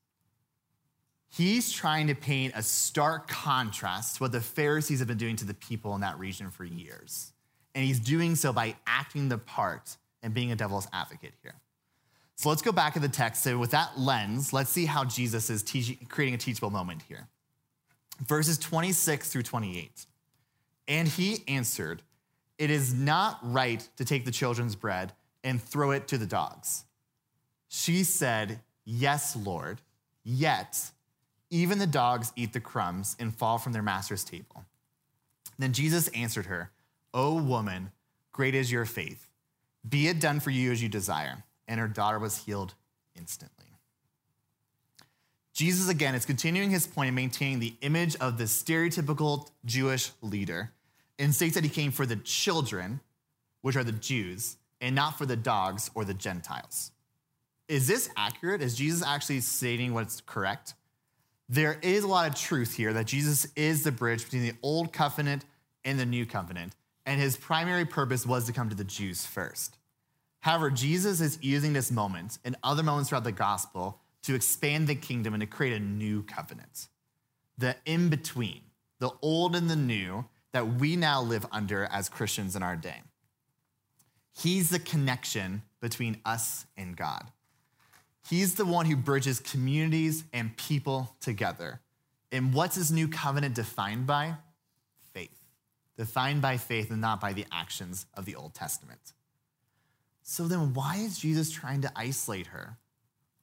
He's 1.28 1.70
trying 1.70 2.08
to 2.08 2.16
paint 2.16 2.54
a 2.56 2.62
stark 2.62 3.28
contrast 3.28 4.16
to 4.16 4.24
what 4.24 4.32
the 4.32 4.40
Pharisees 4.40 4.98
have 4.98 5.06
been 5.06 5.16
doing 5.16 5.36
to 5.36 5.44
the 5.44 5.54
people 5.54 5.94
in 5.94 6.00
that 6.00 6.18
region 6.18 6.50
for 6.50 6.64
years. 6.64 7.32
And 7.74 7.84
he's 7.84 8.00
doing 8.00 8.34
so 8.34 8.52
by 8.52 8.76
acting 8.86 9.28
the 9.28 9.38
part 9.38 9.96
and 10.22 10.34
being 10.34 10.52
a 10.52 10.56
devil's 10.56 10.88
advocate 10.92 11.34
here. 11.42 11.54
So 12.36 12.48
let's 12.48 12.62
go 12.62 12.72
back 12.72 12.94
to 12.94 13.00
the 13.00 13.08
text. 13.08 13.42
So, 13.42 13.58
with 13.58 13.70
that 13.72 13.98
lens, 13.98 14.52
let's 14.52 14.70
see 14.70 14.86
how 14.86 15.04
Jesus 15.04 15.50
is 15.50 15.62
teaching, 15.62 15.98
creating 16.08 16.34
a 16.34 16.38
teachable 16.38 16.70
moment 16.70 17.02
here. 17.02 17.28
Verses 18.26 18.56
26 18.56 19.28
through 19.30 19.42
28. 19.42 20.06
And 20.88 21.06
he 21.06 21.44
answered, 21.46 22.02
It 22.58 22.70
is 22.70 22.94
not 22.94 23.38
right 23.42 23.86
to 23.96 24.04
take 24.04 24.24
the 24.24 24.30
children's 24.30 24.74
bread 24.74 25.12
and 25.44 25.62
throw 25.62 25.90
it 25.90 26.08
to 26.08 26.18
the 26.18 26.26
dogs. 26.26 26.84
She 27.68 28.04
said, 28.04 28.60
Yes, 28.86 29.36
Lord, 29.36 29.82
yet 30.24 30.90
even 31.50 31.78
the 31.78 31.86
dogs 31.86 32.32
eat 32.36 32.52
the 32.52 32.60
crumbs 32.60 33.16
and 33.18 33.36
fall 33.36 33.58
from 33.58 33.72
their 33.72 33.82
master's 33.82 34.24
table. 34.24 34.64
Then 35.58 35.72
Jesus 35.72 36.08
answered 36.08 36.46
her, 36.46 36.70
O 37.12 37.40
woman, 37.40 37.90
great 38.32 38.54
is 38.54 38.70
your 38.70 38.84
faith. 38.84 39.28
Be 39.88 40.08
it 40.08 40.20
done 40.20 40.40
for 40.40 40.50
you 40.50 40.72
as 40.72 40.82
you 40.82 40.88
desire. 40.88 41.44
And 41.66 41.80
her 41.80 41.88
daughter 41.88 42.18
was 42.18 42.44
healed 42.44 42.74
instantly. 43.16 43.66
Jesus, 45.52 45.88
again, 45.88 46.14
is 46.14 46.24
continuing 46.24 46.70
his 46.70 46.86
point 46.86 47.08
in 47.08 47.14
maintaining 47.14 47.58
the 47.58 47.74
image 47.82 48.16
of 48.16 48.38
the 48.38 48.44
stereotypical 48.44 49.48
Jewish 49.64 50.10
leader 50.22 50.72
and 51.18 51.34
states 51.34 51.54
that 51.54 51.64
he 51.64 51.70
came 51.70 51.92
for 51.92 52.06
the 52.06 52.16
children, 52.16 53.00
which 53.60 53.76
are 53.76 53.84
the 53.84 53.92
Jews, 53.92 54.56
and 54.80 54.94
not 54.94 55.18
for 55.18 55.26
the 55.26 55.36
dogs 55.36 55.90
or 55.94 56.04
the 56.04 56.14
Gentiles. 56.14 56.92
Is 57.68 57.86
this 57.86 58.08
accurate? 58.16 58.62
Is 58.62 58.74
Jesus 58.74 59.06
actually 59.06 59.40
stating 59.40 59.92
what's 59.92 60.22
correct? 60.22 60.74
There 61.48 61.78
is 61.82 62.04
a 62.04 62.08
lot 62.08 62.28
of 62.28 62.34
truth 62.34 62.74
here 62.74 62.92
that 62.94 63.06
Jesus 63.06 63.46
is 63.54 63.84
the 63.84 63.92
bridge 63.92 64.24
between 64.24 64.42
the 64.42 64.54
old 64.62 64.92
covenant 64.92 65.44
and 65.84 65.98
the 65.98 66.06
new 66.06 66.24
covenant, 66.24 66.74
and 67.06 67.20
his 67.20 67.36
primary 67.36 67.84
purpose 67.84 68.26
was 68.26 68.46
to 68.46 68.52
come 68.52 68.68
to 68.68 68.76
the 68.76 68.84
Jews 68.84 69.26
first. 69.26 69.76
However, 70.40 70.70
Jesus 70.70 71.20
is 71.20 71.38
using 71.42 71.72
this 71.72 71.90
moment 71.90 72.38
and 72.44 72.56
other 72.62 72.82
moments 72.82 73.10
throughout 73.10 73.24
the 73.24 73.32
gospel 73.32 74.00
to 74.22 74.34
expand 74.34 74.86
the 74.86 74.94
kingdom 74.94 75.34
and 75.34 75.40
to 75.40 75.46
create 75.46 75.76
a 75.76 75.80
new 75.80 76.22
covenant. 76.22 76.88
The 77.58 77.76
in 77.84 78.08
between, 78.08 78.62
the 78.98 79.10
old 79.22 79.54
and 79.54 79.68
the 79.68 79.76
new 79.76 80.24
that 80.52 80.74
we 80.74 80.96
now 80.96 81.22
live 81.22 81.46
under 81.52 81.84
as 81.84 82.08
Christians 82.08 82.56
in 82.56 82.62
our 82.62 82.76
day. 82.76 83.02
He's 84.36 84.70
the 84.70 84.78
connection 84.78 85.62
between 85.80 86.18
us 86.24 86.66
and 86.76 86.96
God. 86.96 87.30
He's 88.28 88.54
the 88.54 88.64
one 88.64 88.86
who 88.86 88.96
bridges 88.96 89.40
communities 89.40 90.24
and 90.32 90.56
people 90.56 91.14
together. 91.20 91.80
And 92.32 92.54
what's 92.54 92.76
his 92.76 92.92
new 92.92 93.08
covenant 93.08 93.54
defined 93.54 94.06
by? 94.06 94.36
Defined 96.00 96.40
by 96.40 96.56
faith 96.56 96.90
and 96.90 97.02
not 97.02 97.20
by 97.20 97.34
the 97.34 97.44
actions 97.52 98.06
of 98.14 98.24
the 98.24 98.34
Old 98.34 98.54
Testament. 98.54 99.12
So 100.22 100.48
then, 100.48 100.72
why 100.72 100.96
is 100.96 101.18
Jesus 101.18 101.50
trying 101.50 101.82
to 101.82 101.92
isolate 101.94 102.46
her? 102.46 102.78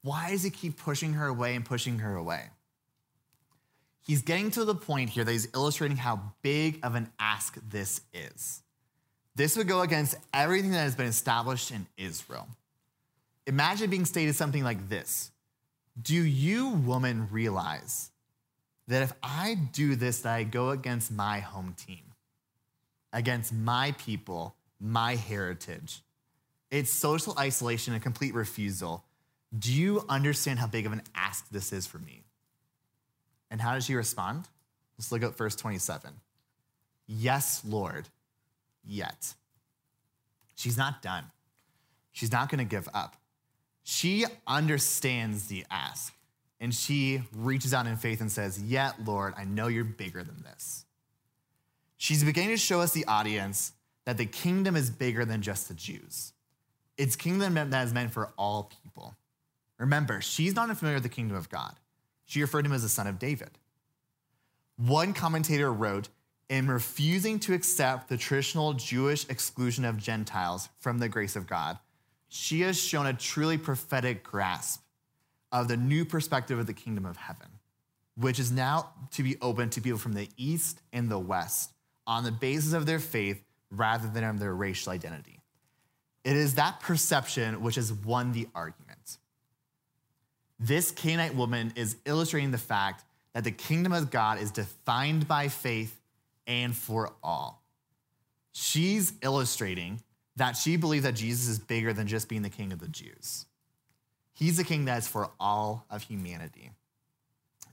Why 0.02 0.32
does 0.32 0.42
he 0.42 0.50
keep 0.50 0.76
pushing 0.76 1.14
her 1.14 1.28
away 1.28 1.54
and 1.54 1.64
pushing 1.64 2.00
her 2.00 2.16
away? 2.16 2.46
He's 4.02 4.24
getting 4.24 4.50
to 4.50 4.66
the 4.66 4.74
point 4.74 5.12
here 5.12 5.24
that 5.24 5.32
he's 5.32 5.48
illustrating 5.54 5.98
how 5.98 6.34
big 6.42 6.80
of 6.82 6.96
an 6.96 7.12
ask 7.20 7.60
this 7.70 8.02
is. 8.12 8.64
This 9.36 9.56
would 9.56 9.68
go 9.68 9.82
against 9.82 10.16
everything 10.34 10.72
that 10.72 10.80
has 10.80 10.96
been 10.96 11.06
established 11.06 11.70
in 11.70 11.86
Israel. 11.96 12.48
Imagine 13.46 13.92
being 13.92 14.06
stated 14.06 14.34
something 14.34 14.64
like 14.64 14.90
this 14.90 15.30
Do 16.02 16.16
you, 16.16 16.70
woman, 16.70 17.28
realize 17.30 18.10
that 18.88 19.04
if 19.04 19.14
I 19.22 19.60
do 19.74 19.96
this, 19.96 20.22
that 20.22 20.34
I 20.34 20.44
go 20.44 20.72
against 20.72 21.12
my 21.12 21.38
home 21.38 21.76
team, 21.78 22.07
against 23.18 23.52
my 23.52 23.96
people, 23.98 24.56
my 24.80 25.16
heritage? 25.16 26.02
It's 26.70 26.92
social 26.92 27.34
isolation 27.40 27.94
and 27.94 28.04
complete 28.04 28.36
refusal. 28.36 29.04
Do 29.58 29.74
you 29.74 30.06
understand 30.08 30.60
how 30.60 30.68
big 30.68 30.86
of 30.86 30.92
an 30.94 31.02
ask 31.16 31.50
this 31.50 31.74
is 31.74 31.88
for 31.88 31.98
me? 31.98 32.24
And 33.50 33.60
how 33.60 33.74
does 33.74 33.86
she 33.86 33.96
respond? 33.96 34.48
Let's 34.98 35.12
look 35.12 35.24
at 35.24 35.36
verse 35.36 35.56
27. 35.56 36.12
Yes, 37.08 37.64
Lord, 37.66 38.08
yet. 38.86 39.34
She's 40.56 40.78
not 40.78 41.02
done. 41.02 41.24
She's 42.12 42.32
not 42.32 42.50
going 42.50 42.60
to 42.60 42.66
give 42.66 42.88
up. 42.94 43.16
She 43.84 44.26
understands 44.46 45.48
the 45.48 45.66
ask 45.72 46.14
and 46.60 46.74
she 46.74 47.22
reaches 47.34 47.74
out 47.74 47.88
in 47.88 47.96
faith 47.96 48.22
and 48.22 48.32
says, 48.32 48.62
Yet, 48.62 49.06
Lord, 49.06 49.34
I 49.38 49.46
know 49.46 49.68
you're 49.68 49.84
bigger 49.84 50.24
than 50.24 50.44
this. 50.44 50.86
She's 51.98 52.24
beginning 52.24 52.52
to 52.52 52.58
show 52.58 52.80
us 52.80 52.92
the 52.92 53.06
audience 53.06 53.74
that 54.06 54.18
the 54.18 54.26
kingdom 54.26 54.76
is 54.76 54.90
bigger 54.90 55.26
than 55.26 55.42
just 55.42 55.68
the 55.68 55.74
Jews. 55.74 56.34
It's 56.98 57.16
kingdom 57.16 57.56
that 57.56 57.86
is 57.86 57.94
meant 57.94 58.14
for 58.14 58.32
all 58.38 58.72
people. 58.84 59.16
Remember, 59.78 60.22
she's 60.22 60.56
not 60.56 60.70
unfamiliar 60.70 60.96
with 60.96 61.04
the 61.04 61.10
kingdom 61.10 61.36
of 61.36 61.50
God. 61.50 61.76
She 62.26 62.42
referred 62.42 62.64
to 62.64 62.70
him 62.70 62.76
as 62.76 62.84
the 62.84 62.90
son 62.90 63.08
of 63.08 63.20
David. 63.20 63.52
One 64.78 65.14
commentator 65.14 65.72
wrote, 65.72 66.10
in 66.50 66.68
refusing 66.68 67.40
to 67.40 67.54
accept 67.54 68.08
the 68.08 68.16
traditional 68.16 68.74
Jewish 68.74 69.28
exclusion 69.28 69.84
of 69.84 69.98
Gentiles 69.98 70.70
from 70.80 71.00
the 71.00 71.10
grace 71.10 71.36
of 71.36 71.46
God, 71.46 71.78
she 72.30 72.62
has 72.62 72.80
shown 72.80 73.06
a 73.06 73.14
truly 73.14 73.58
prophetic 73.58 74.24
grasp 74.24 74.82
of 75.52 75.68
the 75.68 75.78
new 75.78 76.06
perspective 76.06 76.58
of 76.58 76.68
the 76.68 76.74
kingdom 76.74 77.06
of 77.06 77.18
heaven, 77.18 77.48
which 78.16 78.40
is 78.40 78.52
now 78.52 78.92
to 79.12 79.24
be 79.24 79.38
open 79.42 79.70
to 79.72 79.82
people 79.82 80.00
from 80.00 80.14
the 80.14 80.30
east 80.38 80.82
and 80.94 81.10
the 81.10 81.20
west 81.20 81.72
on 82.08 82.24
the 82.24 82.32
basis 82.32 82.74
of 82.74 82.86
their 82.86 83.00
faith 83.00 83.44
rather 83.70 84.08
than 84.08 84.24
on 84.24 84.38
their 84.38 84.56
racial 84.56 84.94
identity. 84.94 85.42
It 86.24 86.36
is 86.36 86.56
that 86.56 86.80
perception 86.80 87.62
which 87.62 87.76
has 87.76 87.94
won 87.94 88.32
the 88.32 88.48
argument. 88.56 89.18
This 90.60 90.90
Canaanite 90.92 91.36
woman 91.36 91.74
is 91.76 91.98
illustrating 92.06 92.52
the 92.52 92.58
fact 92.58 93.04
that 93.34 93.44
the 93.44 93.52
kingdom 93.52 93.94
of 93.94 94.10
God 94.10 94.40
is 94.40 94.52
defined 94.52 95.28
by 95.28 95.50
faith 95.50 96.00
and 96.48 96.76
for 96.76 97.14
all. 97.22 97.62
She's 98.54 99.14
illustrating 99.22 100.02
that 100.38 100.58
she 100.58 100.78
believes 100.78 101.04
that 101.04 101.16
Jesus 101.16 101.48
is 101.48 101.60
bigger 101.60 101.94
than 101.94 102.08
just 102.08 102.30
being 102.30 102.42
the 102.42 102.50
king 102.50 102.72
of 102.72 102.80
the 102.80 102.88
Jews. 102.88 103.46
He's 104.34 104.58
the 104.58 104.64
king 104.64 104.86
that 104.86 105.00
is 105.00 105.08
for 105.08 105.30
all 105.40 105.86
of 105.90 106.04
humanity. 106.04 106.72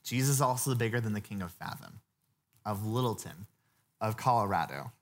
Jesus 0.03 0.37
is 0.37 0.41
also 0.41 0.75
bigger 0.75 1.01
than 1.01 1.13
the 1.15 1.21
king 1.21 1.41
of 1.41 1.53
Fathom, 1.53 2.01
of 2.65 2.87
Littleton, 2.87 3.47
of 4.09 4.17
Colorado. 4.17 4.93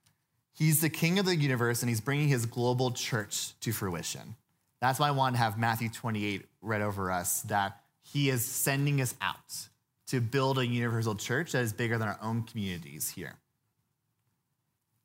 He's 0.55 0.80
the 0.80 0.90
king 0.90 1.18
of 1.18 1.26
the 1.26 1.36
universe 1.36 1.82
and 1.82 1.88
he's 1.88 2.00
bringing 2.00 2.28
his 2.28 2.46
global 2.46 2.90
church 2.90 3.59
to 3.61 3.72
fruition. 3.72 4.36
That's 4.80 4.98
why 4.98 5.09
I 5.09 5.12
want 5.12 5.34
to 5.34 5.38
have 5.38 5.59
Matthew 5.59 5.88
28 5.88 6.44
read 6.61 6.82
over 6.82 7.11
us 7.11 7.42
that 7.42 7.80
he 8.03 8.28
is 8.28 8.44
sending 8.44 9.00
us 9.00 9.14
out 9.20 9.68
to 10.09 10.20
build 10.20 10.59
a 10.59 10.66
universal 10.66 11.14
church 11.14 11.53
that 11.53 11.62
is 11.62 11.72
bigger 11.72 11.98
than 11.98 12.09
our 12.09 12.18
own 12.22 12.42
communities 12.42 13.09
here. 13.09 13.34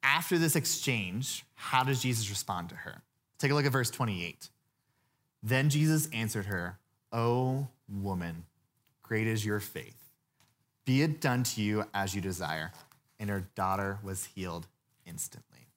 After 0.03 0.37
this 0.37 0.55
exchange, 0.55 1.45
how 1.55 1.83
does 1.83 2.01
Jesus 2.01 2.29
respond 2.29 2.69
to 2.69 2.75
her? 2.75 3.01
Take 3.39 3.51
a 3.51 3.53
look 3.53 3.65
at 3.65 3.71
verse 3.71 3.89
28. 3.89 4.49
Then 5.43 5.69
Jesus 5.69 6.09
answered 6.11 6.45
her, 6.47 6.79
O 7.11 7.67
woman, 7.87 8.43
great 9.03 9.27
is 9.27 9.45
your 9.45 9.59
faith. 9.59 9.97
Be 10.85 11.03
it 11.03 11.21
done 11.21 11.43
to 11.43 11.61
you 11.61 11.85
as 11.93 12.15
you 12.15 12.21
desire. 12.21 12.71
And 13.20 13.30
her 13.30 13.47
daughter 13.55 13.99
was 14.03 14.26
healed 14.26 14.68
instantly. 15.05 15.68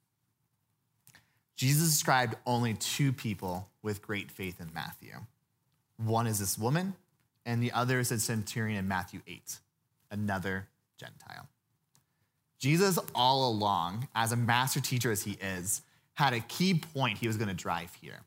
Jesus 1.56 1.90
described 1.90 2.36
only 2.46 2.74
two 2.74 3.12
people 3.12 3.68
with 3.82 4.02
great 4.02 4.30
faith 4.30 4.60
in 4.60 4.70
Matthew. 4.74 5.12
One 5.98 6.26
is 6.26 6.38
this 6.38 6.56
woman, 6.56 6.94
and 7.44 7.62
the 7.62 7.72
other 7.72 8.00
is 8.00 8.10
a 8.10 8.18
centurion 8.18 8.78
in 8.78 8.88
Matthew 8.88 9.20
8, 9.26 9.58
another 10.10 10.68
Gentile. 10.98 11.48
Jesus, 12.58 12.98
all 13.14 13.50
along, 13.50 14.08
as 14.14 14.32
a 14.32 14.36
master 14.36 14.80
teacher 14.80 15.10
as 15.10 15.22
he 15.22 15.32
is, 15.32 15.82
had 16.14 16.32
a 16.32 16.40
key 16.40 16.74
point 16.74 17.18
he 17.18 17.26
was 17.26 17.36
going 17.36 17.48
to 17.48 17.54
drive 17.54 17.94
here. 18.00 18.20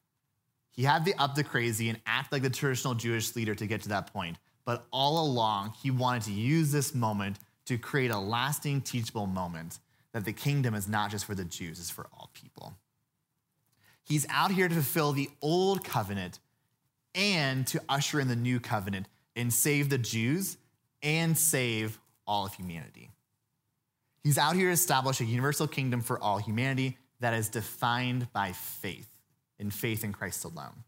He 0.71 0.83
had 0.83 1.05
the 1.05 1.13
up 1.15 1.35
the 1.35 1.43
crazy 1.43 1.89
and 1.89 1.99
act 2.05 2.31
like 2.31 2.41
the 2.41 2.49
traditional 2.49 2.95
Jewish 2.95 3.35
leader 3.35 3.53
to 3.53 3.67
get 3.67 3.81
to 3.83 3.89
that 3.89 4.11
point. 4.11 4.37
But 4.65 4.85
all 4.91 5.23
along, 5.25 5.73
he 5.81 5.91
wanted 5.91 6.23
to 6.23 6.31
use 6.31 6.71
this 6.71 6.95
moment 6.95 7.37
to 7.65 7.77
create 7.77 8.11
a 8.11 8.19
lasting, 8.19 8.81
teachable 8.81 9.27
moment 9.27 9.79
that 10.13 10.25
the 10.25 10.33
kingdom 10.33 10.75
is 10.75 10.87
not 10.87 11.11
just 11.11 11.25
for 11.25 11.35
the 11.35 11.45
Jews, 11.45 11.79
it's 11.79 11.89
for 11.89 12.07
all 12.13 12.29
people. 12.33 12.75
He's 14.03 14.25
out 14.29 14.51
here 14.51 14.67
to 14.67 14.73
fulfill 14.73 15.13
the 15.13 15.29
old 15.41 15.83
covenant 15.83 16.39
and 17.15 17.65
to 17.67 17.81
usher 17.87 18.19
in 18.19 18.27
the 18.27 18.35
new 18.35 18.59
covenant 18.59 19.07
and 19.35 19.53
save 19.53 19.89
the 19.89 19.97
Jews 19.97 20.57
and 21.01 21.37
save 21.37 21.99
all 22.27 22.45
of 22.45 22.53
humanity. 22.53 23.11
He's 24.23 24.37
out 24.37 24.55
here 24.55 24.67
to 24.67 24.73
establish 24.73 25.19
a 25.19 25.25
universal 25.25 25.67
kingdom 25.67 26.01
for 26.01 26.19
all 26.19 26.37
humanity 26.37 26.97
that 27.19 27.33
is 27.33 27.49
defined 27.49 28.31
by 28.33 28.51
faith 28.53 29.09
in 29.59 29.71
faith 29.71 30.03
in 30.03 30.13
Christ 30.13 30.43
alone. 30.43 30.83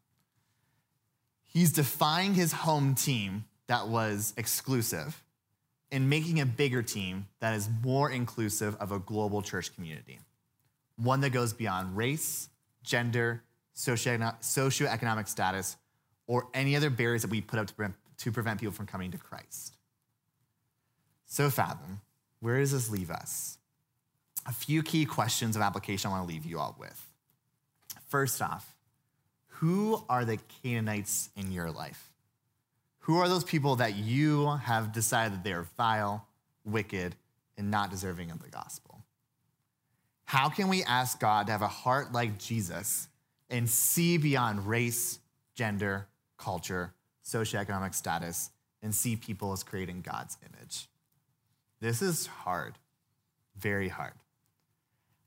He's 1.43 1.71
defying 1.71 2.33
his 2.33 2.51
home 2.51 2.95
team 2.95 3.45
that 3.67 3.87
was 3.87 4.33
exclusive 4.37 5.23
and 5.91 6.09
making 6.09 6.41
a 6.41 6.45
bigger 6.45 6.81
team 6.81 7.27
that 7.39 7.53
is 7.53 7.69
more 7.83 8.09
inclusive 8.09 8.75
of 8.79 8.91
a 8.91 8.99
global 8.99 9.41
church 9.41 9.73
community, 9.75 10.19
one 10.97 11.21
that 11.21 11.31
goes 11.31 11.53
beyond 11.53 11.95
race, 11.95 12.49
gender, 12.83 13.43
socioeconomic 13.75 15.27
status, 15.27 15.77
or 16.27 16.47
any 16.53 16.75
other 16.75 16.89
barriers 16.89 17.21
that 17.21 17.31
we 17.31 17.41
put 17.41 17.59
up 17.59 17.67
to 17.67 17.73
prevent, 17.73 17.95
to 18.17 18.31
prevent 18.31 18.59
people 18.59 18.73
from 18.73 18.87
coming 18.87 19.11
to 19.11 19.17
Christ. 19.17 19.75
So, 21.25 21.49
Fathom, 21.49 22.01
where 22.39 22.59
does 22.59 22.71
this 22.71 22.89
leave 22.89 23.11
us? 23.11 23.57
A 24.47 24.53
few 24.53 24.83
key 24.83 25.05
questions 25.05 25.55
of 25.55 25.61
application 25.61 26.09
I 26.09 26.13
want 26.13 26.27
to 26.27 26.33
leave 26.33 26.45
you 26.45 26.59
all 26.59 26.75
with. 26.79 27.05
First 28.07 28.41
off, 28.41 28.75
who 29.47 30.03
are 30.09 30.25
the 30.25 30.37
Canaanites 30.61 31.29
in 31.35 31.51
your 31.51 31.71
life? 31.71 32.11
Who 33.05 33.19
are 33.19 33.29
those 33.29 33.43
people 33.43 33.75
that 33.75 33.95
you 33.95 34.47
have 34.47 34.91
decided 34.91 35.33
that 35.33 35.43
they 35.43 35.53
are 35.53 35.67
vile, 35.77 36.25
wicked, 36.63 37.15
and 37.55 37.69
not 37.69 37.91
deserving 37.91 38.31
of 38.31 38.41
the 38.41 38.49
gospel? 38.49 39.03
How 40.23 40.49
can 40.49 40.69
we 40.69 40.83
ask 40.83 41.19
God 41.19 41.45
to 41.45 41.51
have 41.51 41.61
a 41.61 41.67
heart 41.67 42.13
like 42.13 42.39
Jesus 42.39 43.07
and 43.47 43.69
see 43.69 44.17
beyond 44.17 44.67
race, 44.67 45.19
gender, 45.53 46.07
culture, 46.39 46.95
socioeconomic 47.23 47.93
status, 47.93 48.49
and 48.81 48.93
see 48.93 49.15
people 49.15 49.53
as 49.53 49.61
creating 49.61 50.01
God's 50.01 50.39
image? 50.41 50.87
This 51.81 52.01
is 52.01 52.25
hard, 52.25 52.73
very 53.55 53.89
hard. 53.89 54.13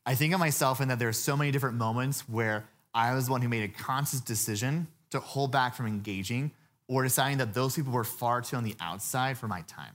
I 0.04 0.16
think 0.16 0.34
of 0.34 0.40
myself 0.40 0.80
in 0.80 0.88
that 0.88 0.98
there 0.98 1.08
are 1.08 1.12
so 1.12 1.36
many 1.36 1.52
different 1.52 1.76
moments 1.76 2.28
where 2.28 2.64
I 2.92 3.14
was 3.14 3.26
the 3.26 3.30
one 3.30 3.42
who 3.42 3.48
made 3.48 3.70
a 3.70 3.72
conscious 3.72 4.18
decision 4.18 4.88
to 5.10 5.20
hold 5.20 5.52
back 5.52 5.76
from 5.76 5.86
engaging 5.86 6.50
or 6.88 7.04
deciding 7.04 7.38
that 7.38 7.54
those 7.54 7.76
people 7.76 7.92
were 7.92 8.04
far 8.04 8.40
too 8.40 8.56
on 8.56 8.64
the 8.64 8.74
outside 8.80 9.38
for 9.38 9.46
my 9.46 9.60
time. 9.62 9.94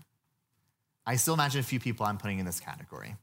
I 1.05 1.17
still 1.17 1.33
imagine 1.33 1.59
a 1.59 1.63
few 1.63 1.79
people 1.79 2.05
I'm 2.05 2.17
putting 2.17 2.39
in 2.39 2.45
this 2.45 2.59
category. 2.59 3.15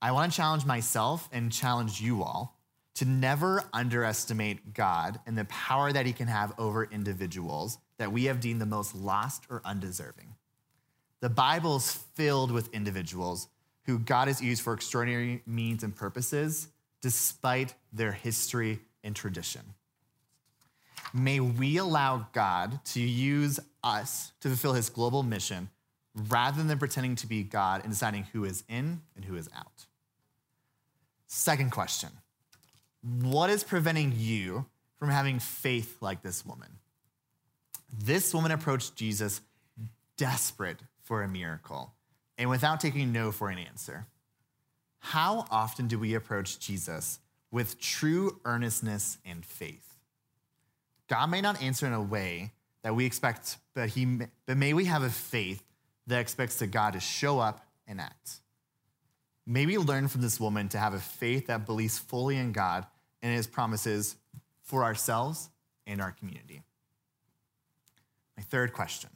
I 0.00 0.12
want 0.12 0.32
to 0.32 0.36
challenge 0.36 0.64
myself 0.64 1.28
and 1.32 1.52
challenge 1.52 2.00
you 2.00 2.22
all 2.22 2.56
to 2.94 3.04
never 3.04 3.62
underestimate 3.72 4.72
God 4.74 5.20
and 5.26 5.36
the 5.36 5.44
power 5.46 5.92
that 5.92 6.06
he 6.06 6.12
can 6.12 6.28
have 6.28 6.52
over 6.58 6.84
individuals 6.84 7.78
that 7.98 8.12
we 8.12 8.24
have 8.24 8.40
deemed 8.40 8.60
the 8.60 8.66
most 8.66 8.94
lost 8.94 9.44
or 9.50 9.60
undeserving. 9.64 10.34
The 11.20 11.28
Bible 11.28 11.76
is 11.76 11.92
filled 12.14 12.52
with 12.52 12.72
individuals 12.72 13.48
who 13.84 13.98
God 13.98 14.28
has 14.28 14.40
used 14.40 14.62
for 14.62 14.72
extraordinary 14.72 15.42
means 15.46 15.82
and 15.82 15.94
purposes 15.94 16.68
despite 17.00 17.74
their 17.92 18.12
history 18.12 18.80
and 19.02 19.14
tradition. 19.14 19.62
May 21.14 21.40
we 21.40 21.78
allow 21.78 22.26
God 22.32 22.84
to 22.86 23.00
use 23.00 23.58
us 23.82 24.32
to 24.40 24.48
fulfill 24.48 24.74
his 24.74 24.90
global 24.90 25.22
mission 25.22 25.70
rather 26.14 26.62
than 26.62 26.78
pretending 26.78 27.16
to 27.16 27.26
be 27.26 27.42
God 27.42 27.82
and 27.82 27.92
deciding 27.92 28.24
who 28.24 28.44
is 28.44 28.64
in 28.68 29.00
and 29.16 29.24
who 29.24 29.36
is 29.36 29.48
out. 29.56 29.86
Second 31.26 31.70
question 31.70 32.10
What 33.22 33.50
is 33.50 33.64
preventing 33.64 34.14
you 34.16 34.66
from 34.98 35.10
having 35.10 35.38
faith 35.38 35.96
like 36.00 36.22
this 36.22 36.44
woman? 36.44 36.78
This 37.96 38.34
woman 38.34 38.52
approached 38.52 38.96
Jesus 38.96 39.40
desperate 40.16 40.80
for 41.02 41.22
a 41.22 41.28
miracle 41.28 41.94
and 42.36 42.50
without 42.50 42.80
taking 42.80 43.12
no 43.12 43.32
for 43.32 43.48
an 43.48 43.58
answer. 43.58 44.06
How 44.98 45.46
often 45.50 45.86
do 45.86 45.98
we 45.98 46.14
approach 46.14 46.58
Jesus 46.58 47.20
with 47.50 47.80
true 47.80 48.40
earnestness 48.44 49.18
and 49.24 49.44
faith? 49.44 49.87
God 51.08 51.30
may 51.30 51.40
not 51.40 51.60
answer 51.62 51.86
in 51.86 51.92
a 51.92 52.02
way 52.02 52.52
that 52.82 52.94
we 52.94 53.06
expect, 53.06 53.58
but, 53.74 53.88
he, 53.90 54.04
but 54.46 54.56
may 54.56 54.72
we 54.72 54.84
have 54.84 55.02
a 55.02 55.10
faith 55.10 55.62
that 56.06 56.20
expects 56.20 56.58
that 56.58 56.68
God 56.68 56.92
to 56.94 57.00
show 57.00 57.38
up 57.38 57.66
and 57.86 58.00
act. 58.00 58.40
May 59.46 59.66
we 59.66 59.78
learn 59.78 60.08
from 60.08 60.20
this 60.20 60.38
woman 60.38 60.68
to 60.70 60.78
have 60.78 60.94
a 60.94 60.98
faith 60.98 61.46
that 61.46 61.66
believes 61.66 61.98
fully 61.98 62.36
in 62.36 62.52
God 62.52 62.86
and 63.22 63.34
his 63.34 63.46
promises 63.46 64.16
for 64.62 64.84
ourselves 64.84 65.48
and 65.86 66.00
our 66.00 66.12
community. 66.12 66.62
My 68.36 68.42
third 68.42 68.72
question 68.72 69.10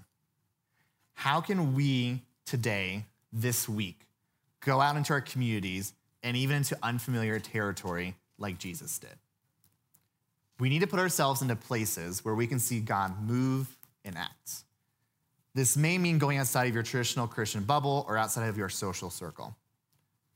How 1.15 1.41
can 1.41 1.75
we 1.75 2.23
today 2.47 3.05
this 3.33 3.69
week, 3.69 4.07
go 4.61 4.81
out 4.81 4.97
into 4.97 5.13
our 5.13 5.21
communities 5.21 5.95
and 6.23 6.37
even 6.37 6.57
into 6.57 6.77
unfamiliar 6.83 7.39
territory 7.41 8.15
like 8.39 8.59
Jesus 8.59 8.99
did. 8.99 9.17
We 10.59 10.69
need 10.69 10.81
to 10.81 10.87
put 10.87 11.01
ourselves 11.01 11.43
into 11.43 11.57
places 11.57 12.25
where 12.25 12.35
we 12.35 12.47
can 12.47 12.59
see 12.59 12.81
God 12.81 13.21
move 13.29 13.77
and 14.05 14.17
act. 14.17 14.65
This 15.55 15.77
may 15.77 15.99
mean 15.99 16.19
going 16.19 16.39
outside 16.39 16.69
of 16.69 16.75
your 16.75 16.83
traditional 16.83 17.27
Christian 17.27 17.65
bubble 17.65 18.07
or 18.09 18.17
outside 18.17 18.49
of 18.49 18.57
your 18.57 18.69
social 18.69 19.11
circle. 19.11 19.55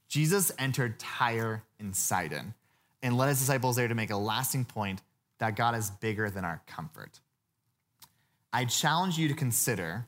Jesus 0.09 0.53
entered 0.59 0.99
Tyre 0.99 1.63
and 1.81 1.95
Sidon 1.95 2.55
and 3.03 3.17
led 3.17 3.29
his 3.29 3.39
disciples 3.39 3.77
there 3.77 3.89
to 3.89 3.95
make 3.95 4.11
a 4.11 4.17
lasting 4.17 4.65
point 4.65 5.01
that 5.39 5.57
God 5.57 5.75
is 5.75 5.91
bigger 5.91 6.31
than 6.31 6.45
our 6.45 6.61
comfort. 6.67 7.21
I 8.53 8.65
challenge 8.65 9.19
you 9.19 9.29
to 9.29 9.35
consider 9.35 10.07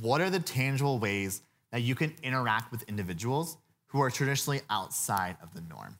what 0.00 0.20
are 0.20 0.30
the 0.30 0.40
tangible 0.40 0.98
ways 0.98 1.42
that 1.70 1.82
you 1.82 1.94
can 1.94 2.14
interact 2.22 2.72
with 2.72 2.82
individuals 2.88 3.56
who 3.86 4.00
are 4.00 4.10
traditionally 4.10 4.60
outside 4.68 5.36
of 5.42 5.54
the 5.54 5.60
norm. 5.62 5.98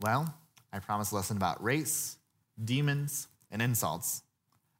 Well, 0.00 0.34
I 0.72 0.78
promised 0.78 1.12
a 1.12 1.16
lesson 1.16 1.36
about 1.36 1.62
race, 1.62 2.16
demons, 2.62 3.28
and 3.50 3.60
insults. 3.60 4.22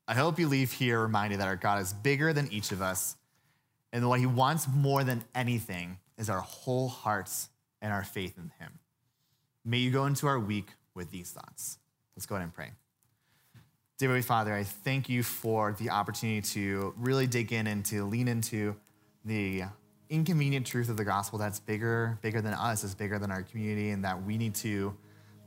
I 0.08 0.14
hope 0.14 0.38
you 0.38 0.48
leave 0.48 0.72
here 0.72 1.00
reminded 1.00 1.40
that 1.40 1.48
our 1.48 1.56
God 1.56 1.80
is 1.80 1.92
bigger 1.92 2.32
than 2.32 2.50
each 2.52 2.72
of 2.72 2.82
us, 2.82 3.16
and 3.92 4.02
that 4.02 4.08
what 4.08 4.20
he 4.20 4.26
wants 4.26 4.66
more 4.66 5.04
than 5.04 5.24
anything 5.34 5.98
is 6.18 6.30
our 6.30 6.40
whole 6.40 6.88
hearts 6.88 7.50
and 7.80 7.92
our 7.92 8.04
faith 8.04 8.38
in 8.38 8.50
him. 8.58 8.78
May 9.64 9.78
you 9.78 9.90
go 9.90 10.06
into 10.06 10.26
our 10.26 10.40
week 10.40 10.68
with 10.94 11.10
these 11.10 11.30
thoughts. 11.30 11.78
Let's 12.16 12.26
go 12.26 12.34
ahead 12.34 12.44
and 12.44 12.54
pray. 12.54 12.72
Dear 13.98 14.20
Father, 14.22 14.52
I 14.52 14.64
thank 14.64 15.08
you 15.08 15.22
for 15.22 15.76
the 15.78 15.90
opportunity 15.90 16.40
to 16.40 16.92
really 16.96 17.26
dig 17.26 17.52
in 17.52 17.68
and 17.68 17.84
to 17.84 18.04
lean 18.04 18.26
into 18.26 18.74
the 19.24 19.62
inconvenient 20.10 20.66
truth 20.66 20.88
of 20.88 20.96
the 20.96 21.04
gospel 21.04 21.38
that's 21.38 21.60
bigger, 21.60 22.18
bigger 22.20 22.40
than 22.40 22.54
us, 22.54 22.82
is 22.82 22.94
bigger 22.94 23.18
than 23.18 23.30
our 23.30 23.42
community, 23.42 23.90
and 23.90 24.04
that 24.04 24.24
we 24.24 24.36
need 24.36 24.54
to 24.56 24.96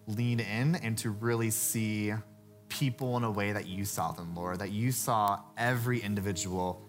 lean 0.07 0.39
in 0.39 0.75
and 0.75 0.97
to 0.99 1.09
really 1.09 1.49
see 1.49 2.13
people 2.69 3.17
in 3.17 3.23
a 3.23 3.31
way 3.31 3.51
that 3.51 3.67
you 3.67 3.85
saw 3.85 4.11
them, 4.11 4.35
Lord, 4.35 4.59
that 4.59 4.71
you 4.71 4.91
saw 4.91 5.39
every 5.57 6.01
individual 6.01 6.81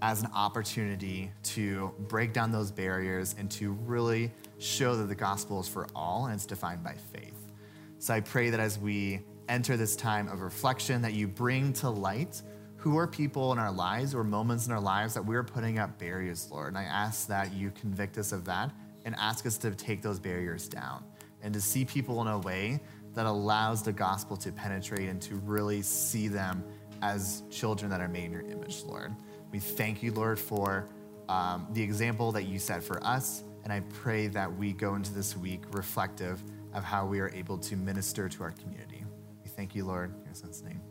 as 0.00 0.20
an 0.22 0.28
opportunity 0.34 1.30
to 1.42 1.94
break 2.08 2.32
down 2.32 2.50
those 2.50 2.70
barriers 2.70 3.34
and 3.38 3.50
to 3.52 3.72
really 3.72 4.30
show 4.58 4.96
that 4.96 5.04
the 5.04 5.14
gospel 5.14 5.60
is 5.60 5.68
for 5.68 5.86
all 5.94 6.26
and 6.26 6.34
it's 6.34 6.46
defined 6.46 6.82
by 6.82 6.94
faith. 7.12 7.52
So 7.98 8.12
I 8.12 8.20
pray 8.20 8.50
that 8.50 8.58
as 8.58 8.78
we 8.78 9.20
enter 9.48 9.76
this 9.76 9.94
time 9.94 10.28
of 10.28 10.40
reflection, 10.40 11.02
that 11.02 11.12
you 11.12 11.28
bring 11.28 11.72
to 11.74 11.88
light 11.88 12.42
who 12.76 12.98
are 12.98 13.06
people 13.06 13.52
in 13.52 13.60
our 13.60 13.70
lives 13.70 14.12
or 14.12 14.24
moments 14.24 14.66
in 14.66 14.72
our 14.72 14.80
lives 14.80 15.14
that 15.14 15.24
we're 15.24 15.44
putting 15.44 15.78
up 15.78 15.96
barriers, 16.00 16.48
Lord. 16.50 16.68
And 16.68 16.78
I 16.78 16.82
ask 16.82 17.28
that 17.28 17.52
you 17.52 17.70
convict 17.70 18.18
us 18.18 18.32
of 18.32 18.44
that 18.46 18.72
and 19.04 19.14
ask 19.16 19.46
us 19.46 19.56
to 19.58 19.70
take 19.70 20.02
those 20.02 20.18
barriers 20.18 20.68
down 20.68 21.04
and 21.42 21.52
to 21.54 21.60
see 21.60 21.84
people 21.84 22.20
in 22.22 22.28
a 22.28 22.38
way 22.38 22.80
that 23.14 23.26
allows 23.26 23.82
the 23.82 23.92
gospel 23.92 24.36
to 24.38 24.52
penetrate 24.52 25.08
and 25.08 25.20
to 25.22 25.36
really 25.36 25.82
see 25.82 26.28
them 26.28 26.64
as 27.02 27.42
children 27.50 27.90
that 27.90 28.00
are 28.00 28.08
made 28.08 28.26
in 28.26 28.32
your 28.32 28.42
image, 28.42 28.82
Lord. 28.84 29.14
We 29.50 29.58
thank 29.58 30.02
you, 30.02 30.12
Lord, 30.12 30.38
for 30.38 30.88
um, 31.28 31.66
the 31.72 31.82
example 31.82 32.32
that 32.32 32.44
you 32.44 32.58
set 32.58 32.82
for 32.82 33.04
us. 33.04 33.42
And 33.64 33.72
I 33.72 33.80
pray 33.90 34.26
that 34.28 34.54
we 34.56 34.72
go 34.72 34.94
into 34.94 35.12
this 35.12 35.36
week 35.36 35.62
reflective 35.72 36.42
of 36.74 36.84
how 36.84 37.06
we 37.06 37.20
are 37.20 37.30
able 37.30 37.58
to 37.58 37.76
minister 37.76 38.28
to 38.28 38.42
our 38.42 38.52
community. 38.52 39.04
We 39.42 39.50
thank 39.50 39.74
you, 39.74 39.84
Lord, 39.84 40.14
in 40.18 40.24
your 40.24 40.34
son's 40.34 40.62
name. 40.62 40.81